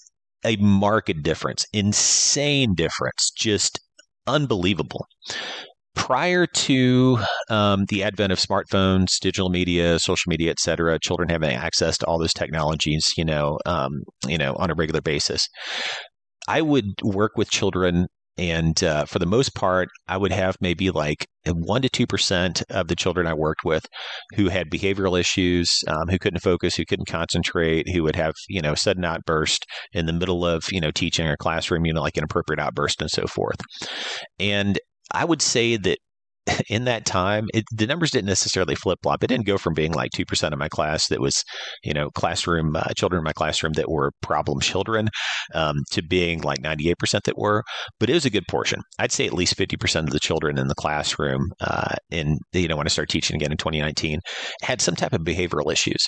a 0.44 0.57
marked 0.57 1.22
difference, 1.22 1.66
insane 1.74 2.74
difference, 2.74 3.31
just 3.37 3.78
unbelievable. 4.29 5.07
Prior 5.95 6.47
to 6.47 7.19
um, 7.51 7.87
the 7.88 8.05
advent 8.05 8.33
of 8.33 8.38
smartphones, 8.38 9.19
digital 9.21 9.49
media, 9.49 9.99
social 9.99 10.31
media, 10.31 10.51
et 10.51 10.61
cetera, 10.61 10.99
children 11.01 11.29
having 11.29 11.51
access 11.57 11.99
to 11.99 12.07
all 12.07 12.19
those 12.19 12.33
technologies, 12.33 13.12
you 13.17 13.25
know, 13.25 13.59
um, 13.67 14.03
you 14.27 14.38
know, 14.38 14.55
on 14.55 14.71
a 14.71 14.75
regular 14.75 15.01
basis, 15.01 15.49
I 16.47 16.62
would 16.62 17.03
work 17.03 17.33
with 17.37 17.51
children 17.51 18.07
and 18.38 18.83
uh, 18.85 19.05
for 19.05 19.18
the 19.18 19.27
most 19.27 19.55
part, 19.55 19.88
I 20.07 20.16
would 20.16 20.33
have 20.33 20.57
maybe 20.61 20.90
like 20.90 21.27
one 21.46 21.83
to 21.83 21.88
two 21.88 22.07
percent 22.07 22.62
of 22.70 22.88
the 22.88 22.96
children 22.96 23.27
I 23.27 23.35
worked 23.35 23.64
with 23.64 23.87
who 24.37 24.48
had 24.48 24.70
behavioral 24.70 25.18
issues, 25.18 25.83
um, 25.88 26.09
who 26.09 26.18
couldn't 26.18 26.40
focus, 26.40 26.77
who 26.77 26.85
couldn't 26.85 27.09
concentrate, 27.09 27.88
who 27.92 28.03
would 28.05 28.16
have 28.16 28.35
you 28.48 28.62
know 28.62 28.74
sudden 28.74 29.05
outburst 29.05 29.66
in 29.92 30.07
the 30.07 30.12
middle 30.12 30.46
of 30.46 30.70
you 30.70 30.81
know 30.81 30.92
teaching 30.92 31.27
or 31.27 31.37
classroom, 31.37 31.85
you 31.85 31.92
know 31.92 32.03
like 32.03 32.16
inappropriate 32.16 32.61
outburst 32.61 33.03
and 33.03 33.11
so 33.11 33.27
forth. 33.27 33.59
And 34.38 34.79
I 35.12 35.24
would 35.24 35.42
say 35.42 35.77
that 35.77 35.98
in 36.69 36.85
that 36.85 37.05
time, 37.05 37.47
it, 37.55 37.65
the 37.73 37.87
numbers 37.87 38.11
didn't 38.11 38.27
necessarily 38.27 38.75
flip 38.75 38.99
flop. 39.03 39.23
It 39.23 39.29
didn't 39.29 39.47
go 39.47 39.59
from 39.59 39.75
being 39.75 39.93
like 39.93 40.11
2% 40.13 40.53
of 40.53 40.59
my 40.59 40.69
class 40.69 41.09
that 41.09 41.21
was, 41.21 41.45
you 41.83 41.93
know, 41.93 42.11
classroom, 42.11 42.77
uh, 42.77 42.93
children 42.97 43.21
in 43.21 43.25
my 43.25 43.33
classroom 43.33 43.73
that 43.75 43.91
were 43.91 44.13
problem 44.23 44.61
children 44.61 45.09
um, 45.55 45.77
to 45.93 46.03
being 46.03 46.41
like 46.43 46.59
98% 46.59 46.95
that 47.25 47.39
were, 47.39 47.65
but 47.99 48.11
it 48.11 48.15
was 48.15 48.25
a 48.25 48.31
good 48.31 48.47
portion. 48.49 48.81
I'd 48.99 49.13
say 49.13 49.27
at 49.27 49.33
least 49.33 49.57
50% 49.57 50.05
of 50.05 50.11
the 50.11 50.21
children 50.21 50.59
in 50.59 50.69
the 50.69 50.75
classroom, 50.75 51.51
uh, 51.61 51.95
in, 52.11 52.39
you 52.53 52.69
know, 52.69 52.77
when 52.77 52.87
I 52.87 52.91
started 52.91 53.13
teaching 53.13 53.37
again 53.37 53.53
in 53.53 53.59
2019, 53.59 54.21
had 54.63 54.81
some 54.81 54.97
type 54.97 55.13
of 55.13 55.23
behavioral 55.23 55.73
issues 55.73 56.05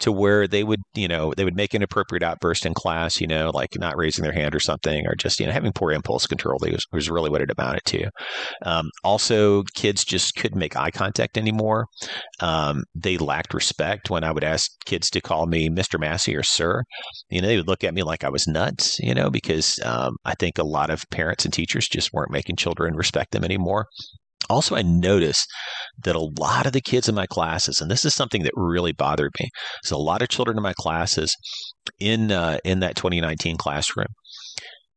to 0.00 0.12
where 0.12 0.46
they 0.46 0.64
would, 0.64 0.80
you 0.94 1.08
know, 1.08 1.32
they 1.36 1.44
would 1.44 1.56
make 1.56 1.74
an 1.74 1.82
appropriate 1.82 2.22
outburst 2.22 2.66
in 2.66 2.74
class, 2.74 3.20
you 3.20 3.26
know, 3.26 3.50
like 3.52 3.70
not 3.76 3.96
raising 3.96 4.22
their 4.22 4.32
hand 4.32 4.54
or 4.54 4.60
something, 4.60 5.06
or 5.06 5.14
just, 5.14 5.40
you 5.40 5.46
know, 5.46 5.52
having 5.52 5.72
poor 5.72 5.92
impulse 5.92 6.26
control 6.26 6.58
was, 6.60 6.84
was 6.92 7.10
really 7.10 7.30
what 7.30 7.42
it 7.42 7.50
amounted 7.56 7.84
to. 7.86 8.10
Um, 8.64 8.90
also, 9.04 9.62
kids 9.76 10.04
just 10.04 10.34
couldn't 10.34 10.58
make 10.58 10.76
eye 10.76 10.90
contact 10.90 11.38
anymore. 11.38 11.86
Um, 12.40 12.82
they 12.94 13.18
lacked 13.18 13.54
respect 13.54 14.10
when 14.10 14.24
I 14.24 14.32
would 14.32 14.42
ask 14.42 14.70
kids 14.84 15.08
to 15.10 15.20
call 15.20 15.46
me 15.46 15.68
Mr. 15.68 16.00
Massie 16.00 16.34
or 16.34 16.42
Sir. 16.42 16.82
You 17.30 17.40
know, 17.40 17.46
they 17.46 17.56
would 17.56 17.68
look 17.68 17.84
at 17.84 17.94
me 17.94 18.02
like 18.02 18.24
I 18.24 18.30
was 18.30 18.48
nuts, 18.48 18.98
you 18.98 19.14
know, 19.14 19.30
because 19.30 19.78
um, 19.84 20.16
I 20.24 20.34
think 20.34 20.58
a 20.58 20.64
lot 20.64 20.90
of 20.90 21.08
parents 21.10 21.44
and 21.44 21.54
teachers 21.54 21.86
just 21.86 22.12
weren't 22.12 22.32
making 22.32 22.56
children 22.56 22.96
respect 22.96 23.30
them 23.30 23.44
anymore. 23.44 23.86
Also, 24.48 24.76
I 24.76 24.82
noticed 24.82 25.48
that 26.04 26.14
a 26.14 26.30
lot 26.38 26.66
of 26.66 26.72
the 26.72 26.80
kids 26.80 27.08
in 27.08 27.14
my 27.14 27.26
classes, 27.26 27.80
and 27.80 27.90
this 27.90 28.04
is 28.04 28.14
something 28.14 28.44
that 28.44 28.52
really 28.54 28.92
bothered 28.92 29.32
me, 29.40 29.48
so 29.82 29.96
a 29.96 29.98
lot 29.98 30.22
of 30.22 30.28
children 30.28 30.56
in 30.56 30.62
my 30.62 30.74
classes 30.74 31.34
in 31.98 32.30
uh, 32.30 32.58
in 32.64 32.80
that 32.80 32.96
2019 32.96 33.56
classroom 33.56 34.06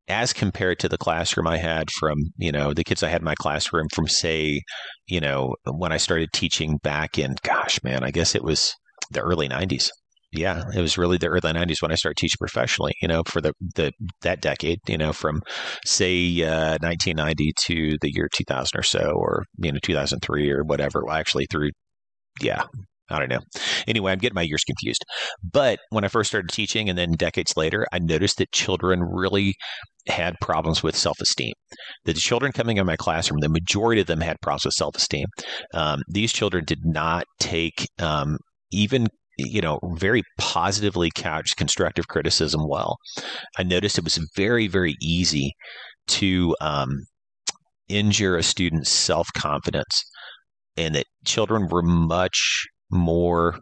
as 0.09 0.33
compared 0.33 0.79
to 0.79 0.89
the 0.89 0.97
classroom 0.97 1.47
I 1.47 1.57
had 1.57 1.89
from, 1.91 2.17
you 2.37 2.51
know, 2.51 2.73
the 2.73 2.83
kids 2.83 3.03
I 3.03 3.09
had 3.09 3.21
in 3.21 3.25
my 3.25 3.35
classroom 3.35 3.87
from, 3.93 4.07
say, 4.07 4.61
you 5.07 5.19
know, 5.19 5.55
when 5.65 5.91
I 5.91 5.97
started 5.97 6.29
teaching 6.33 6.77
back 6.83 7.17
in, 7.17 7.35
gosh, 7.43 7.81
man, 7.83 8.03
I 8.03 8.11
guess 8.11 8.35
it 8.35 8.43
was 8.43 8.73
the 9.11 9.21
early 9.21 9.47
90s. 9.47 9.89
Yeah, 10.31 10.63
it 10.75 10.81
was 10.81 10.97
really 10.97 11.17
the 11.17 11.27
early 11.27 11.41
90s 11.41 11.81
when 11.81 11.91
I 11.91 11.95
started 11.95 12.17
teaching 12.17 12.37
professionally, 12.39 12.93
you 13.01 13.07
know, 13.07 13.23
for 13.25 13.41
the, 13.41 13.53
the 13.75 13.91
that 14.21 14.41
decade, 14.41 14.79
you 14.87 14.97
know, 14.97 15.11
from 15.11 15.41
say 15.85 16.43
uh, 16.43 16.77
1990 16.81 17.51
to 17.65 17.97
the 18.01 18.11
year 18.13 18.29
2000 18.31 18.77
or 18.77 18.83
so, 18.83 19.11
or, 19.15 19.45
you 19.57 19.71
know, 19.71 19.79
2003 19.81 20.51
or 20.51 20.63
whatever. 20.63 21.03
Well, 21.03 21.15
actually, 21.15 21.47
through, 21.49 21.71
yeah, 22.41 22.63
I 23.09 23.19
don't 23.19 23.29
know. 23.29 23.39
Anyway, 23.87 24.11
I'm 24.11 24.19
getting 24.19 24.35
my 24.35 24.43
years 24.43 24.63
confused. 24.63 25.03
But 25.43 25.79
when 25.89 26.03
I 26.03 26.07
first 26.09 26.29
started 26.29 26.49
teaching 26.49 26.89
and 26.89 26.97
then 26.97 27.11
decades 27.13 27.57
later, 27.57 27.85
I 27.91 27.99
noticed 27.99 28.37
that 28.37 28.51
children 28.51 29.01
really 29.01 29.55
had 30.07 30.35
problems 30.41 30.83
with 30.83 30.95
self 30.95 31.19
esteem. 31.21 31.53
The 32.05 32.13
children 32.13 32.51
coming 32.51 32.77
in 32.77 32.85
my 32.85 32.95
classroom, 32.95 33.39
the 33.41 33.49
majority 33.49 34.01
of 34.01 34.07
them 34.07 34.21
had 34.21 34.37
problems 34.41 34.65
with 34.65 34.73
self 34.73 34.95
esteem. 34.95 35.25
Um, 35.73 36.01
these 36.07 36.33
children 36.33 36.65
did 36.65 36.79
not 36.83 37.25
take 37.39 37.87
um, 37.99 38.37
even 38.71 39.07
you 39.39 39.61
know, 39.61 39.79
very 39.95 40.23
positively 40.37 41.09
couched 41.15 41.55
constructive 41.57 42.07
criticism 42.07 42.61
well. 42.67 42.97
I 43.57 43.63
noticed 43.63 43.97
it 43.97 44.03
was 44.03 44.19
very, 44.35 44.67
very 44.67 44.95
easy 45.01 45.53
to 46.07 46.55
um, 46.61 47.05
injure 47.87 48.35
a 48.35 48.43
student's 48.43 48.89
self 48.89 49.27
confidence, 49.35 50.03
and 50.77 50.95
that 50.95 51.05
children 51.25 51.67
were 51.69 51.81
much 51.81 52.65
more. 52.91 53.59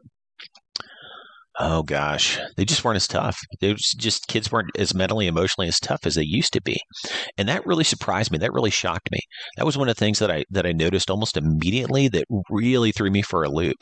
Oh 1.59 1.81
gosh. 1.81 2.37
They 2.55 2.65
just 2.65 2.83
weren't 2.83 2.97
as 2.97 3.07
tough. 3.07 3.39
They 3.61 3.73
just 3.73 4.27
kids 4.27 4.51
weren't 4.51 4.69
as 4.77 4.93
mentally 4.93 5.25
emotionally 5.25 5.67
as 5.67 5.79
tough 5.79 6.01
as 6.05 6.13
they 6.13 6.23
used 6.23 6.53
to 6.53 6.61
be. 6.61 6.77
And 7.35 7.49
that 7.49 7.65
really 7.65 7.83
surprised 7.83 8.31
me. 8.31 8.37
That 8.37 8.53
really 8.53 8.69
shocked 8.69 9.09
me. 9.11 9.19
That 9.57 9.65
was 9.65 9.75
one 9.75 9.89
of 9.89 9.95
the 9.95 9.99
things 9.99 10.19
that 10.19 10.29
i 10.29 10.43
that 10.51 10.67
i 10.67 10.71
noticed 10.71 11.09
almost 11.09 11.35
immediately 11.35 12.07
that 12.09 12.25
really 12.51 12.91
threw 12.91 13.09
me 13.09 13.23
for 13.23 13.43
a 13.43 13.49
loop 13.49 13.77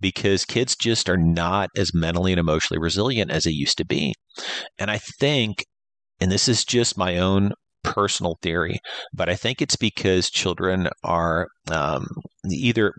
because 0.00 0.44
kids 0.44 0.76
just 0.76 1.08
are 1.08 1.16
not 1.16 1.70
as 1.76 1.92
mentally 1.94 2.32
and 2.32 2.38
emotionally 2.38 2.80
resilient 2.80 3.30
as 3.30 3.44
they 3.44 3.52
used 3.52 3.78
to 3.78 3.86
be. 3.86 4.14
And 4.78 4.90
i 4.90 4.98
think 4.98 5.64
and 6.20 6.30
this 6.30 6.48
is 6.48 6.64
just 6.64 6.98
my 6.98 7.18
own 7.18 7.52
personal 7.82 8.36
theory 8.42 8.78
but 9.12 9.28
i 9.28 9.36
think 9.36 9.60
it's 9.60 9.76
because 9.76 10.30
children 10.30 10.88
are 11.02 11.46
um, 11.70 12.06
either 12.50 12.94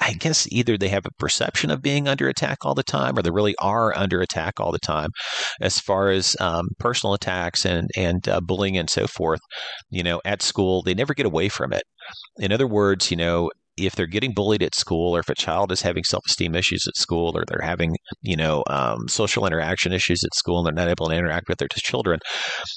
I 0.00 0.14
guess 0.14 0.50
either 0.50 0.76
they 0.76 0.88
have 0.88 1.06
a 1.06 1.10
perception 1.18 1.70
of 1.70 1.82
being 1.82 2.08
under 2.08 2.28
attack 2.28 2.58
all 2.64 2.74
the 2.74 2.82
time, 2.82 3.18
or 3.18 3.22
they 3.22 3.30
really 3.30 3.54
are 3.60 3.96
under 3.96 4.20
attack 4.20 4.58
all 4.58 4.72
the 4.72 4.78
time, 4.78 5.10
as 5.60 5.78
far 5.78 6.10
as 6.10 6.36
um, 6.40 6.68
personal 6.78 7.14
attacks 7.14 7.64
and 7.64 7.88
and 7.96 8.28
uh, 8.28 8.40
bullying 8.40 8.76
and 8.76 8.90
so 8.90 9.06
forth. 9.06 9.40
You 9.90 10.02
know, 10.02 10.20
at 10.24 10.42
school, 10.42 10.82
they 10.82 10.94
never 10.94 11.14
get 11.14 11.26
away 11.26 11.48
from 11.48 11.72
it. 11.72 11.82
In 12.38 12.52
other 12.52 12.66
words, 12.66 13.10
you 13.10 13.16
know, 13.16 13.50
if 13.76 13.94
they're 13.94 14.06
getting 14.06 14.32
bullied 14.32 14.62
at 14.62 14.74
school 14.74 15.14
or 15.14 15.20
if 15.20 15.28
a 15.28 15.34
child 15.34 15.70
is 15.70 15.82
having 15.82 16.04
self-esteem 16.04 16.54
issues 16.54 16.86
at 16.88 16.96
school 16.96 17.36
or 17.36 17.44
they're 17.46 17.66
having 17.66 17.94
you 18.22 18.36
know 18.36 18.64
um, 18.68 19.06
social 19.08 19.46
interaction 19.46 19.92
issues 19.92 20.24
at 20.24 20.34
school 20.34 20.58
and 20.58 20.66
they're 20.66 20.84
not 20.84 20.90
able 20.90 21.08
to 21.08 21.14
interact 21.14 21.48
with 21.48 21.58
their 21.58 21.68
children 21.68 22.18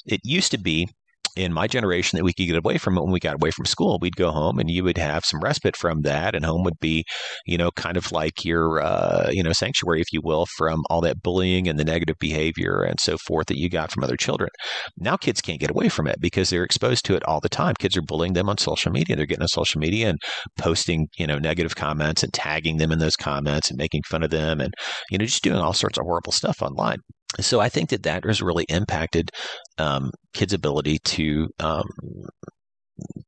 it 0.06 0.20
used 0.24 0.50
to 0.50 0.58
be 0.58 0.88
in 1.36 1.52
my 1.52 1.66
generation 1.66 2.16
that 2.16 2.24
we 2.24 2.32
could 2.32 2.46
get 2.46 2.56
away 2.56 2.78
from 2.78 2.96
it 2.96 3.02
when 3.02 3.12
we 3.12 3.20
got 3.20 3.34
away 3.34 3.50
from 3.50 3.64
school. 3.64 3.98
We'd 4.00 4.16
go 4.16 4.30
home 4.30 4.58
and 4.58 4.70
you 4.70 4.84
would 4.84 4.98
have 4.98 5.24
some 5.24 5.40
respite 5.40 5.76
from 5.76 6.02
that, 6.02 6.34
and 6.34 6.44
home 6.44 6.64
would 6.64 6.78
be, 6.80 7.04
you 7.46 7.56
know, 7.56 7.70
kind 7.72 7.96
of 7.96 8.12
like 8.12 8.44
your, 8.44 8.80
uh, 8.80 9.28
you 9.30 9.42
know, 9.42 9.52
sanctuary, 9.52 10.00
if 10.00 10.12
you 10.12 10.20
will, 10.22 10.46
from 10.56 10.82
all 10.90 11.00
that 11.02 11.22
bullying 11.22 11.68
and 11.68 11.78
the 11.78 11.84
negative 11.84 12.16
behavior 12.18 12.82
and 12.82 13.00
so 13.00 13.16
forth 13.26 13.46
that 13.46 13.58
you 13.58 13.68
got 13.68 13.92
from 13.92 14.04
other 14.04 14.16
children. 14.16 14.50
Now 14.96 15.16
kids 15.16 15.40
can't 15.40 15.60
get 15.60 15.70
away 15.70 15.88
from 15.88 16.06
it 16.06 16.20
because 16.20 16.50
they're 16.50 16.64
exposed 16.64 17.04
to 17.06 17.16
it 17.16 17.24
all 17.24 17.40
the 17.40 17.48
time. 17.48 17.74
Kids 17.78 17.96
are 17.96 18.02
bullying 18.02 18.34
them 18.34 18.48
on 18.48 18.58
social 18.58 18.92
media. 18.92 19.16
They're 19.16 19.26
getting 19.26 19.42
on 19.42 19.48
social 19.48 19.80
media 19.80 20.08
and 20.10 20.18
posting, 20.58 21.08
you 21.18 21.26
know, 21.26 21.38
negative 21.38 21.76
comments 21.76 22.22
and 22.22 22.32
tagging 22.32 22.78
them 22.78 22.92
in 22.92 22.98
those 22.98 23.16
comments 23.16 23.70
and 23.70 23.78
making 23.78 24.02
fun 24.08 24.22
of 24.22 24.30
them 24.30 24.60
and, 24.60 24.74
you 25.10 25.18
know, 25.18 25.24
just 25.24 25.42
doing 25.42 25.58
all 25.58 25.72
sorts 25.72 25.98
of 25.98 26.04
horrible 26.04 26.32
stuff 26.32 26.62
online 26.62 26.98
so 27.38 27.60
I 27.60 27.68
think 27.68 27.90
that 27.90 28.02
that 28.04 28.24
has 28.24 28.42
really 28.42 28.64
impacted 28.68 29.30
um, 29.78 30.10
kids' 30.34 30.52
ability 30.52 30.98
to 31.04 31.48
um, 31.60 31.88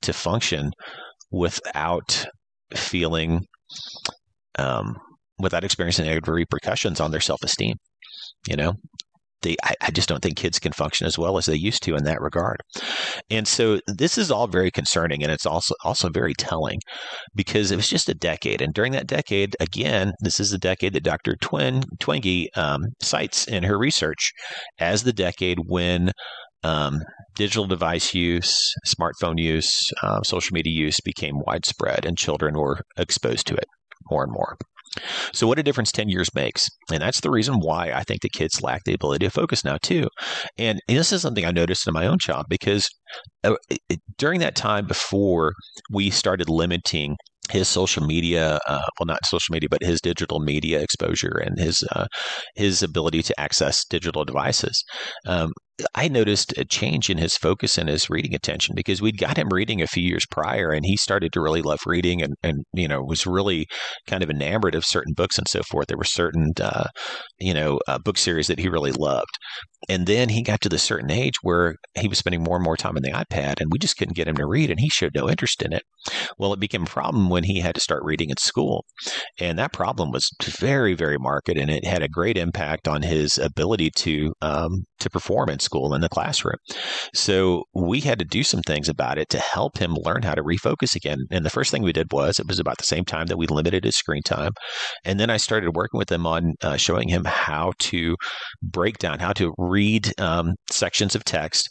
to 0.03 0.13
function 0.13 0.73
without 1.31 2.27
feeling 2.75 3.47
um, 4.59 4.97
without 5.39 5.65
experiencing 5.65 6.07
negative 6.07 6.29
repercussions 6.35 7.01
on 7.01 7.11
their 7.11 7.21
self 7.21 7.43
esteem. 7.43 7.77
You 8.49 8.57
know, 8.57 8.75
they 9.43 9.57
I, 9.63 9.75
I, 9.81 9.91
just 9.91 10.09
don't 10.09 10.23
think 10.23 10.37
kids 10.37 10.59
can 10.59 10.73
function 10.73 11.07
as 11.07 11.19
well 11.19 11.37
as 11.39 11.47
they 11.47 11.57
used 11.57 11.83
to 11.85 11.95
in 11.95 12.05
that 12.05 12.21
regard. 12.21 12.61
And 13.31 13.47
so 13.47 13.81
this 13.87 14.19
is 14.19 14.31
all 14.31 14.47
very 14.47 14.71
concerning 14.71 15.23
and 15.23 15.31
it's 15.31 15.47
also 15.47 15.75
also 15.85 16.09
very 16.09 16.35
telling 16.35 16.81
because 17.35 17.71
it 17.71 17.77
was 17.77 17.89
just 17.89 18.09
a 18.09 18.15
decade. 18.15 18.63
And 18.63 18.73
during 18.73 18.93
that 18.93 19.07
decade, 19.07 19.57
again, 19.61 20.13
this 20.21 20.41
is 20.41 20.51
the 20.51 20.59
decade 20.59 20.95
that 20.95 21.05
Dr. 21.05 21.37
Twin 21.37 21.83
Twenge 22.01 22.47
um, 22.57 22.83
cites 23.01 23.47
in 23.47 23.65
her 23.65 23.79
research 23.79 24.33
as 24.79 25.03
the 25.03 25.13
decade 25.13 25.59
when 25.67 26.13
um, 26.65 27.01
digital 27.35 27.67
device 27.67 28.15
use, 28.15 28.57
smartphone 28.87 29.39
use, 29.39 29.91
uh, 30.03 30.23
social 30.23 30.55
media 30.55 30.73
use 30.73 31.01
became 31.05 31.41
widespread 31.47 32.05
and 32.05 32.17
children 32.17 32.55
were 32.55 32.81
exposed 32.97 33.47
to 33.49 33.55
it 33.55 33.67
more 34.11 34.23
and 34.23 34.33
more. 34.33 34.57
So, 35.33 35.47
what 35.47 35.59
a 35.59 35.63
difference 35.63 35.91
10 35.93 36.09
years 36.09 36.29
makes. 36.35 36.69
And 36.91 37.01
that's 37.03 37.21
the 37.21 37.31
reason 37.31 37.61
why 37.61 37.93
I 37.93 38.03
think 38.03 38.21
the 38.21 38.29
kids 38.29 38.63
lack 38.63 38.85
the 38.85 38.95
ability 38.95 39.27
to 39.27 39.31
focus 39.31 39.65
now, 39.65 39.79
too. 39.83 40.09
And 40.59 40.81
this 40.89 41.13
is 41.13 41.23
something 41.23 41.45
I 41.45 41.51
noticed 41.51 41.87
in 41.87 41.95
my 41.95 42.07
own 42.07 42.19
child 42.19 42.47
because 42.49 42.89
uh, 43.45 43.55
during 44.19 44.41
that 44.41 44.57
time 44.57 44.87
before 44.87 45.53
we 45.91 46.11
started 46.11 46.49
limiting 46.49 47.17
his 47.51 47.69
social 47.69 48.05
media, 48.05 48.59
uh, 48.69 48.83
well, 48.99 49.07
not 49.07 49.27
social 49.27 49.53
media, 49.53 49.69
but 49.69 49.83
his 49.83 50.01
digital 50.01 50.41
media 50.41 50.81
exposure 50.81 51.37
and 51.45 51.59
his 51.59 51.85
uh, 51.93 52.07
his 52.55 52.83
ability 52.83 53.23
to 53.23 53.41
access 53.41 53.85
digital 53.85 54.25
devices. 54.25 54.85
Um, 55.27 55.53
I 55.95 56.09
noticed 56.09 56.57
a 56.59 56.65
change 56.65 57.09
in 57.09 57.19
his 57.19 57.37
focus 57.37 57.79
and 57.79 57.89
his 57.89 58.11
reading 58.11 58.35
attention 58.35 58.75
because 58.77 59.01
we'd 59.01 59.19
got 59.19 59.39
him 59.39 59.49
reading 59.51 59.81
a 59.81 59.87
few 59.87 60.03
years 60.03 60.27
prior 60.31 60.71
and 60.71 60.85
he 60.85 60.97
started 60.97 61.33
to 61.33 61.41
really 61.41 61.63
love 61.63 61.81
reading 61.87 62.23
and, 62.23 62.35
and 62.43 62.65
you 62.75 62.87
know, 62.87 63.03
was 63.03 63.27
really 63.27 63.67
kind 64.07 64.23
of 64.23 64.31
enamored 64.31 64.75
of 64.75 64.85
certain 64.85 65.15
books 65.15 65.39
and 65.39 65.49
so 65.49 65.63
forth. 65.63 65.87
There 65.89 65.97
were 65.97 66.05
certain, 66.05 66.53
uh, 66.61 66.89
you 67.39 67.55
know, 67.55 67.81
uh, 67.89 67.99
book 67.99 68.19
series 68.19 68.49
that 68.49 68.59
he 68.59 68.69
really 68.69 68.93
loved. 68.93 69.39
And 69.89 70.07
then 70.07 70.29
he 70.29 70.43
got 70.43 70.61
to 70.61 70.69
the 70.69 70.79
certain 70.79 71.11
age 71.11 71.35
where 71.43 71.77
he 71.95 72.07
was 72.07 72.19
spending 72.19 72.43
more 72.43 72.57
and 72.57 72.65
more 72.65 72.77
time 72.77 72.97
on 72.97 73.03
the 73.03 73.11
iPad 73.11 73.61
and 73.61 73.71
we 73.73 73.79
just 73.79 73.97
couldn't 73.97 74.17
get 74.17 74.29
him 74.29 74.37
to 74.37 74.47
read 74.47 74.71
and 74.71 74.79
he 74.79 74.89
showed 74.89 75.15
no 75.15 75.29
interest 75.29 75.63
in 75.63 75.73
it. 75.73 75.83
Well, 76.39 76.53
it 76.53 76.61
became 76.61 76.83
a 76.83 76.87
problem 76.87 77.29
when 77.33 77.45
he 77.45 77.61
had 77.61 77.75
to 77.75 77.81
start 77.81 78.03
reading 78.05 78.31
at 78.31 78.39
school. 78.39 78.85
And 79.39 79.59
that 79.59 79.73
problem 79.73 80.11
was 80.11 80.31
very, 80.43 80.95
very 80.95 81.17
marked 81.19 81.49
and 81.49 81.71
it 81.71 81.85
had 81.85 82.03
a 82.03 82.09
great 82.09 82.37
impact 82.37 82.87
on 82.87 83.03
his 83.03 83.39
ability 83.39 83.91
to, 83.97 84.33
um, 84.43 84.85
to 85.01 85.11
perform 85.11 85.49
in 85.49 85.59
school 85.59 85.95
in 85.95 86.01
the 86.01 86.09
classroom. 86.09 86.57
So 87.15 87.65
we 87.75 88.01
had 88.01 88.19
to 88.19 88.25
do 88.25 88.45
some 88.45 88.61
things 88.63 88.89
about 88.89 89.19
it 89.19 89.29
to 89.31 89.39
help 89.39 89.79
him 89.79 89.97
learn 90.05 90.23
how 90.23 90.35
to 90.35 90.43
refocus 90.43 90.95
again. 90.95 91.19
And 91.31 91.45
the 91.45 91.51
first 91.51 91.71
thing 91.71 91.83
we 91.83 91.93
did 91.93 92.13
was 92.13 92.39
it 92.39 92.47
was 92.47 92.59
about 92.59 92.79
the 92.79 92.85
same 92.85 93.05
time 93.05 93.27
that 93.27 93.39
we 93.39 93.47
limited 93.47 93.85
his 93.85 93.97
screen 93.97 94.23
time. 94.23 94.53
And 95.05 95.19
then 95.19 95.31
I 95.31 95.39
started 95.39 95.75
working 95.75 95.99
with 95.99 96.13
him 96.13 96.27
on 96.27 96.55
uh, 96.63 96.77
showing 96.77 97.09
him 97.09 97.25
how 97.25 97.73
to 97.79 98.17
break 98.63 98.99
down, 98.99 99.19
how 99.19 99.33
to 99.33 99.55
read 99.59 100.13
um, 100.21 100.55
sections 100.71 101.15
of 101.15 101.25
text 101.25 101.69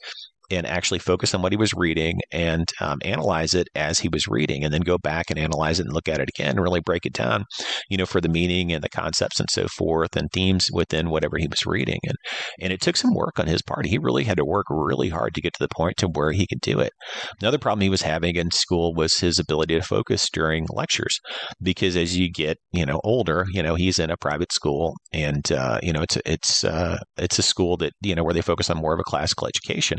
and 0.52 0.66
actually 0.68 1.00
focus 1.00 1.34
on 1.34 1.42
what 1.42 1.52
he 1.52 1.58
was 1.58 1.74
reading 1.74 2.20
and 2.32 2.70
um, 2.80 3.00
analyze 3.04 3.54
it 3.54 3.68
as 3.76 4.00
he 4.00 4.10
was 4.10 4.28
reading 4.28 4.64
and 4.64 4.74
then 4.74 4.82
go 4.82 4.98
back 4.98 5.30
and 5.30 5.40
analyze 5.40 5.80
it 5.80 5.86
and 5.86 5.94
look 5.94 6.08
at 6.08 6.20
it 6.20 6.30
again 6.30 6.52
and 6.52 6.62
really 6.62 6.82
break 6.82 7.06
it 7.06 7.14
down 7.14 7.46
you 7.90 7.98
know 7.98 8.06
for 8.06 8.22
the 8.22 8.30
meaning 8.30 8.72
and 8.72 8.84
the 8.84 8.90
concepts 8.90 9.40
and 9.40 9.50
so 9.50 9.68
forth 9.68 10.16
and 10.16 10.32
themes 10.32 10.70
within 10.72 11.10
whatever 11.10 11.38
he 11.38 11.48
was 11.48 11.66
reading. 11.66 12.00
And 12.04 12.18
and 12.60 12.74
it 12.74 12.82
took 12.82 12.96
some 12.96 13.14
work 13.14 13.40
on 13.40 13.48
his 13.48 13.62
part. 13.62 13.86
He 13.86 13.98
really 13.98 14.24
had 14.24 14.38
to 14.38 14.46
work 14.46 14.66
really 14.70 15.10
hard 15.10 15.34
to 15.36 15.42
get 15.42 15.54
to 15.54 15.64
the 15.64 15.74
point 15.74 15.98
to 15.98 16.08
where 16.08 16.32
he 16.32 16.48
could 16.48 16.62
do 16.62 16.80
it. 16.80 16.94
Another 17.42 17.58
problem 17.58 17.82
he 17.82 17.90
was 17.90 18.02
having 18.02 18.36
in 18.36 18.52
school 18.52 18.94
was 18.94 19.18
his 19.18 19.40
ability 19.40 19.76
to 19.76 19.86
focus 19.86 20.30
during 20.32 20.66
lectures 20.70 21.20
because 21.62 21.96
as 21.96 22.18
you 22.18 22.32
get 22.32 22.58
you 22.72 22.86
know 22.86 23.00
older 23.04 23.46
you 23.52 23.64
know 23.64 23.76
he's 23.76 24.00
in 24.00 24.10
a 24.10 24.18
private 24.18 24.52
school 24.52 24.96
and 25.14 25.52
uh, 25.52 25.80
you 25.82 25.94
know 25.94 26.02
it's 26.02 26.18
it's 26.26 26.64
uh, 26.64 26.98
it's 27.18 27.40
a 27.40 27.44
school 27.44 27.78
that 27.78 27.94
you 28.02 28.16
know 28.16 28.24
where 28.24 28.34
they 28.34 28.42
focus 28.42 28.70
on 28.70 28.78
more 28.78 28.94
of 28.94 29.00
a 29.00 29.04
classical 29.04 29.48
education 29.48 29.98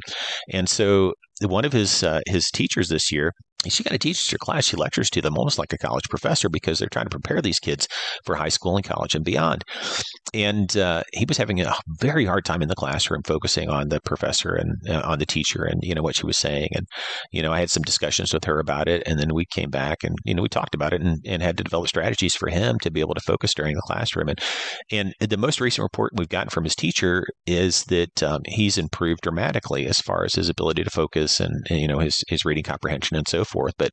and 0.51 0.69
so 0.69 1.15
one 1.41 1.65
of 1.65 1.73
his 1.73 2.03
uh, 2.03 2.21
his 2.27 2.51
teachers 2.51 2.89
this 2.89 3.11
year 3.11 3.33
she 3.69 3.85
kind 3.85 3.95
of 3.95 4.01
teaches 4.01 4.29
her 4.31 4.39
class. 4.39 4.67
She 4.67 4.77
lectures 4.77 5.11
to 5.11 5.21
them 5.21 5.37
almost 5.37 5.59
like 5.59 5.73
a 5.73 5.79
college 5.79 6.09
professor 6.09 6.49
because 6.49 6.79
they're 6.79 6.89
trying 6.89 7.07
to 7.07 7.11
prepare 7.11 7.41
these 7.41 7.59
kids 7.59 7.87
for 8.25 8.35
high 8.35 8.49
school 8.49 8.77
and 8.77 8.85
college 8.85 9.15
and 9.15 9.25
beyond. 9.25 9.63
And 10.35 10.77
uh, 10.77 11.03
he 11.13 11.25
was 11.27 11.37
having 11.37 11.61
a 11.61 11.75
very 12.01 12.25
hard 12.25 12.45
time 12.45 12.63
in 12.63 12.69
the 12.69 12.75
classroom 12.75 13.23
focusing 13.25 13.69
on 13.69 13.89
the 13.89 14.01
professor 14.05 14.55
and 14.55 14.77
uh, 14.89 15.03
on 15.05 15.19
the 15.19 15.27
teacher 15.27 15.63
and 15.65 15.81
you 15.83 15.95
know 15.95 16.03
what 16.03 16.17
she 16.17 16.27
was 16.27 16.39
saying. 16.39 16.69
And 16.75 16.87
you 17.31 17.43
know, 17.43 17.53
I 17.53 17.61
had 17.61 17.71
some 17.71 17.83
discussions 17.83 18.33
with 18.33 18.45
her 18.45 18.59
about 18.59 18.89
it, 18.89 19.03
and 19.07 19.19
then 19.19 19.35
we 19.35 19.45
came 19.45 19.71
back 19.71 19.99
and 20.03 20.17
you 20.25 20.35
know 20.35 20.43
we 20.43 20.49
talked 20.49 20.75
about 20.75 20.93
it 20.93 21.03
and, 21.03 21.19
and 21.27 21.43
had 21.43 21.57
to 21.59 21.65
develop 21.65 21.89
strategies 21.89 22.35
for 22.35 22.49
him 22.49 22.79
to 22.81 22.91
be 22.91 23.01
able 23.01 23.15
to 23.15 23.21
focus 23.21 23.55
during 23.55 23.75
the 23.75 23.83
classroom. 23.83 24.29
And 24.29 24.41
and 24.91 25.15
the 25.21 25.37
most 25.37 25.61
recent 25.61 25.83
report 25.83 26.13
we've 26.17 26.29
gotten 26.29 26.51
from 26.51 26.65
his 26.65 26.75
teacher 26.75 27.25
is 27.47 27.85
that 27.85 28.23
um, 28.23 28.41
he's 28.47 28.79
improved 28.79 29.21
dramatically 29.23 29.87
as 29.87 30.01
far 30.01 30.25
as 30.25 30.35
his 30.35 30.49
ability 30.49 30.83
to 30.85 30.91
focus 30.91 31.32
and, 31.41 31.65
you 31.71 31.89
know 31.89 31.99
his 31.99 32.23
his 32.29 32.45
reading 32.45 32.65
comprehension 32.65 33.17
and 33.17 33.29
so 33.29 33.45
forth 33.45 33.63
forth. 33.63 33.75
But 33.79 33.91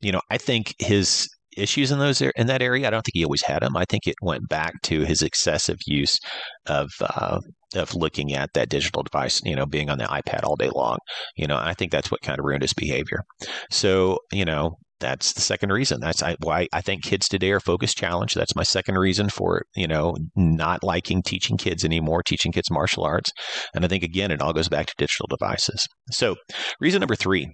you 0.00 0.12
know, 0.12 0.20
I 0.30 0.38
think 0.38 0.74
his 0.78 1.28
issues 1.56 1.90
in 1.90 1.98
those 1.98 2.22
in 2.22 2.46
that 2.46 2.62
area. 2.62 2.86
I 2.86 2.90
don't 2.90 3.02
think 3.02 3.14
he 3.14 3.24
always 3.24 3.42
had 3.42 3.62
them. 3.62 3.76
I 3.76 3.84
think 3.84 4.06
it 4.06 4.16
went 4.22 4.48
back 4.48 4.80
to 4.84 5.02
his 5.02 5.22
excessive 5.22 5.78
use 5.86 6.18
of 6.66 6.90
uh, 7.00 7.40
of 7.74 7.94
looking 7.94 8.34
at 8.34 8.50
that 8.54 8.68
digital 8.68 9.02
device. 9.02 9.40
You 9.44 9.56
know, 9.56 9.66
being 9.66 9.90
on 9.90 9.98
the 9.98 10.04
iPad 10.04 10.44
all 10.44 10.56
day 10.56 10.70
long. 10.74 10.98
You 11.36 11.46
know, 11.46 11.56
I 11.56 11.74
think 11.74 11.92
that's 11.92 12.10
what 12.10 12.22
kind 12.22 12.38
of 12.38 12.44
ruined 12.44 12.62
his 12.62 12.74
behavior. 12.74 13.22
So 13.70 14.18
you 14.32 14.44
know. 14.44 14.76
That's 15.02 15.32
the 15.32 15.40
second 15.40 15.72
reason. 15.72 16.00
That's 16.00 16.22
why 16.40 16.68
I 16.72 16.80
think 16.80 17.02
kids 17.02 17.28
today 17.28 17.50
are 17.50 17.58
focus 17.58 17.92
challenged. 17.92 18.36
That's 18.36 18.54
my 18.54 18.62
second 18.62 18.96
reason 18.98 19.28
for 19.28 19.64
you 19.74 19.88
know 19.88 20.14
not 20.36 20.84
liking 20.84 21.22
teaching 21.22 21.56
kids 21.56 21.84
anymore, 21.84 22.22
teaching 22.22 22.52
kids 22.52 22.70
martial 22.70 23.04
arts. 23.04 23.32
And 23.74 23.84
I 23.84 23.88
think 23.88 24.04
again, 24.04 24.30
it 24.30 24.40
all 24.40 24.52
goes 24.52 24.68
back 24.68 24.86
to 24.86 24.94
digital 24.96 25.26
devices. 25.28 25.88
So, 26.12 26.36
reason 26.80 27.00
number 27.00 27.16
three 27.16 27.50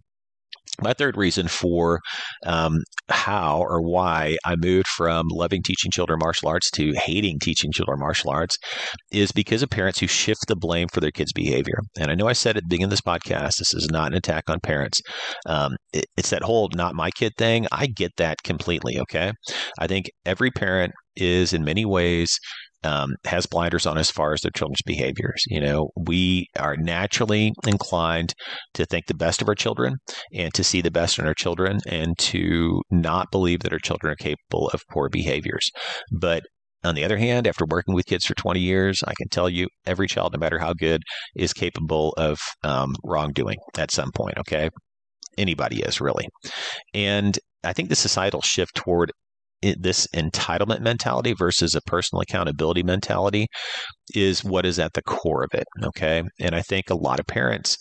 my 0.83 0.93
third 0.93 1.17
reason 1.17 1.49
for 1.49 2.01
um, 2.47 2.79
how 3.09 3.61
or 3.61 3.81
why 3.81 4.37
I 4.45 4.57
moved 4.57 4.89
from 4.89 5.27
loving 5.31 5.63
teaching 5.63 5.91
children 5.91 6.19
martial 6.23 6.49
arts 6.49 6.71
to 6.73 6.93
hating 6.95 7.39
teaching 7.41 7.73
children 7.73 7.99
martial 8.01 8.31
arts 8.31 8.57
is 9.11 9.33
because 9.33 9.63
of 9.63 9.71
parents 9.71 9.99
who 9.99 10.07
shift 10.07 10.41
the 10.49 10.57
blame 10.57 10.89
for 10.93 11.01
their 11.01 11.11
kids' 11.11 11.33
behavior. 11.33 11.79
And 11.99 12.11
I 12.11 12.15
know 12.15 12.29
I 12.29 12.33
said 12.33 12.57
at 12.57 12.63
the 12.63 12.69
beginning 12.69 12.85
of 12.85 12.91
this 12.91 13.01
podcast, 13.01 13.59
this 13.59 13.75
is 13.75 13.89
not 13.91 14.09
an 14.09 14.15
attack 14.15 14.45
on 14.49 14.61
parents. 14.61 15.01
Um, 15.47 15.77
it, 15.93 16.07
it's 16.17 16.31
that 16.31 16.43
whole 16.43 16.69
not 16.75 16.95
my 16.95 17.11
kid 17.11 17.33
thing. 17.37 17.67
I 17.73 17.87
get 17.87 18.13
that 18.17 18.43
completely. 18.45 18.99
Okay. 18.99 19.33
I 19.79 19.87
think 19.87 20.11
every 20.25 20.51
parent 20.51 20.93
is 21.17 21.53
in 21.53 21.65
many 21.65 21.85
ways 21.85 22.39
um, 22.85 23.15
has 23.25 23.47
blinders 23.47 23.87
on 23.87 23.99
as 23.99 24.11
far 24.11 24.33
as 24.33 24.41
their 24.41 24.51
children's 24.51 24.83
behaviors. 24.85 25.43
You 25.49 25.61
know, 25.61 25.91
we 25.97 26.47
are 26.59 26.77
naturally 26.77 27.53
inclined 27.67 28.35
to 28.75 28.85
think 28.87 29.07
the 29.07 29.15
best 29.15 29.43
of 29.43 29.49
our 29.49 29.55
children 29.55 29.97
and 30.33 30.53
to 30.55 30.65
see 30.65 30.81
the 30.81 30.91
best 30.91 31.19
in 31.19 31.27
our 31.27 31.35
children 31.35 31.81
and 31.89 32.17
to 32.19 32.83
not 32.91 33.31
believe 33.31 33.61
that 33.61 33.73
our 33.73 33.79
children 33.79 34.13
are 34.13 34.17
capable 34.17 34.69
of 34.69 34.83
poor 34.91 35.09
behaviors. 35.09 35.71
But 36.13 36.45
on 36.85 36.95
the 36.95 37.05
other 37.05 37.17
hand, 37.19 37.47
after 37.47 37.65
working 37.69 37.95
with 37.95 38.07
kids 38.07 38.25
for 38.25 38.35
20 38.35 38.61
years, 38.61 39.03
I 39.05 39.13
can 39.17 39.29
tell 39.29 39.49
you 39.49 39.67
every 39.85 40.07
child, 40.07 40.33
no 40.33 40.39
matter 40.39 40.59
how 40.59 40.75
good, 40.75 41.03
is 41.35 41.53
capable 41.53 42.15
of 42.17 42.39
um, 42.63 42.95
wrongdoing 43.05 43.59
at 43.77 43.91
some 43.91 44.13
point. 44.13 44.39
Okay. 44.39 44.71
Anybody 45.37 45.81
is 45.83 46.01
really. 46.01 46.29
And 46.95 47.39
I 47.65 47.73
think 47.73 47.89
the 47.89 47.97
societal 47.97 48.43
shift 48.43 48.77
toward 48.77 49.13
this 49.63 50.07
entitlement 50.15 50.81
mentality 50.81 51.35
versus 51.37 51.75
a 51.75 51.81
personal 51.83 52.23
accountability 52.23 52.83
mentality 52.83 53.47
is 54.15 54.45
what 54.45 54.65
is 54.65 54.79
at 54.79 54.93
the 54.95 55.03
core 55.03 55.45
of 55.45 55.51
it. 55.53 55.67
Okay. 55.85 56.23
And 56.41 56.55
I 56.55 56.63
think 56.63 56.91
a 56.91 56.95
lot 56.95 57.21
of 57.21 57.27
parents 57.27 57.77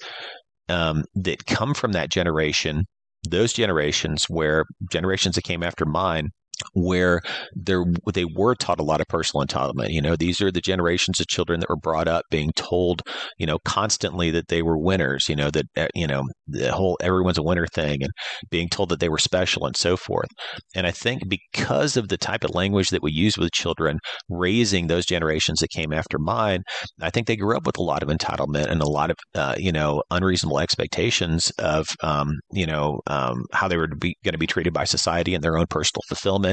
um, 0.69 1.03
that 1.15 1.45
come 1.45 1.73
from 1.73 1.93
that 1.93 2.09
generation, 2.09 2.83
those 3.29 3.53
generations 3.53 4.25
where 4.27 4.65
generations 4.91 5.35
that 5.35 5.43
came 5.43 5.63
after 5.63 5.85
mine, 5.85 6.29
where 6.73 7.21
there 7.53 7.83
they 8.13 8.25
were 8.25 8.55
taught 8.55 8.79
a 8.79 8.83
lot 8.83 9.01
of 9.01 9.07
personal 9.07 9.45
entitlement. 9.45 9.89
You 9.89 10.01
know, 10.01 10.15
these 10.15 10.41
are 10.41 10.51
the 10.51 10.61
generations 10.61 11.19
of 11.19 11.27
children 11.27 11.59
that 11.59 11.69
were 11.69 11.75
brought 11.75 12.07
up 12.07 12.25
being 12.31 12.51
told, 12.55 13.01
you 13.37 13.45
know, 13.45 13.59
constantly 13.65 14.31
that 14.31 14.47
they 14.47 14.61
were 14.61 14.77
winners. 14.77 15.29
You 15.29 15.35
know 15.35 15.51
that 15.51 15.65
uh, 15.75 15.87
you 15.93 16.07
know 16.07 16.23
the 16.47 16.71
whole 16.71 16.97
everyone's 17.01 17.37
a 17.37 17.43
winner 17.43 17.67
thing, 17.67 18.03
and 18.03 18.11
being 18.49 18.69
told 18.69 18.89
that 18.89 18.99
they 18.99 19.09
were 19.09 19.17
special 19.17 19.65
and 19.65 19.75
so 19.75 19.97
forth. 19.97 20.29
And 20.75 20.87
I 20.87 20.91
think 20.91 21.23
because 21.27 21.97
of 21.97 22.09
the 22.09 22.17
type 22.17 22.43
of 22.43 22.55
language 22.55 22.89
that 22.89 23.03
we 23.03 23.11
use 23.11 23.37
with 23.37 23.51
children, 23.51 23.99
raising 24.29 24.87
those 24.87 25.05
generations 25.05 25.59
that 25.59 25.69
came 25.69 25.93
after 25.93 26.17
mine, 26.19 26.61
I 27.01 27.09
think 27.09 27.27
they 27.27 27.35
grew 27.35 27.55
up 27.55 27.65
with 27.65 27.77
a 27.77 27.83
lot 27.83 28.03
of 28.03 28.09
entitlement 28.09 28.69
and 28.69 28.81
a 28.81 28.89
lot 28.89 29.11
of 29.11 29.17
uh, 29.35 29.55
you 29.57 29.71
know 29.71 30.03
unreasonable 30.11 30.59
expectations 30.59 31.51
of 31.59 31.87
um, 32.03 32.29
you 32.51 32.65
know 32.65 32.99
um, 33.07 33.45
how 33.53 33.67
they 33.67 33.77
were 33.77 33.87
going 33.87 34.15
to 34.31 34.37
be 34.37 34.47
treated 34.47 34.73
by 34.73 34.83
society 34.83 35.35
and 35.35 35.43
their 35.43 35.57
own 35.57 35.67
personal 35.67 36.01
fulfillment 36.07 36.46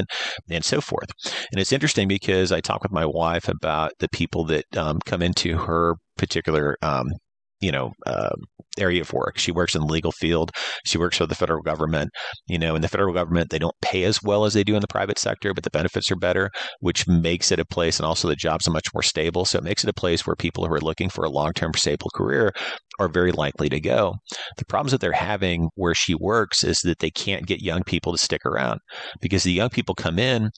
and 0.49 0.65
so 0.65 0.81
forth. 0.81 1.09
And 1.51 1.59
it's 1.59 1.73
interesting 1.73 2.07
because 2.07 2.51
I 2.51 2.61
talk 2.61 2.83
with 2.83 2.91
my 2.91 3.05
wife 3.05 3.47
about 3.47 3.93
the 3.99 4.09
people 4.09 4.45
that 4.45 4.65
um, 4.77 4.99
come 5.05 5.21
into 5.21 5.57
her 5.57 5.95
particular 6.17 6.77
um, 6.81 7.07
you 7.61 7.71
know 7.71 7.91
uh, 8.05 8.35
area 8.77 9.01
of 9.01 9.13
work. 9.13 9.37
She 9.37 9.51
works 9.51 9.75
in 9.75 9.81
the 9.81 9.87
legal 9.87 10.11
field. 10.11 10.51
She 10.85 10.97
works 10.97 11.17
for 11.17 11.25
the 11.25 11.35
federal 11.35 11.61
government. 11.61 12.11
You 12.47 12.59
know, 12.59 12.75
in 12.75 12.81
the 12.81 12.87
federal 12.87 13.13
government, 13.13 13.49
they 13.49 13.59
don't 13.59 13.75
pay 13.81 14.03
as 14.03 14.21
well 14.21 14.45
as 14.45 14.53
they 14.53 14.63
do 14.63 14.75
in 14.75 14.81
the 14.81 14.87
private 14.87 15.19
sector, 15.19 15.53
but 15.53 15.63
the 15.63 15.69
benefits 15.69 16.11
are 16.11 16.15
better, 16.15 16.51
which 16.79 17.07
makes 17.07 17.51
it 17.51 17.59
a 17.59 17.65
place, 17.65 17.99
and 17.99 18.05
also 18.05 18.27
the 18.27 18.35
jobs 18.35 18.67
are 18.67 18.71
much 18.71 18.93
more 18.93 19.03
stable. 19.03 19.45
So 19.45 19.57
it 19.57 19.63
makes 19.63 19.83
it 19.83 19.89
a 19.89 19.93
place 19.93 20.25
where 20.25 20.35
people 20.35 20.65
who 20.65 20.73
are 20.73 20.81
looking 20.81 21.09
for 21.09 21.23
a 21.23 21.29
long 21.29 21.53
term 21.53 21.73
stable 21.75 22.09
career 22.13 22.53
are 22.99 23.07
very 23.07 23.31
likely 23.31 23.69
to 23.69 23.79
go. 23.79 24.15
The 24.57 24.65
problems 24.65 24.91
that 24.91 25.01
they're 25.01 25.11
having 25.11 25.69
where 25.75 25.95
she 25.95 26.15
works 26.15 26.63
is 26.63 26.79
that 26.83 26.99
they 26.99 27.11
can't 27.11 27.45
get 27.45 27.61
young 27.61 27.83
people 27.83 28.11
to 28.11 28.17
stick 28.17 28.45
around 28.45 28.79
because 29.21 29.43
the 29.43 29.51
young 29.51 29.69
people 29.69 29.95
come 29.95 30.19
in 30.19 30.49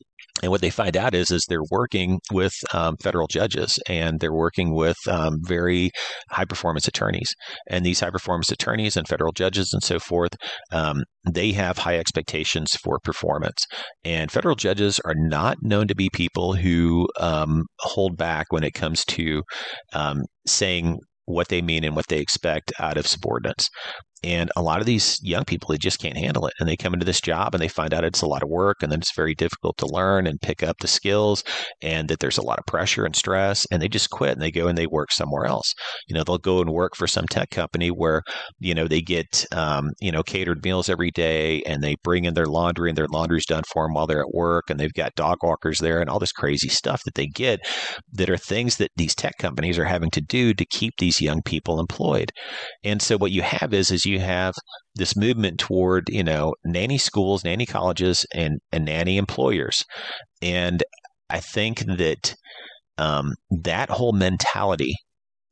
and 0.44 0.52
what 0.52 0.62
they 0.62 0.70
find 0.70 0.96
out 0.96 1.14
is 1.14 1.32
is 1.32 1.46
they're 1.46 1.60
working 1.72 2.20
with 2.32 2.54
um, 2.74 2.96
federal 3.02 3.28
judges 3.28 3.80
and 3.88 4.20
they're 4.20 4.34
working 4.34 4.74
with 4.74 4.98
um, 5.08 5.40
very 5.42 5.92
high 6.30 6.46
performance 6.46 6.88
attorneys 6.88 7.34
and 7.68 7.86
these 7.86 8.00
high 8.00 8.10
performance 8.10 8.52
attorneys 8.52 8.96
and 8.96 9.08
federal 9.08 9.32
judges 9.32 9.74
and 9.74 9.84
so 9.84 10.00
forth 10.00 10.34
um, 10.72 11.04
they 11.30 11.52
have 11.52 11.80
high 11.80 11.98
expectations 11.98 12.76
for 12.76 13.00
performance 13.04 13.66
and 14.04 14.32
federal 14.32 14.56
judges 14.56 15.00
are 15.06 15.16
not 15.16 15.58
known 15.62 15.88
to 15.88 15.96
be 15.96 16.10
people 16.12 16.54
who 16.54 17.08
um, 17.20 17.64
hold 17.80 18.18
back 18.18 18.48
when 18.52 18.64
it 18.64 18.74
comes 18.74 19.04
to 19.06 19.44
um, 19.94 20.22
saying 20.46 20.98
what 21.28 21.50
they 21.50 21.62
mean 21.62 21.84
and 21.84 21.96
what 21.96 22.08
they 22.08 22.20
expect 22.20 22.72
out 22.80 22.98
of 22.98 23.06
subordinates. 23.06 23.70
And 24.24 24.52
a 24.56 24.62
lot 24.62 24.80
of 24.80 24.86
these 24.86 25.20
young 25.22 25.46
people, 25.46 25.70
they 25.70 25.78
just 25.78 26.00
can't 26.00 26.18
handle 26.18 26.48
it. 26.48 26.54
And 26.60 26.68
they 26.68 26.76
come 26.76 26.94
into 26.94 27.06
this 27.06 27.22
job 27.22 27.54
and 27.54 27.62
they 27.62 27.68
find 27.68 27.94
out 27.94 28.04
it's 28.04 28.22
a 28.22 28.28
lot 28.28 28.44
of 28.44 28.50
work 28.50 28.78
and 28.82 28.92
then 28.92 29.00
it's 29.00 29.16
very 29.16 29.36
difficult 29.36 29.78
to 29.78 29.86
learn 29.86 30.26
and 30.26 30.42
pick 30.42 30.64
up 30.64 30.78
the 30.80 30.88
skills 30.88 31.44
and 31.82 32.10
that 32.10 32.20
there's 32.20 32.38
a 32.38 32.44
lot 32.44 32.58
of 32.58 32.66
pressure 32.66 33.06
and 33.06 33.16
stress. 33.16 33.66
And 33.72 33.82
they 33.82 33.88
just 33.88 34.10
quit 34.10 34.32
and 34.32 34.42
they 34.42 34.52
go 34.52 34.68
and 34.68 34.78
they 34.78 34.88
work 34.88 35.12
somewhere 35.12 35.46
else. 35.46 35.74
You 36.08 36.16
know, 36.16 36.24
they'll 36.24 36.38
go 36.38 36.62
and 36.62 36.72
work 36.72 36.96
for 36.96 37.06
some 37.08 37.26
tech 37.28 37.52
company 37.52 37.90
where, 37.90 38.24
you 38.60 38.74
know, 38.74 38.88
they 38.88 39.02
get, 39.02 39.46
um, 39.52 39.92
you 40.00 40.12
know, 40.12 40.24
catered 40.24 40.64
meals 40.64 40.90
every 40.90 41.12
day 41.12 41.62
and 41.64 41.84
they 41.84 41.96
bring 42.04 42.26
in 42.26 42.34
their 42.34 42.48
laundry 42.48 42.90
and 42.90 42.98
their 42.98 43.08
laundry's 43.12 43.46
done 43.46 43.64
for 43.72 43.86
them 43.86 43.94
while 43.94 44.08
they're 44.08 44.22
at 44.22 44.34
work 44.34 44.70
and 44.70 44.80
they've 44.80 44.94
got 44.94 45.16
dog 45.16 45.38
walkers 45.44 45.80
there 45.80 46.02
and 46.02 46.10
all 46.10 46.20
this 46.20 46.32
crazy 46.32 46.70
stuff 46.70 47.02
that 47.06 47.16
they 47.16 47.28
get 47.28 47.60
that 48.12 48.30
are 48.30 48.38
things 48.38 48.78
that 48.78 48.92
these 48.96 49.14
tech 49.14 49.34
companies 49.40 49.78
are 49.78 49.86
having 49.86 50.10
to 50.10 50.22
do 50.22 50.54
to 50.54 50.66
keep 50.66 50.94
these 50.98 51.22
young 51.22 51.42
people 51.44 51.80
employed. 51.80 52.32
And 52.84 53.02
so 53.02 53.18
what 53.18 53.32
you 53.32 53.44
have 53.44 53.74
is, 53.74 53.92
is 53.92 54.07
you 54.08 54.20
have 54.20 54.56
this 54.96 55.16
movement 55.16 55.60
toward 55.60 56.06
you 56.10 56.24
know 56.24 56.56
nanny 56.66 56.98
schools, 56.98 57.44
nanny 57.44 57.66
colleges, 57.66 58.26
and 58.34 58.60
and 58.72 58.86
nanny 58.86 59.18
employers, 59.18 59.84
and 60.42 60.84
I 61.30 61.40
think 61.40 61.80
that 61.86 62.36
um, 62.98 63.34
that 63.50 63.90
whole 63.90 64.14
mentality 64.14 64.94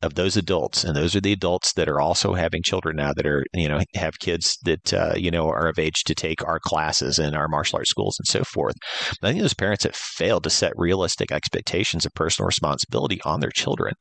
of 0.02 0.16
those 0.16 0.38
adults, 0.38 0.84
and 0.84 0.96
those 0.96 1.16
are 1.16 1.22
the 1.22 1.34
adults 1.34 1.74
that 1.74 1.90
are 1.90 2.00
also 2.00 2.34
having 2.34 2.62
children 2.62 2.96
now 2.96 3.12
that 3.14 3.26
are, 3.26 3.44
you 3.54 3.68
know, 3.68 3.80
have 3.96 4.20
kids 4.20 4.58
that, 4.64 4.94
uh, 4.94 5.14
you 5.16 5.32
know, 5.32 5.48
are 5.48 5.68
of 5.68 5.80
age 5.80 6.04
to 6.06 6.14
take 6.14 6.46
our 6.46 6.60
classes 6.60 7.18
and 7.18 7.36
our 7.36 7.48
martial 7.48 7.78
arts 7.78 7.90
schools 7.90 8.18
and 8.20 8.28
so 8.28 8.44
forth. 8.44 8.76
I 9.24 9.30
think 9.30 9.42
those 9.42 9.54
parents 9.54 9.84
have 9.84 9.96
failed 9.96 10.44
to 10.44 10.50
set 10.50 10.74
realistic 10.76 11.32
expectations 11.32 12.06
of 12.06 12.14
personal 12.14 12.46
responsibility 12.46 13.20
on 13.26 13.40
their 13.40 13.52
children. 13.52 13.94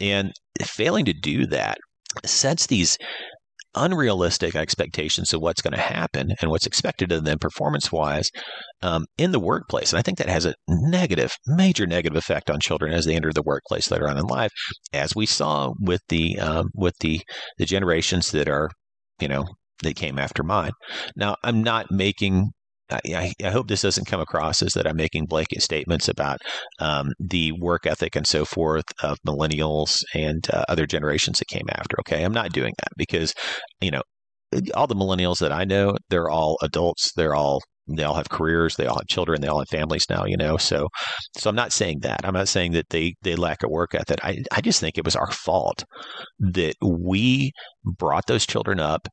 And 0.00 0.32
failing 0.62 1.04
to 1.06 1.12
do 1.12 1.46
that 1.46 1.78
sets 2.24 2.66
these 2.66 2.96
unrealistic 3.74 4.54
expectations 4.54 5.32
of 5.32 5.40
what's 5.40 5.62
going 5.62 5.74
to 5.74 5.80
happen 5.80 6.32
and 6.40 6.50
what's 6.50 6.66
expected 6.66 7.12
of 7.12 7.24
them 7.24 7.38
performance 7.38 7.92
wise 7.92 8.30
um, 8.82 9.06
in 9.16 9.32
the 9.32 9.40
workplace. 9.40 9.92
And 9.92 9.98
I 9.98 10.02
think 10.02 10.18
that 10.18 10.28
has 10.28 10.46
a 10.46 10.54
negative, 10.68 11.32
major 11.46 11.86
negative 11.86 12.16
effect 12.16 12.50
on 12.50 12.60
children 12.60 12.92
as 12.92 13.04
they 13.04 13.14
enter 13.14 13.32
the 13.32 13.42
workplace 13.42 13.90
later 13.90 14.08
on 14.08 14.18
in 14.18 14.24
life, 14.24 14.50
as 14.92 15.14
we 15.14 15.26
saw 15.26 15.72
with 15.80 16.02
the 16.08 16.38
um, 16.38 16.70
with 16.74 16.94
the 17.00 17.20
the 17.58 17.66
generations 17.66 18.30
that 18.32 18.48
are, 18.48 18.70
you 19.20 19.28
know, 19.28 19.46
that 19.82 19.96
came 19.96 20.18
after 20.18 20.42
mine. 20.42 20.72
Now, 21.16 21.36
I'm 21.42 21.62
not 21.62 21.90
making 21.90 22.50
I, 22.90 23.32
I, 23.44 23.50
hope 23.50 23.68
this 23.68 23.82
doesn't 23.82 24.06
come 24.06 24.20
across 24.20 24.62
as 24.62 24.72
that 24.72 24.86
I'm 24.86 24.96
making 24.96 25.26
blanket 25.26 25.62
statements 25.62 26.08
about 26.08 26.38
um, 26.80 27.12
the 27.18 27.52
work 27.52 27.86
ethic 27.86 28.16
and 28.16 28.26
so 28.26 28.44
forth 28.44 28.84
of 29.02 29.18
millennials 29.26 30.02
and 30.14 30.46
uh, 30.52 30.64
other 30.68 30.86
generations 30.86 31.38
that 31.38 31.48
came 31.48 31.66
after. 31.70 31.98
Okay, 32.00 32.24
I'm 32.24 32.32
not 32.32 32.52
doing 32.52 32.72
that 32.78 32.90
because 32.96 33.34
you 33.80 33.90
know 33.90 34.02
all 34.74 34.86
the 34.86 34.96
millennials 34.96 35.38
that 35.38 35.52
I 35.52 35.64
know, 35.64 35.96
they're 36.08 36.28
all 36.28 36.58
adults. 36.62 37.12
They're 37.14 37.34
all 37.34 37.60
they 37.96 38.04
all 38.04 38.14
have 38.14 38.28
careers. 38.28 38.76
They 38.76 38.86
all 38.86 38.98
have 38.98 39.08
children. 39.08 39.40
They 39.40 39.48
all 39.48 39.58
have 39.58 39.68
families 39.68 40.06
now. 40.08 40.24
You 40.24 40.36
know, 40.36 40.56
so 40.56 40.88
so 41.38 41.50
I'm 41.50 41.56
not 41.56 41.72
saying 41.72 42.00
that. 42.00 42.20
I'm 42.24 42.34
not 42.34 42.48
saying 42.48 42.72
that 42.72 42.90
they 42.90 43.14
they 43.22 43.36
lack 43.36 43.62
a 43.62 43.68
work 43.68 43.94
ethic. 43.94 44.18
I 44.22 44.42
I 44.52 44.60
just 44.60 44.80
think 44.80 44.96
it 44.96 45.04
was 45.04 45.16
our 45.16 45.30
fault 45.30 45.84
that 46.38 46.74
we 46.82 47.52
brought 47.84 48.26
those 48.26 48.46
children 48.46 48.80
up 48.80 49.08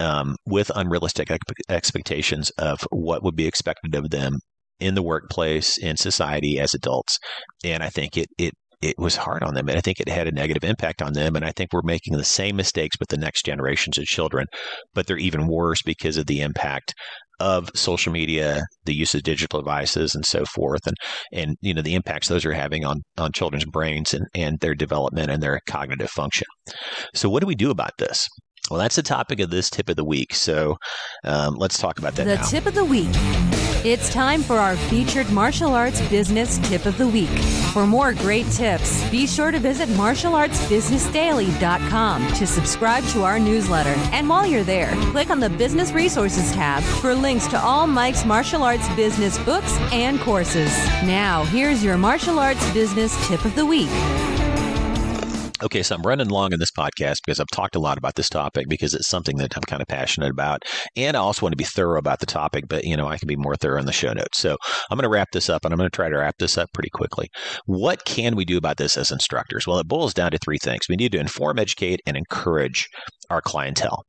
um, 0.00 0.36
with 0.46 0.70
unrealistic 0.74 1.30
ex- 1.30 1.44
expectations 1.68 2.50
of 2.58 2.86
what 2.90 3.22
would 3.22 3.36
be 3.36 3.46
expected 3.46 3.94
of 3.94 4.10
them 4.10 4.38
in 4.80 4.94
the 4.94 5.02
workplace, 5.02 5.76
in 5.76 5.96
society 5.96 6.58
as 6.58 6.74
adults. 6.74 7.18
And 7.64 7.82
I 7.82 7.88
think 7.88 8.16
it, 8.16 8.28
it, 8.38 8.54
it 8.80 8.94
was 8.96 9.16
hard 9.16 9.42
on 9.42 9.54
them. 9.54 9.68
And 9.68 9.76
I 9.76 9.80
think 9.80 9.98
it 9.98 10.08
had 10.08 10.28
a 10.28 10.32
negative 10.32 10.62
impact 10.62 11.02
on 11.02 11.12
them. 11.12 11.34
And 11.34 11.44
I 11.44 11.50
think 11.50 11.72
we're 11.72 11.82
making 11.82 12.16
the 12.16 12.24
same 12.24 12.54
mistakes 12.54 12.96
with 13.00 13.08
the 13.08 13.16
next 13.16 13.44
generations 13.44 13.98
of 13.98 14.04
children, 14.04 14.46
but 14.94 15.06
they're 15.06 15.18
even 15.18 15.48
worse 15.48 15.82
because 15.82 16.16
of 16.16 16.26
the 16.26 16.40
impact 16.40 16.94
of 17.40 17.70
social 17.74 18.12
media, 18.12 18.62
the 18.84 18.94
use 18.94 19.14
of 19.14 19.22
digital 19.22 19.60
devices 19.60 20.14
and 20.14 20.26
so 20.26 20.44
forth, 20.44 20.86
and 20.86 20.96
and 21.32 21.56
you 21.60 21.72
know 21.72 21.82
the 21.82 21.94
impacts 21.94 22.28
those 22.28 22.44
are 22.44 22.52
having 22.52 22.84
on 22.84 23.02
on 23.16 23.32
children's 23.32 23.64
brains 23.64 24.12
and, 24.12 24.26
and 24.34 24.58
their 24.60 24.74
development 24.74 25.30
and 25.30 25.42
their 25.42 25.60
cognitive 25.68 26.10
function. 26.10 26.46
So 27.14 27.28
what 27.28 27.40
do 27.40 27.46
we 27.46 27.54
do 27.54 27.70
about 27.70 27.92
this? 27.98 28.28
Well, 28.70 28.78
that's 28.78 28.96
the 28.96 29.02
topic 29.02 29.40
of 29.40 29.48
this 29.50 29.70
tip 29.70 29.88
of 29.88 29.96
the 29.96 30.04
week. 30.04 30.34
So 30.34 30.76
um, 31.24 31.56
let's 31.56 31.78
talk 31.78 31.98
about 31.98 32.14
that 32.16 32.24
the 32.24 32.34
now. 32.36 32.42
tip 32.42 32.66
of 32.66 32.74
the 32.74 32.84
week. 32.84 33.08
It's 33.84 34.12
time 34.12 34.42
for 34.42 34.56
our 34.56 34.74
featured 34.76 35.30
martial 35.30 35.72
arts 35.72 36.00
business 36.08 36.58
tip 36.68 36.84
of 36.84 36.98
the 36.98 37.06
week. 37.06 37.28
For 37.72 37.86
more 37.86 38.12
great 38.12 38.50
tips, 38.50 39.08
be 39.08 39.24
sure 39.24 39.52
to 39.52 39.60
visit 39.60 39.88
martialartsbusinessdaily.com 39.90 42.32
to 42.32 42.46
subscribe 42.46 43.04
to 43.04 43.22
our 43.22 43.38
newsletter. 43.38 43.94
And 44.12 44.28
while 44.28 44.44
you're 44.44 44.64
there, 44.64 44.90
click 45.12 45.30
on 45.30 45.38
the 45.38 45.50
Business 45.50 45.92
Resources 45.92 46.50
tab 46.52 46.82
for 46.82 47.14
links 47.14 47.46
to 47.48 47.60
all 47.60 47.86
Mike's 47.86 48.24
martial 48.24 48.64
arts 48.64 48.88
business 48.96 49.38
books 49.44 49.78
and 49.92 50.18
courses. 50.20 50.76
Now, 51.04 51.44
here's 51.44 51.84
your 51.84 51.96
martial 51.96 52.40
arts 52.40 52.68
business 52.72 53.14
tip 53.28 53.44
of 53.44 53.54
the 53.54 53.64
week. 53.64 53.90
Okay, 55.60 55.82
so 55.82 55.96
I'm 55.96 56.02
running 56.02 56.28
long 56.28 56.52
in 56.52 56.60
this 56.60 56.70
podcast 56.70 57.16
because 57.24 57.40
I've 57.40 57.48
talked 57.52 57.74
a 57.74 57.80
lot 57.80 57.98
about 57.98 58.14
this 58.14 58.28
topic 58.28 58.66
because 58.68 58.94
it's 58.94 59.08
something 59.08 59.38
that 59.38 59.56
I'm 59.56 59.62
kind 59.62 59.82
of 59.82 59.88
passionate 59.88 60.30
about. 60.30 60.62
And 60.94 61.16
I 61.16 61.20
also 61.20 61.44
want 61.44 61.52
to 61.52 61.56
be 61.56 61.64
thorough 61.64 61.98
about 61.98 62.20
the 62.20 62.26
topic, 62.26 62.66
but 62.68 62.84
you 62.84 62.96
know, 62.96 63.08
I 63.08 63.18
can 63.18 63.26
be 63.26 63.34
more 63.34 63.56
thorough 63.56 63.80
in 63.80 63.86
the 63.86 63.92
show 63.92 64.12
notes. 64.12 64.38
So 64.38 64.56
I'm 64.88 64.96
going 64.96 65.02
to 65.02 65.08
wrap 65.08 65.32
this 65.32 65.48
up 65.48 65.64
and 65.64 65.74
I'm 65.74 65.78
going 65.78 65.90
to 65.90 65.94
try 65.94 66.08
to 66.08 66.16
wrap 66.16 66.36
this 66.38 66.56
up 66.56 66.68
pretty 66.72 66.90
quickly. 66.90 67.28
What 67.66 68.04
can 68.04 68.36
we 68.36 68.44
do 68.44 68.56
about 68.56 68.76
this 68.76 68.96
as 68.96 69.10
instructors? 69.10 69.66
Well, 69.66 69.80
it 69.80 69.88
boils 69.88 70.14
down 70.14 70.30
to 70.30 70.38
three 70.38 70.58
things. 70.58 70.88
We 70.88 70.94
need 70.94 71.10
to 71.12 71.18
inform, 71.18 71.58
educate, 71.58 72.00
and 72.06 72.16
encourage 72.16 72.88
our 73.28 73.40
clientele 73.40 74.04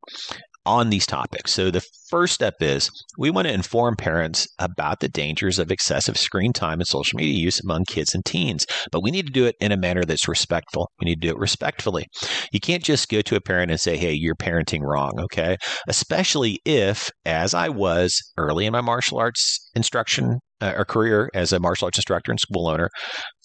on 0.70 0.92
these 0.92 1.08
topics. 1.08 1.52
So, 1.52 1.72
the 1.72 1.84
first 2.10 2.34
step 2.34 2.56
is 2.62 2.92
we 3.18 3.32
want 3.32 3.48
to 3.48 3.54
inform 3.54 3.96
parents 3.96 4.48
about 4.60 5.00
the 5.00 5.10
dangers 5.10 5.58
of 5.58 5.72
excessive 5.72 6.18
screen 6.18 6.54
time 6.54 6.80
and 6.80 6.88
social 6.88 7.18
media 7.18 7.34
use 7.34 7.60
among 7.60 7.86
kids 7.86 8.14
and 8.14 8.24
teens, 8.24 8.68
but 8.92 9.02
we 9.02 9.10
need 9.10 9.26
to 9.26 9.34
do 9.34 9.46
it 9.46 9.56
in 9.60 9.72
a 9.72 9.78
manner 9.78 10.04
that's 10.04 10.28
respectful. 10.28 10.92
We 11.00 11.06
need 11.06 11.22
to 11.22 11.28
do 11.28 11.34
it 11.34 11.40
respectfully. 11.40 12.06
You 12.52 12.60
can't 12.60 12.84
just 12.84 13.10
go 13.10 13.22
to 13.22 13.36
a 13.36 13.42
parent 13.42 13.72
and 13.72 13.80
say, 13.80 13.98
hey, 13.98 14.14
you're 14.14 14.36
parenting 14.36 14.82
wrong, 14.82 15.14
okay? 15.20 15.58
Especially 15.88 16.60
if, 16.66 17.10
as 17.26 17.54
I 17.56 17.70
was 17.70 18.16
early 18.38 18.68
in 18.68 18.72
my 18.72 18.82
martial 18.82 19.18
arts 19.18 19.72
instruction 19.76 20.40
a 20.62 20.86
career 20.86 21.30
as 21.34 21.54
a 21.54 21.60
martial 21.60 21.86
arts 21.86 21.98
instructor 21.98 22.32
and 22.32 22.40
school 22.40 22.68
owner, 22.68 22.90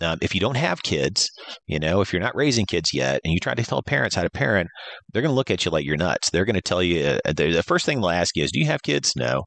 um, 0.01 0.19
if 0.21 0.35
you 0.35 0.41
don't 0.41 0.57
have 0.57 0.83
kids, 0.83 1.31
you 1.67 1.79
know, 1.79 2.01
if 2.01 2.13
you're 2.13 2.23
not 2.23 2.35
raising 2.35 2.67
kids 2.67 2.93
yet, 2.93 3.21
and 3.25 3.33
you 3.33 3.41
try 3.41 3.55
to 3.55 3.63
tell 3.63 3.83
parents 3.83 4.17
how 4.17 4.23
to 4.23 4.31
parent, 4.31 4.69
they're 5.13 5.23
going 5.23 5.31
to 5.33 5.37
look 5.37 5.51
at 5.51 5.65
you 5.65 5.71
like 5.71 5.85
you're 5.85 5.97
nuts. 5.97 6.31
They're 6.31 6.45
going 6.45 6.55
to 6.55 6.63
tell 6.63 6.83
you 6.83 7.19
uh, 7.25 7.33
the, 7.33 7.63
first 7.65 7.87
thing 7.87 8.01
they'll 8.01 8.11
ask 8.11 8.37
you 8.37 8.45
is, 8.45 8.53
"Do 8.53 8.61
you 8.61 8.67
have 8.67 8.83
kids?" 8.83 9.13
No. 9.17 9.45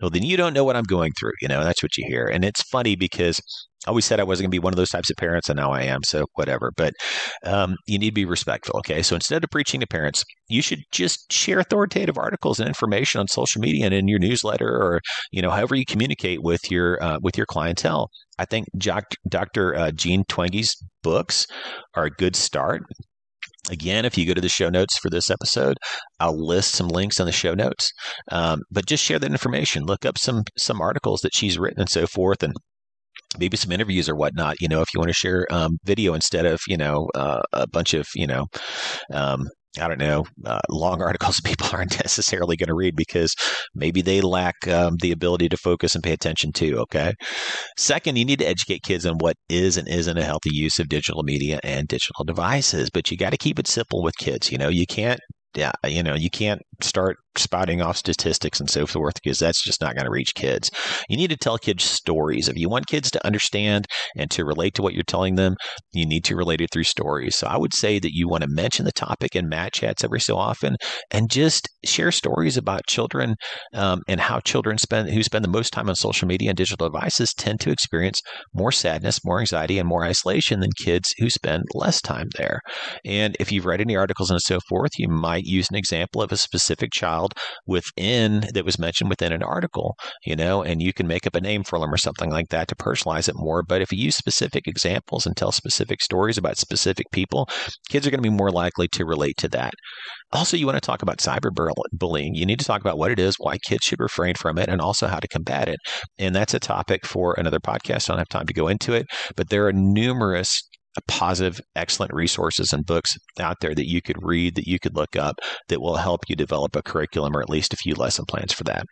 Well, 0.00 0.10
then 0.10 0.24
you 0.24 0.36
don't 0.36 0.54
know 0.54 0.64
what 0.64 0.76
I'm 0.76 0.84
going 0.84 1.12
through. 1.18 1.32
You 1.40 1.48
know, 1.48 1.62
that's 1.62 1.82
what 1.82 1.96
you 1.96 2.04
hear, 2.08 2.26
and 2.26 2.44
it's 2.44 2.62
funny 2.62 2.96
because 2.96 3.40
always 3.86 4.04
said 4.04 4.20
I 4.20 4.24
wasn't 4.24 4.44
going 4.44 4.50
to 4.50 4.54
be 4.54 4.64
one 4.64 4.72
of 4.72 4.76
those 4.76 4.90
types 4.90 5.10
of 5.10 5.16
parents, 5.16 5.48
and 5.48 5.56
now 5.56 5.70
I 5.72 5.82
am. 5.82 6.00
So 6.04 6.26
whatever. 6.34 6.72
But 6.76 6.94
um, 7.44 7.76
you 7.86 7.98
need 7.98 8.10
to 8.10 8.14
be 8.14 8.24
respectful. 8.24 8.78
Okay. 8.78 9.02
So 9.02 9.14
instead 9.14 9.42
of 9.42 9.50
preaching 9.50 9.80
to 9.80 9.86
parents, 9.86 10.24
you 10.48 10.62
should 10.62 10.80
just 10.92 11.32
share 11.32 11.58
authoritative 11.58 12.18
articles 12.18 12.58
and 12.58 12.68
information 12.68 13.20
on 13.20 13.28
social 13.28 13.60
media 13.60 13.86
and 13.86 13.94
in 13.94 14.08
your 14.08 14.18
newsletter, 14.18 14.68
or 14.68 15.00
you 15.32 15.42
know, 15.42 15.50
however 15.50 15.74
you 15.74 15.84
communicate 15.86 16.42
with 16.42 16.70
your 16.70 17.02
uh, 17.02 17.18
with 17.22 17.36
your 17.36 17.46
clientele. 17.46 18.08
I 18.38 18.46
think 18.46 18.68
Dr. 19.28 19.74
Uh, 19.74 19.90
Jean 19.90 20.24
Twenge's 20.26 20.74
books 21.02 21.46
are 21.94 22.04
a 22.04 22.10
good 22.10 22.34
start. 22.34 22.82
Again, 23.70 24.06
if 24.06 24.16
you 24.16 24.26
go 24.26 24.32
to 24.32 24.40
the 24.40 24.48
show 24.48 24.70
notes 24.70 24.96
for 24.96 25.10
this 25.10 25.30
episode, 25.30 25.76
I'll 26.18 26.46
list 26.46 26.72
some 26.72 26.88
links 26.88 27.20
on 27.20 27.26
the 27.26 27.32
show 27.32 27.54
notes. 27.54 27.92
Um, 28.32 28.60
but 28.70 28.86
just 28.86 29.04
share 29.04 29.18
that 29.18 29.30
information. 29.30 29.84
Look 29.84 30.06
up 30.06 30.16
some 30.16 30.44
some 30.56 30.80
articles 30.80 31.20
that 31.20 31.34
she's 31.34 31.58
written 31.58 31.80
and 31.80 31.90
so 31.90 32.06
forth, 32.06 32.42
and 32.42 32.54
maybe 33.38 33.56
some 33.56 33.72
interviews 33.72 34.08
or 34.08 34.16
whatnot. 34.16 34.60
You 34.60 34.68
know, 34.68 34.80
if 34.80 34.88
you 34.94 35.00
want 35.00 35.08
to 35.08 35.14
share 35.14 35.46
um, 35.50 35.78
video 35.84 36.14
instead 36.14 36.46
of 36.46 36.60
you 36.66 36.76
know 36.76 37.08
uh, 37.14 37.42
a 37.52 37.66
bunch 37.66 37.94
of 37.94 38.06
you 38.14 38.26
know 38.26 38.46
um, 39.12 39.48
I 39.78 39.86
don't 39.86 40.00
know, 40.00 40.24
uh, 40.46 40.60
long 40.68 41.00
articles 41.02 41.40
people 41.44 41.68
aren't 41.72 41.98
necessarily 41.98 42.56
going 42.56 42.68
to 42.68 42.74
read 42.74 42.96
because 42.96 43.34
maybe 43.74 44.02
they 44.02 44.20
lack 44.20 44.66
um, 44.68 44.96
the 45.00 45.12
ability 45.12 45.48
to 45.50 45.56
focus 45.56 45.94
and 45.94 46.02
pay 46.02 46.12
attention 46.12 46.52
to. 46.54 46.78
Okay. 46.80 47.14
Second, 47.76 48.16
you 48.16 48.24
need 48.24 48.40
to 48.40 48.48
educate 48.48 48.82
kids 48.82 49.06
on 49.06 49.18
what 49.18 49.36
is 49.48 49.76
and 49.76 49.88
isn't 49.88 50.18
a 50.18 50.24
healthy 50.24 50.50
use 50.52 50.78
of 50.78 50.88
digital 50.88 51.22
media 51.22 51.60
and 51.62 51.86
digital 51.86 52.24
devices, 52.24 52.90
but 52.90 53.10
you 53.10 53.16
got 53.16 53.30
to 53.30 53.36
keep 53.36 53.58
it 53.58 53.68
simple 53.68 54.02
with 54.02 54.16
kids. 54.18 54.50
You 54.50 54.58
know, 54.58 54.68
you 54.68 54.86
can't 54.86 55.20
yeah, 55.54 55.72
you 55.84 56.02
know, 56.02 56.14
you 56.14 56.30
can't 56.30 56.62
start 56.80 57.16
spouting 57.36 57.80
off 57.80 57.96
statistics 57.96 58.60
and 58.60 58.68
so 58.68 58.86
forth 58.86 59.14
because 59.22 59.38
that's 59.38 59.62
just 59.62 59.80
not 59.80 59.94
going 59.94 60.04
to 60.04 60.10
reach 60.10 60.34
kids. 60.34 60.70
You 61.08 61.16
need 61.16 61.30
to 61.30 61.36
tell 61.36 61.58
kids 61.58 61.84
stories. 61.84 62.48
If 62.48 62.56
you 62.56 62.68
want 62.68 62.86
kids 62.86 63.10
to 63.12 63.26
understand 63.26 63.86
and 64.16 64.30
to 64.32 64.44
relate 64.44 64.74
to 64.74 64.82
what 64.82 64.94
you're 64.94 65.02
telling 65.04 65.36
them, 65.36 65.56
you 65.92 66.06
need 66.06 66.24
to 66.24 66.36
relate 66.36 66.60
it 66.60 66.70
through 66.72 66.84
stories. 66.84 67.36
So 67.36 67.46
I 67.46 67.56
would 67.56 67.74
say 67.74 67.98
that 67.98 68.12
you 68.12 68.28
want 68.28 68.42
to 68.42 68.48
mention 68.50 68.84
the 68.84 68.92
topic 68.92 69.36
in 69.36 69.48
mat 69.48 69.72
chats 69.72 70.04
every 70.04 70.20
so 70.20 70.36
often 70.36 70.76
and 71.10 71.30
just 71.30 71.68
share 71.84 72.12
stories 72.12 72.56
about 72.56 72.86
children 72.86 73.36
um, 73.74 74.00
and 74.08 74.20
how 74.20 74.40
children 74.40 74.78
spend 74.78 75.10
who 75.10 75.22
spend 75.22 75.44
the 75.44 75.48
most 75.48 75.72
time 75.72 75.88
on 75.88 75.94
social 75.94 76.28
media 76.28 76.50
and 76.50 76.56
digital 76.56 76.88
devices 76.88 77.32
tend 77.34 77.60
to 77.60 77.70
experience 77.70 78.20
more 78.54 78.72
sadness, 78.72 79.24
more 79.24 79.40
anxiety, 79.40 79.78
and 79.78 79.88
more 79.88 80.04
isolation 80.04 80.60
than 80.60 80.70
kids 80.76 81.14
who 81.18 81.30
spend 81.30 81.64
less 81.74 82.00
time 82.00 82.28
there. 82.36 82.60
And 83.04 83.36
if 83.38 83.52
you've 83.52 83.66
read 83.66 83.80
any 83.80 83.96
articles 83.96 84.30
and 84.30 84.40
so 84.40 84.58
forth, 84.68 84.92
you 84.98 85.08
might 85.08 85.44
use 85.44 85.68
an 85.70 85.76
example 85.76 86.22
of 86.22 86.32
a 86.32 86.36
specific 86.36 86.90
child 86.92 87.19
within 87.66 88.46
that 88.52 88.64
was 88.64 88.78
mentioned 88.78 89.10
within 89.10 89.32
an 89.32 89.42
article, 89.42 89.96
you 90.24 90.36
know, 90.36 90.62
and 90.62 90.82
you 90.82 90.92
can 90.92 91.06
make 91.06 91.26
up 91.26 91.34
a 91.34 91.40
name 91.40 91.64
for 91.64 91.78
them 91.78 91.92
or 91.92 91.96
something 91.96 92.30
like 92.30 92.48
that 92.48 92.68
to 92.68 92.74
personalize 92.74 93.28
it 93.28 93.34
more. 93.36 93.62
But 93.62 93.82
if 93.82 93.92
you 93.92 93.98
use 93.98 94.16
specific 94.16 94.66
examples 94.66 95.26
and 95.26 95.36
tell 95.36 95.52
specific 95.52 96.02
stories 96.02 96.38
about 96.38 96.58
specific 96.58 97.06
people, 97.12 97.48
kids 97.88 98.06
are 98.06 98.10
going 98.10 98.22
to 98.22 98.30
be 98.30 98.34
more 98.34 98.50
likely 98.50 98.88
to 98.88 99.04
relate 99.04 99.36
to 99.38 99.48
that. 99.48 99.72
Also, 100.32 100.56
you 100.56 100.66
want 100.66 100.76
to 100.76 100.80
talk 100.80 101.02
about 101.02 101.18
cyberbullying. 101.18 102.30
You 102.34 102.46
need 102.46 102.60
to 102.60 102.64
talk 102.64 102.80
about 102.80 102.98
what 102.98 103.10
it 103.10 103.18
is, 103.18 103.36
why 103.38 103.58
kids 103.58 103.84
should 103.84 104.00
refrain 104.00 104.34
from 104.34 104.58
it, 104.58 104.68
and 104.68 104.80
also 104.80 105.08
how 105.08 105.18
to 105.18 105.28
combat 105.28 105.68
it. 105.68 105.78
And 106.18 106.34
that's 106.34 106.54
a 106.54 106.60
topic 106.60 107.04
for 107.04 107.34
another 107.34 107.58
podcast. 107.58 108.08
I 108.08 108.12
don't 108.12 108.18
have 108.18 108.28
time 108.28 108.46
to 108.46 108.54
go 108.54 108.68
into 108.68 108.92
it, 108.92 109.06
but 109.36 109.48
there 109.50 109.66
are 109.66 109.72
numerous 109.72 110.62
positive, 111.08 111.60
excellent 111.76 112.12
resources 112.12 112.72
and 112.72 112.84
books 112.84 113.16
out 113.38 113.56
there 113.60 113.74
that 113.74 113.88
you 113.88 114.02
could 114.02 114.22
read, 114.22 114.54
that 114.56 114.66
you 114.66 114.78
could 114.78 114.96
look 114.96 115.16
up, 115.16 115.36
that 115.68 115.80
will 115.80 115.96
help 115.96 116.20
you 116.28 116.36
develop 116.36 116.74
a 116.76 116.82
curriculum 116.82 117.36
or 117.36 117.40
at 117.40 117.50
least 117.50 117.72
a 117.72 117.76
few 117.76 117.94
lesson 117.94 118.24
plans 118.26 118.52
for 118.52 118.64
that. 118.64 118.84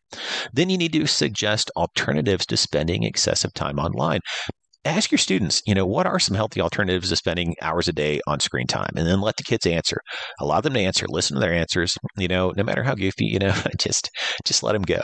Then 0.52 0.70
you 0.70 0.78
need 0.78 0.92
to 0.92 1.06
suggest 1.06 1.70
alternatives 1.76 2.46
to 2.46 2.56
spending 2.56 3.02
excessive 3.02 3.52
time 3.54 3.78
online 3.78 4.20
ask 4.84 5.10
your 5.10 5.18
students, 5.18 5.62
you 5.66 5.74
know, 5.74 5.86
what 5.86 6.06
are 6.06 6.18
some 6.18 6.36
healthy 6.36 6.60
alternatives 6.60 7.10
to 7.10 7.16
spending 7.16 7.54
hours 7.60 7.88
a 7.88 7.92
day 7.92 8.20
on 8.26 8.40
screen 8.40 8.66
time? 8.66 8.90
And 8.96 9.06
then 9.06 9.20
let 9.20 9.36
the 9.36 9.42
kids 9.42 9.66
answer. 9.66 10.00
Allow 10.40 10.60
them 10.60 10.74
to 10.74 10.80
answer, 10.80 11.06
listen 11.08 11.34
to 11.34 11.40
their 11.40 11.52
answers, 11.52 11.96
you 12.16 12.28
know, 12.28 12.52
no 12.56 12.62
matter 12.62 12.82
how 12.82 12.94
goofy, 12.94 13.26
you 13.26 13.38
know, 13.38 13.54
just 13.78 14.10
just 14.44 14.62
let 14.62 14.72
them 14.72 14.82
go. 14.82 15.02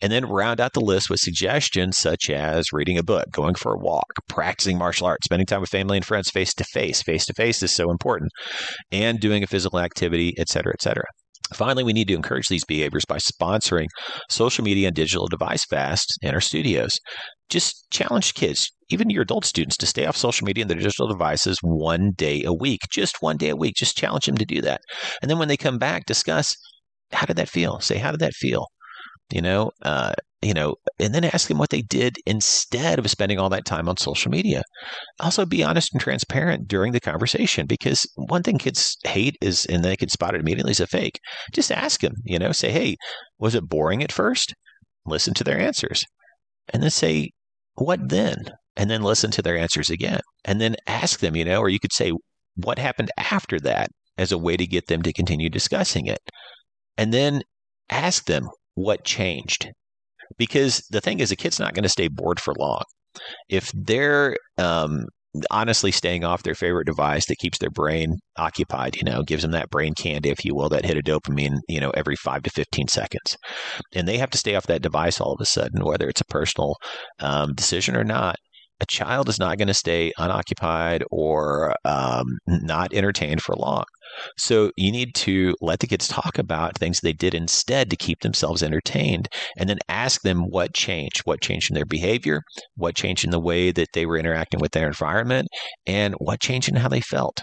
And 0.00 0.12
then 0.12 0.26
round 0.26 0.60
out 0.60 0.72
the 0.72 0.80
list 0.80 1.10
with 1.10 1.20
suggestions 1.20 1.98
such 1.98 2.30
as 2.30 2.72
reading 2.72 2.98
a 2.98 3.02
book, 3.02 3.26
going 3.30 3.54
for 3.54 3.74
a 3.74 3.78
walk, 3.78 4.12
practicing 4.28 4.78
martial 4.78 5.06
arts, 5.06 5.24
spending 5.24 5.46
time 5.46 5.60
with 5.60 5.70
family 5.70 5.96
and 5.96 6.06
friends 6.06 6.30
face 6.30 6.54
to 6.54 6.64
face. 6.64 7.02
Face 7.02 7.26
to 7.26 7.34
face 7.34 7.62
is 7.62 7.72
so 7.72 7.90
important. 7.90 8.30
And 8.90 9.20
doing 9.20 9.42
a 9.42 9.46
physical 9.46 9.78
activity, 9.78 10.34
et 10.38 10.48
cetera, 10.48 10.72
et 10.72 10.82
cetera. 10.82 11.04
Finally, 11.54 11.84
we 11.84 11.92
need 11.92 12.08
to 12.08 12.14
encourage 12.14 12.48
these 12.48 12.64
behaviors 12.64 13.04
by 13.04 13.18
sponsoring 13.18 13.86
social 14.28 14.64
media 14.64 14.88
and 14.88 14.96
digital 14.96 15.28
device 15.28 15.64
fasts 15.64 16.16
in 16.22 16.34
our 16.34 16.40
studios. 16.40 16.92
Just 17.48 17.86
challenge 17.90 18.34
kids, 18.34 18.70
even 18.88 19.10
your 19.10 19.22
adult 19.22 19.44
students, 19.44 19.76
to 19.76 19.86
stay 19.86 20.06
off 20.06 20.16
social 20.16 20.44
media 20.44 20.62
and 20.62 20.70
their 20.70 20.78
digital 20.78 21.06
devices 21.06 21.58
one 21.62 22.12
day 22.16 22.42
a 22.42 22.52
week. 22.52 22.80
Just 22.90 23.22
one 23.22 23.36
day 23.36 23.50
a 23.50 23.56
week. 23.56 23.76
Just 23.76 23.96
challenge 23.96 24.26
them 24.26 24.36
to 24.36 24.44
do 24.44 24.60
that. 24.62 24.80
And 25.22 25.30
then 25.30 25.38
when 25.38 25.48
they 25.48 25.56
come 25.56 25.78
back, 25.78 26.06
discuss 26.06 26.56
how 27.12 27.26
did 27.26 27.36
that 27.36 27.48
feel? 27.48 27.78
Say, 27.80 27.98
how 27.98 28.10
did 28.10 28.20
that 28.20 28.34
feel? 28.34 28.66
You 29.30 29.42
know, 29.42 29.70
uh, 29.82 30.14
you 30.46 30.54
know, 30.54 30.76
and 31.00 31.12
then 31.12 31.24
ask 31.24 31.48
them 31.48 31.58
what 31.58 31.70
they 31.70 31.82
did 31.82 32.18
instead 32.24 33.00
of 33.00 33.10
spending 33.10 33.36
all 33.36 33.48
that 33.48 33.64
time 33.64 33.88
on 33.88 33.96
social 33.96 34.30
media. 34.30 34.62
Also, 35.18 35.44
be 35.44 35.64
honest 35.64 35.92
and 35.92 36.00
transparent 36.00 36.68
during 36.68 36.92
the 36.92 37.00
conversation 37.00 37.66
because 37.66 38.08
one 38.14 38.44
thing 38.44 38.56
kids 38.56 38.96
hate 39.02 39.36
is, 39.42 39.66
and 39.66 39.84
they 39.84 39.96
can 39.96 40.08
spot 40.08 40.36
it 40.36 40.40
immediately, 40.40 40.70
is 40.70 40.78
a 40.78 40.86
fake. 40.86 41.18
Just 41.52 41.72
ask 41.72 42.00
them, 42.00 42.12
you 42.24 42.38
know, 42.38 42.52
say, 42.52 42.70
hey, 42.70 42.94
was 43.40 43.56
it 43.56 43.68
boring 43.68 44.04
at 44.04 44.12
first? 44.12 44.54
Listen 45.04 45.34
to 45.34 45.42
their 45.42 45.58
answers. 45.58 46.04
And 46.72 46.80
then 46.80 46.90
say, 46.90 47.32
what 47.74 48.08
then? 48.08 48.36
And 48.76 48.88
then 48.88 49.02
listen 49.02 49.32
to 49.32 49.42
their 49.42 49.58
answers 49.58 49.90
again. 49.90 50.20
And 50.44 50.60
then 50.60 50.76
ask 50.86 51.18
them, 51.18 51.34
you 51.34 51.44
know, 51.44 51.58
or 51.58 51.68
you 51.68 51.80
could 51.80 51.92
say, 51.92 52.12
what 52.54 52.78
happened 52.78 53.10
after 53.16 53.58
that 53.60 53.90
as 54.16 54.30
a 54.30 54.38
way 54.38 54.56
to 54.56 54.66
get 54.66 54.86
them 54.86 55.02
to 55.02 55.12
continue 55.12 55.50
discussing 55.50 56.06
it. 56.06 56.20
And 56.96 57.12
then 57.12 57.42
ask 57.90 58.26
them 58.26 58.48
what 58.74 59.02
changed 59.02 59.72
because 60.38 60.86
the 60.90 61.00
thing 61.00 61.20
is, 61.20 61.30
a 61.30 61.36
kid's 61.36 61.60
not 61.60 61.74
going 61.74 61.82
to 61.82 61.88
stay 61.88 62.08
bored 62.08 62.40
for 62.40 62.54
long. 62.58 62.82
If 63.48 63.72
they're 63.74 64.36
um, 64.58 65.06
honestly 65.50 65.90
staying 65.90 66.24
off 66.24 66.42
their 66.42 66.54
favorite 66.54 66.86
device 66.86 67.26
that 67.26 67.38
keeps 67.38 67.58
their 67.58 67.70
brain 67.70 68.16
occupied, 68.36 68.96
you 68.96 69.04
know, 69.04 69.22
gives 69.22 69.42
them 69.42 69.52
that 69.52 69.70
brain 69.70 69.94
candy, 69.94 70.30
if 70.30 70.44
you 70.44 70.54
will, 70.54 70.68
that 70.68 70.84
hit 70.84 70.96
a 70.96 71.02
dopamine, 71.02 71.58
you 71.68 71.80
know, 71.80 71.90
every 71.90 72.16
five 72.16 72.42
to 72.42 72.50
15 72.50 72.88
seconds. 72.88 73.36
And 73.94 74.06
they 74.06 74.18
have 74.18 74.30
to 74.30 74.38
stay 74.38 74.54
off 74.54 74.66
that 74.66 74.82
device 74.82 75.20
all 75.20 75.32
of 75.32 75.40
a 75.40 75.46
sudden, 75.46 75.84
whether 75.84 76.08
it's 76.08 76.20
a 76.20 76.26
personal 76.26 76.76
um, 77.20 77.54
decision 77.54 77.96
or 77.96 78.04
not. 78.04 78.36
A 78.80 78.86
child 78.86 79.30
is 79.30 79.38
not 79.38 79.56
going 79.56 79.68
to 79.68 79.74
stay 79.74 80.12
unoccupied 80.18 81.02
or 81.10 81.74
um, 81.86 82.26
not 82.46 82.92
entertained 82.92 83.40
for 83.42 83.54
long. 83.54 83.84
So 84.36 84.70
you 84.76 84.92
need 84.92 85.14
to 85.16 85.54
let 85.60 85.80
the 85.80 85.86
kids 85.86 86.08
talk 86.08 86.38
about 86.38 86.78
things 86.78 87.00
they 87.00 87.12
did 87.12 87.34
instead 87.34 87.90
to 87.90 87.96
keep 87.96 88.20
themselves 88.20 88.62
entertained 88.62 89.28
and 89.56 89.68
then 89.68 89.78
ask 89.88 90.22
them 90.22 90.42
what 90.50 90.74
changed, 90.74 91.22
what 91.24 91.40
changed 91.40 91.70
in 91.70 91.74
their 91.74 91.84
behavior, 91.84 92.42
what 92.76 92.94
changed 92.94 93.24
in 93.24 93.30
the 93.30 93.40
way 93.40 93.70
that 93.72 93.88
they 93.92 94.06
were 94.06 94.18
interacting 94.18 94.60
with 94.60 94.72
their 94.72 94.86
environment, 94.86 95.48
and 95.86 96.14
what 96.14 96.40
changed 96.40 96.68
in 96.68 96.76
how 96.76 96.88
they 96.88 97.00
felt. 97.00 97.42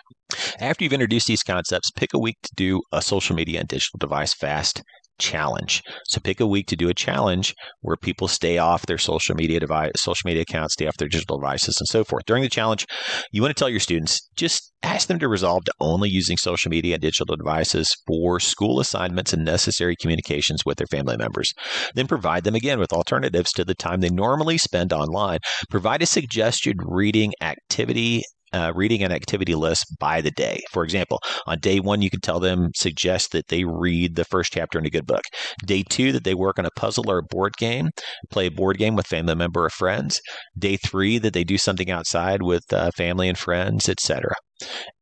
After 0.59 0.83
you've 0.83 0.93
introduced 0.93 1.27
these 1.27 1.43
concepts, 1.43 1.91
pick 1.91 2.13
a 2.13 2.19
week 2.19 2.37
to 2.43 2.51
do 2.55 2.81
a 2.91 3.01
social 3.01 3.35
media 3.35 3.59
and 3.59 3.67
digital 3.67 3.99
device 3.99 4.33
fast 4.33 4.81
challenge. 5.23 5.81
So 6.07 6.19
pick 6.19 6.41
a 6.41 6.45
week 6.45 6.67
to 6.67 6.75
do 6.75 6.89
a 6.89 6.93
challenge 6.93 7.55
where 7.81 7.95
people 7.95 8.27
stay 8.27 8.57
off 8.57 8.85
their 8.85 8.97
social 8.97 9.35
media 9.35 9.59
device, 9.59 9.93
social 9.95 10.27
media 10.27 10.41
accounts, 10.41 10.73
stay 10.73 10.85
off 10.85 10.97
their 10.97 11.07
digital 11.07 11.39
devices, 11.39 11.77
and 11.79 11.87
so 11.87 12.03
forth. 12.03 12.25
During 12.25 12.43
the 12.43 12.49
challenge, 12.49 12.85
you 13.31 13.41
want 13.41 13.55
to 13.55 13.59
tell 13.59 13.69
your 13.69 13.79
students 13.79 14.29
just 14.35 14.73
ask 14.83 15.07
them 15.07 15.19
to 15.19 15.29
resolve 15.29 15.63
to 15.63 15.73
only 15.79 16.09
using 16.09 16.35
social 16.35 16.69
media 16.69 16.95
and 16.95 17.01
digital 17.01 17.37
devices 17.37 17.95
for 18.05 18.39
school 18.39 18.81
assignments 18.81 19.31
and 19.31 19.45
necessary 19.45 19.95
communications 19.95 20.65
with 20.65 20.77
their 20.77 20.87
family 20.87 21.15
members. 21.15 21.53
Then 21.95 22.05
provide 22.05 22.43
them 22.43 22.55
again 22.55 22.79
with 22.79 22.91
alternatives 22.91 23.53
to 23.53 23.63
the 23.63 23.75
time 23.75 24.01
they 24.01 24.09
normally 24.09 24.57
spend 24.57 24.91
online. 24.91 25.39
Provide 25.69 26.01
a 26.01 26.05
suggested 26.05 26.77
reading 26.83 27.31
activity 27.41 28.23
uh, 28.53 28.71
reading 28.75 29.03
an 29.03 29.11
activity 29.11 29.55
list 29.55 29.85
by 29.99 30.21
the 30.21 30.31
day. 30.31 30.61
For 30.71 30.83
example, 30.83 31.19
on 31.47 31.59
day 31.59 31.79
one, 31.79 32.01
you 32.01 32.09
can 32.09 32.21
tell 32.21 32.39
them, 32.39 32.69
suggest 32.75 33.31
that 33.31 33.47
they 33.47 33.63
read 33.63 34.15
the 34.15 34.25
first 34.25 34.53
chapter 34.53 34.79
in 34.79 34.85
a 34.85 34.89
good 34.89 35.05
book. 35.05 35.23
Day 35.65 35.83
two, 35.89 36.11
that 36.11 36.23
they 36.23 36.35
work 36.35 36.59
on 36.59 36.65
a 36.65 36.71
puzzle 36.75 37.09
or 37.09 37.19
a 37.19 37.23
board 37.23 37.53
game, 37.57 37.89
play 38.29 38.47
a 38.47 38.51
board 38.51 38.77
game 38.77 38.95
with 38.95 39.07
family 39.07 39.35
member 39.35 39.65
or 39.65 39.69
friends. 39.69 40.21
Day 40.57 40.77
three, 40.77 41.17
that 41.19 41.33
they 41.33 41.43
do 41.43 41.57
something 41.57 41.89
outside 41.89 42.43
with 42.43 42.71
uh, 42.71 42.91
family 42.95 43.27
and 43.27 43.37
friends, 43.37 43.89
etc. 43.89 44.33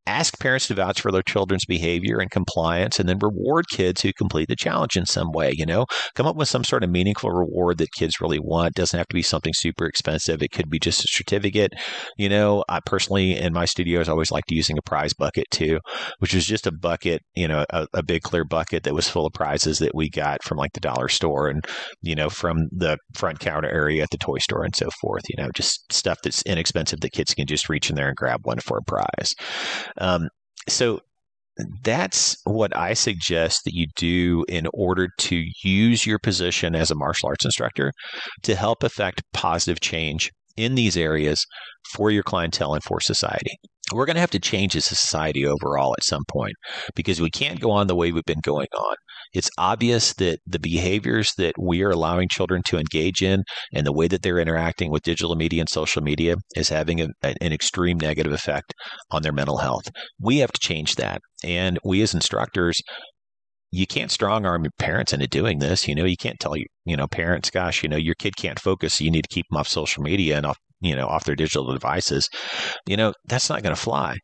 ask 0.07 0.39
parents 0.39 0.67
to 0.67 0.73
vouch 0.73 0.99
for 0.99 1.11
their 1.11 1.21
children's 1.21 1.65
behavior 1.65 2.17
and 2.19 2.31
compliance 2.31 2.99
and 2.99 3.07
then 3.07 3.19
reward 3.21 3.65
kids 3.69 4.01
who 4.01 4.11
complete 4.11 4.47
the 4.49 4.55
challenge 4.55 4.97
in 4.97 5.05
some 5.05 5.31
way 5.31 5.53
you 5.53 5.65
know? 5.65 5.85
Come 6.15 6.25
up 6.25 6.35
with 6.35 6.49
some 6.49 6.63
sort 6.63 6.83
of 6.83 6.89
meaningful 6.89 7.29
reward 7.29 7.77
that 7.77 7.93
kids 7.97 8.19
really 8.19 8.39
want. 8.39 8.69
It 8.69 8.75
doesn't 8.75 8.97
have 8.97 9.07
to 9.07 9.13
be 9.15 9.21
something 9.21 9.53
super 9.55 9.85
expensive. 9.85 10.41
It 10.41 10.51
could 10.51 10.69
be 10.69 10.79
just 10.79 11.03
a 11.03 11.07
certificate. 11.07 11.73
You 12.17 12.29
know 12.29 12.63
i 12.67 12.79
personally 12.85 13.35
in 13.37 13.53
my 13.53 13.65
studios 13.65 14.09
always 14.09 14.31
liked 14.31 14.51
using 14.51 14.77
a 14.77 14.81
prize 14.81 15.13
bucket 15.13 15.45
too 15.51 15.79
which 16.19 16.33
was 16.33 16.45
just 16.45 16.67
a 16.67 16.71
bucket 16.71 17.21
you 17.35 17.47
know 17.47 17.65
a, 17.69 17.87
a 17.93 18.03
big 18.03 18.21
clear 18.21 18.43
bucket 18.43 18.83
that 18.83 18.93
was 18.93 19.09
full 19.09 19.25
of 19.25 19.33
prizes 19.33 19.79
that 19.79 19.95
we 19.95 20.09
got 20.09 20.43
from 20.43 20.57
like 20.57 20.71
the 20.73 20.79
dollar 20.79 21.07
store 21.07 21.47
and 21.47 21.65
you 22.01 22.15
know 22.15 22.29
from 22.29 22.57
the 22.71 22.97
front 23.15 23.39
counter 23.39 23.69
area 23.69 24.03
at 24.03 24.09
the 24.11 24.17
toy 24.17 24.37
store 24.37 24.63
and 24.63 24.75
so 24.75 24.89
forth 25.01 25.23
you 25.29 25.41
know 25.41 25.49
just 25.55 25.91
stuff 25.91 26.17
that's 26.23 26.41
inexpensive 26.43 26.99
that 27.01 27.11
kids 27.11 27.33
can 27.33 27.45
just 27.45 27.69
reach 27.69 27.89
in 27.89 27.95
there 27.95 28.07
and 28.07 28.15
grab 28.15 28.39
one 28.43 28.59
for 28.59 28.77
a 28.77 28.83
prize 28.83 29.33
um, 29.97 30.29
so 30.67 30.99
that's 31.83 32.37
what 32.45 32.75
I 32.75 32.93
suggest 32.93 33.61
that 33.65 33.73
you 33.73 33.87
do 33.95 34.45
in 34.47 34.67
order 34.73 35.09
to 35.19 35.45
use 35.63 36.05
your 36.05 36.19
position 36.19 36.75
as 36.75 36.91
a 36.91 36.95
martial 36.95 37.27
arts 37.27 37.45
instructor 37.45 37.91
to 38.43 38.55
help 38.55 38.83
affect 38.83 39.23
positive 39.33 39.79
change 39.79 40.31
in 40.57 40.75
these 40.75 40.97
areas 40.97 41.45
for 41.93 42.11
your 42.11 42.23
clientele 42.23 42.73
and 42.73 42.83
for 42.83 42.99
society. 42.99 43.57
We're 43.93 44.05
going 44.05 44.15
to 44.15 44.21
have 44.21 44.31
to 44.31 44.39
change 44.39 44.75
as 44.75 44.91
a 44.91 44.95
society 44.95 45.45
overall 45.45 45.93
at 45.97 46.03
some 46.03 46.23
point 46.29 46.53
because 46.95 47.21
we 47.21 47.29
can't 47.29 47.59
go 47.59 47.71
on 47.71 47.87
the 47.87 47.95
way 47.95 48.11
we've 48.11 48.23
been 48.25 48.41
going 48.41 48.67
on. 48.77 48.95
It's 49.33 49.49
obvious 49.57 50.13
that 50.15 50.39
the 50.45 50.59
behaviors 50.59 51.31
that 51.37 51.55
we 51.59 51.83
are 51.83 51.91
allowing 51.91 52.27
children 52.29 52.61
to 52.67 52.77
engage 52.77 53.21
in 53.21 53.43
and 53.73 53.85
the 53.85 53.93
way 53.93 54.07
that 54.07 54.21
they're 54.21 54.39
interacting 54.39 54.91
with 54.91 55.03
digital 55.03 55.35
media 55.35 55.61
and 55.61 55.69
social 55.69 56.01
media 56.01 56.35
is 56.55 56.69
having 56.69 57.01
a, 57.01 57.07
an 57.23 57.53
extreme 57.53 57.97
negative 57.97 58.33
effect 58.33 58.73
on 59.09 59.21
their 59.21 59.31
mental 59.31 59.57
health. 59.57 59.89
We 60.19 60.39
have 60.39 60.51
to 60.51 60.59
change 60.59 60.95
that. 60.95 61.21
And 61.43 61.79
we 61.83 62.01
as 62.01 62.13
instructors 62.13 62.81
you 63.71 63.87
can't 63.87 64.11
strong 64.11 64.45
arm 64.45 64.63
your 64.63 64.71
parents 64.77 65.13
into 65.13 65.27
doing 65.27 65.59
this. 65.59 65.87
You 65.87 65.95
know, 65.95 66.03
you 66.03 66.17
can't 66.17 66.39
tell 66.39 66.57
you, 66.57 66.65
you 66.85 66.97
know, 66.97 67.07
parents, 67.07 67.49
gosh, 67.49 67.83
you 67.83 67.89
know, 67.89 67.97
your 67.97 68.15
kid 68.15 68.35
can't 68.35 68.59
focus. 68.59 68.95
So 68.95 69.05
you 69.05 69.11
need 69.11 69.23
to 69.23 69.33
keep 69.33 69.45
them 69.49 69.57
off 69.57 69.67
social 69.67 70.03
media 70.03 70.37
and 70.37 70.45
off, 70.45 70.57
you 70.81 70.95
know, 70.95 71.07
off 71.07 71.25
their 71.25 71.35
digital 71.35 71.71
devices. 71.71 72.29
You 72.85 72.97
know, 72.97 73.13
that's 73.25 73.49
not 73.49 73.63
going 73.63 73.75
to 73.75 73.81
fly 73.81 74.17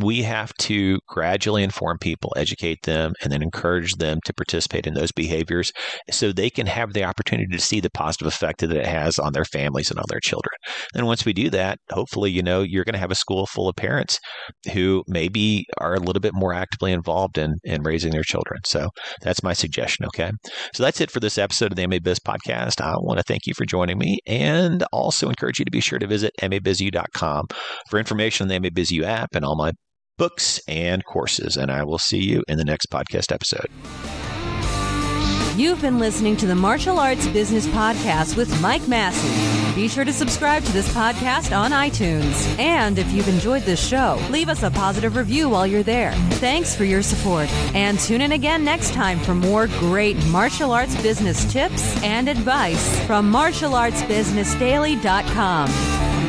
we 0.00 0.22
have 0.22 0.52
to 0.54 0.98
gradually 1.08 1.62
inform 1.62 1.98
people, 1.98 2.32
educate 2.36 2.82
them, 2.82 3.12
and 3.22 3.32
then 3.32 3.42
encourage 3.42 3.94
them 3.94 4.18
to 4.24 4.32
participate 4.32 4.86
in 4.86 4.94
those 4.94 5.12
behaviors 5.12 5.72
so 6.10 6.32
they 6.32 6.50
can 6.50 6.66
have 6.66 6.92
the 6.92 7.04
opportunity 7.04 7.48
to 7.50 7.62
see 7.62 7.80
the 7.80 7.90
positive 7.90 8.26
effect 8.26 8.60
that 8.60 8.72
it 8.72 8.86
has 8.86 9.18
on 9.18 9.32
their 9.32 9.44
families 9.44 9.90
and 9.90 9.98
on 9.98 10.04
their 10.08 10.20
children. 10.20 10.52
And 10.94 11.06
once 11.06 11.24
we 11.24 11.32
do 11.32 11.50
that, 11.50 11.78
hopefully, 11.90 12.30
you 12.30 12.42
know, 12.42 12.62
you're 12.62 12.84
going 12.84 12.94
to 12.94 12.98
have 12.98 13.10
a 13.10 13.16
school 13.16 13.46
full 13.46 13.68
of 13.68 13.76
parents 13.76 14.18
who 14.72 15.04
maybe 15.06 15.66
are 15.78 15.94
a 15.94 16.00
little 16.00 16.20
bit 16.20 16.34
more 16.34 16.52
actively 16.52 16.92
involved 16.92 17.38
in, 17.38 17.56
in 17.64 17.82
raising 17.82 18.12
their 18.12 18.22
children. 18.22 18.60
So 18.64 18.88
that's 19.22 19.42
my 19.42 19.52
suggestion. 19.52 20.06
Okay. 20.06 20.32
So 20.74 20.82
that's 20.82 21.00
it 21.00 21.10
for 21.10 21.20
this 21.20 21.38
episode 21.38 21.72
of 21.72 21.76
the 21.76 21.86
MA 21.86 21.98
Biz 22.02 22.20
podcast. 22.20 22.80
I 22.80 22.94
want 22.98 23.18
to 23.18 23.24
thank 23.24 23.46
you 23.46 23.54
for 23.54 23.64
joining 23.64 23.98
me 23.98 24.18
and 24.26 24.84
also 24.92 25.28
encourage 25.28 25.58
you 25.58 25.64
to 25.64 25.70
be 25.70 25.80
sure 25.80 25.98
to 25.98 26.06
visit 26.06 26.32
mabizu.com 26.40 27.46
for 27.88 27.98
information 27.98 28.44
on 28.44 28.48
the 28.48 28.70
MABizU 28.70 29.02
app 29.02 29.34
and 29.34 29.44
all 29.44 29.56
my 29.56 29.72
books 30.20 30.60
and 30.68 31.04
courses. 31.06 31.56
And 31.56 31.72
I 31.72 31.82
will 31.82 31.98
see 31.98 32.18
you 32.18 32.44
in 32.46 32.58
the 32.58 32.64
next 32.64 32.90
podcast 32.90 33.32
episode. 33.32 33.66
You've 35.58 35.80
been 35.80 35.98
listening 35.98 36.36
to 36.36 36.46
the 36.46 36.54
Martial 36.54 36.98
Arts 36.98 37.26
Business 37.28 37.66
Podcast 37.68 38.36
with 38.36 38.60
Mike 38.60 38.86
Massie. 38.86 39.74
Be 39.74 39.88
sure 39.88 40.04
to 40.04 40.12
subscribe 40.12 40.62
to 40.64 40.72
this 40.72 40.92
podcast 40.92 41.56
on 41.56 41.70
iTunes. 41.70 42.46
And 42.58 42.98
if 42.98 43.10
you've 43.12 43.28
enjoyed 43.28 43.62
this 43.62 43.82
show, 43.86 44.20
leave 44.30 44.50
us 44.50 44.62
a 44.62 44.70
positive 44.70 45.16
review 45.16 45.48
while 45.48 45.66
you're 45.66 45.82
there. 45.82 46.12
Thanks 46.32 46.76
for 46.76 46.84
your 46.84 47.02
support. 47.02 47.48
And 47.74 47.98
tune 47.98 48.20
in 48.20 48.32
again 48.32 48.62
next 48.62 48.92
time 48.92 49.18
for 49.20 49.34
more 49.34 49.68
great 49.78 50.22
martial 50.26 50.72
arts 50.72 51.00
business 51.02 51.50
tips 51.50 52.02
and 52.02 52.28
advice 52.28 53.06
from 53.06 53.32
martialartsbusinessdaily.com. 53.32 56.19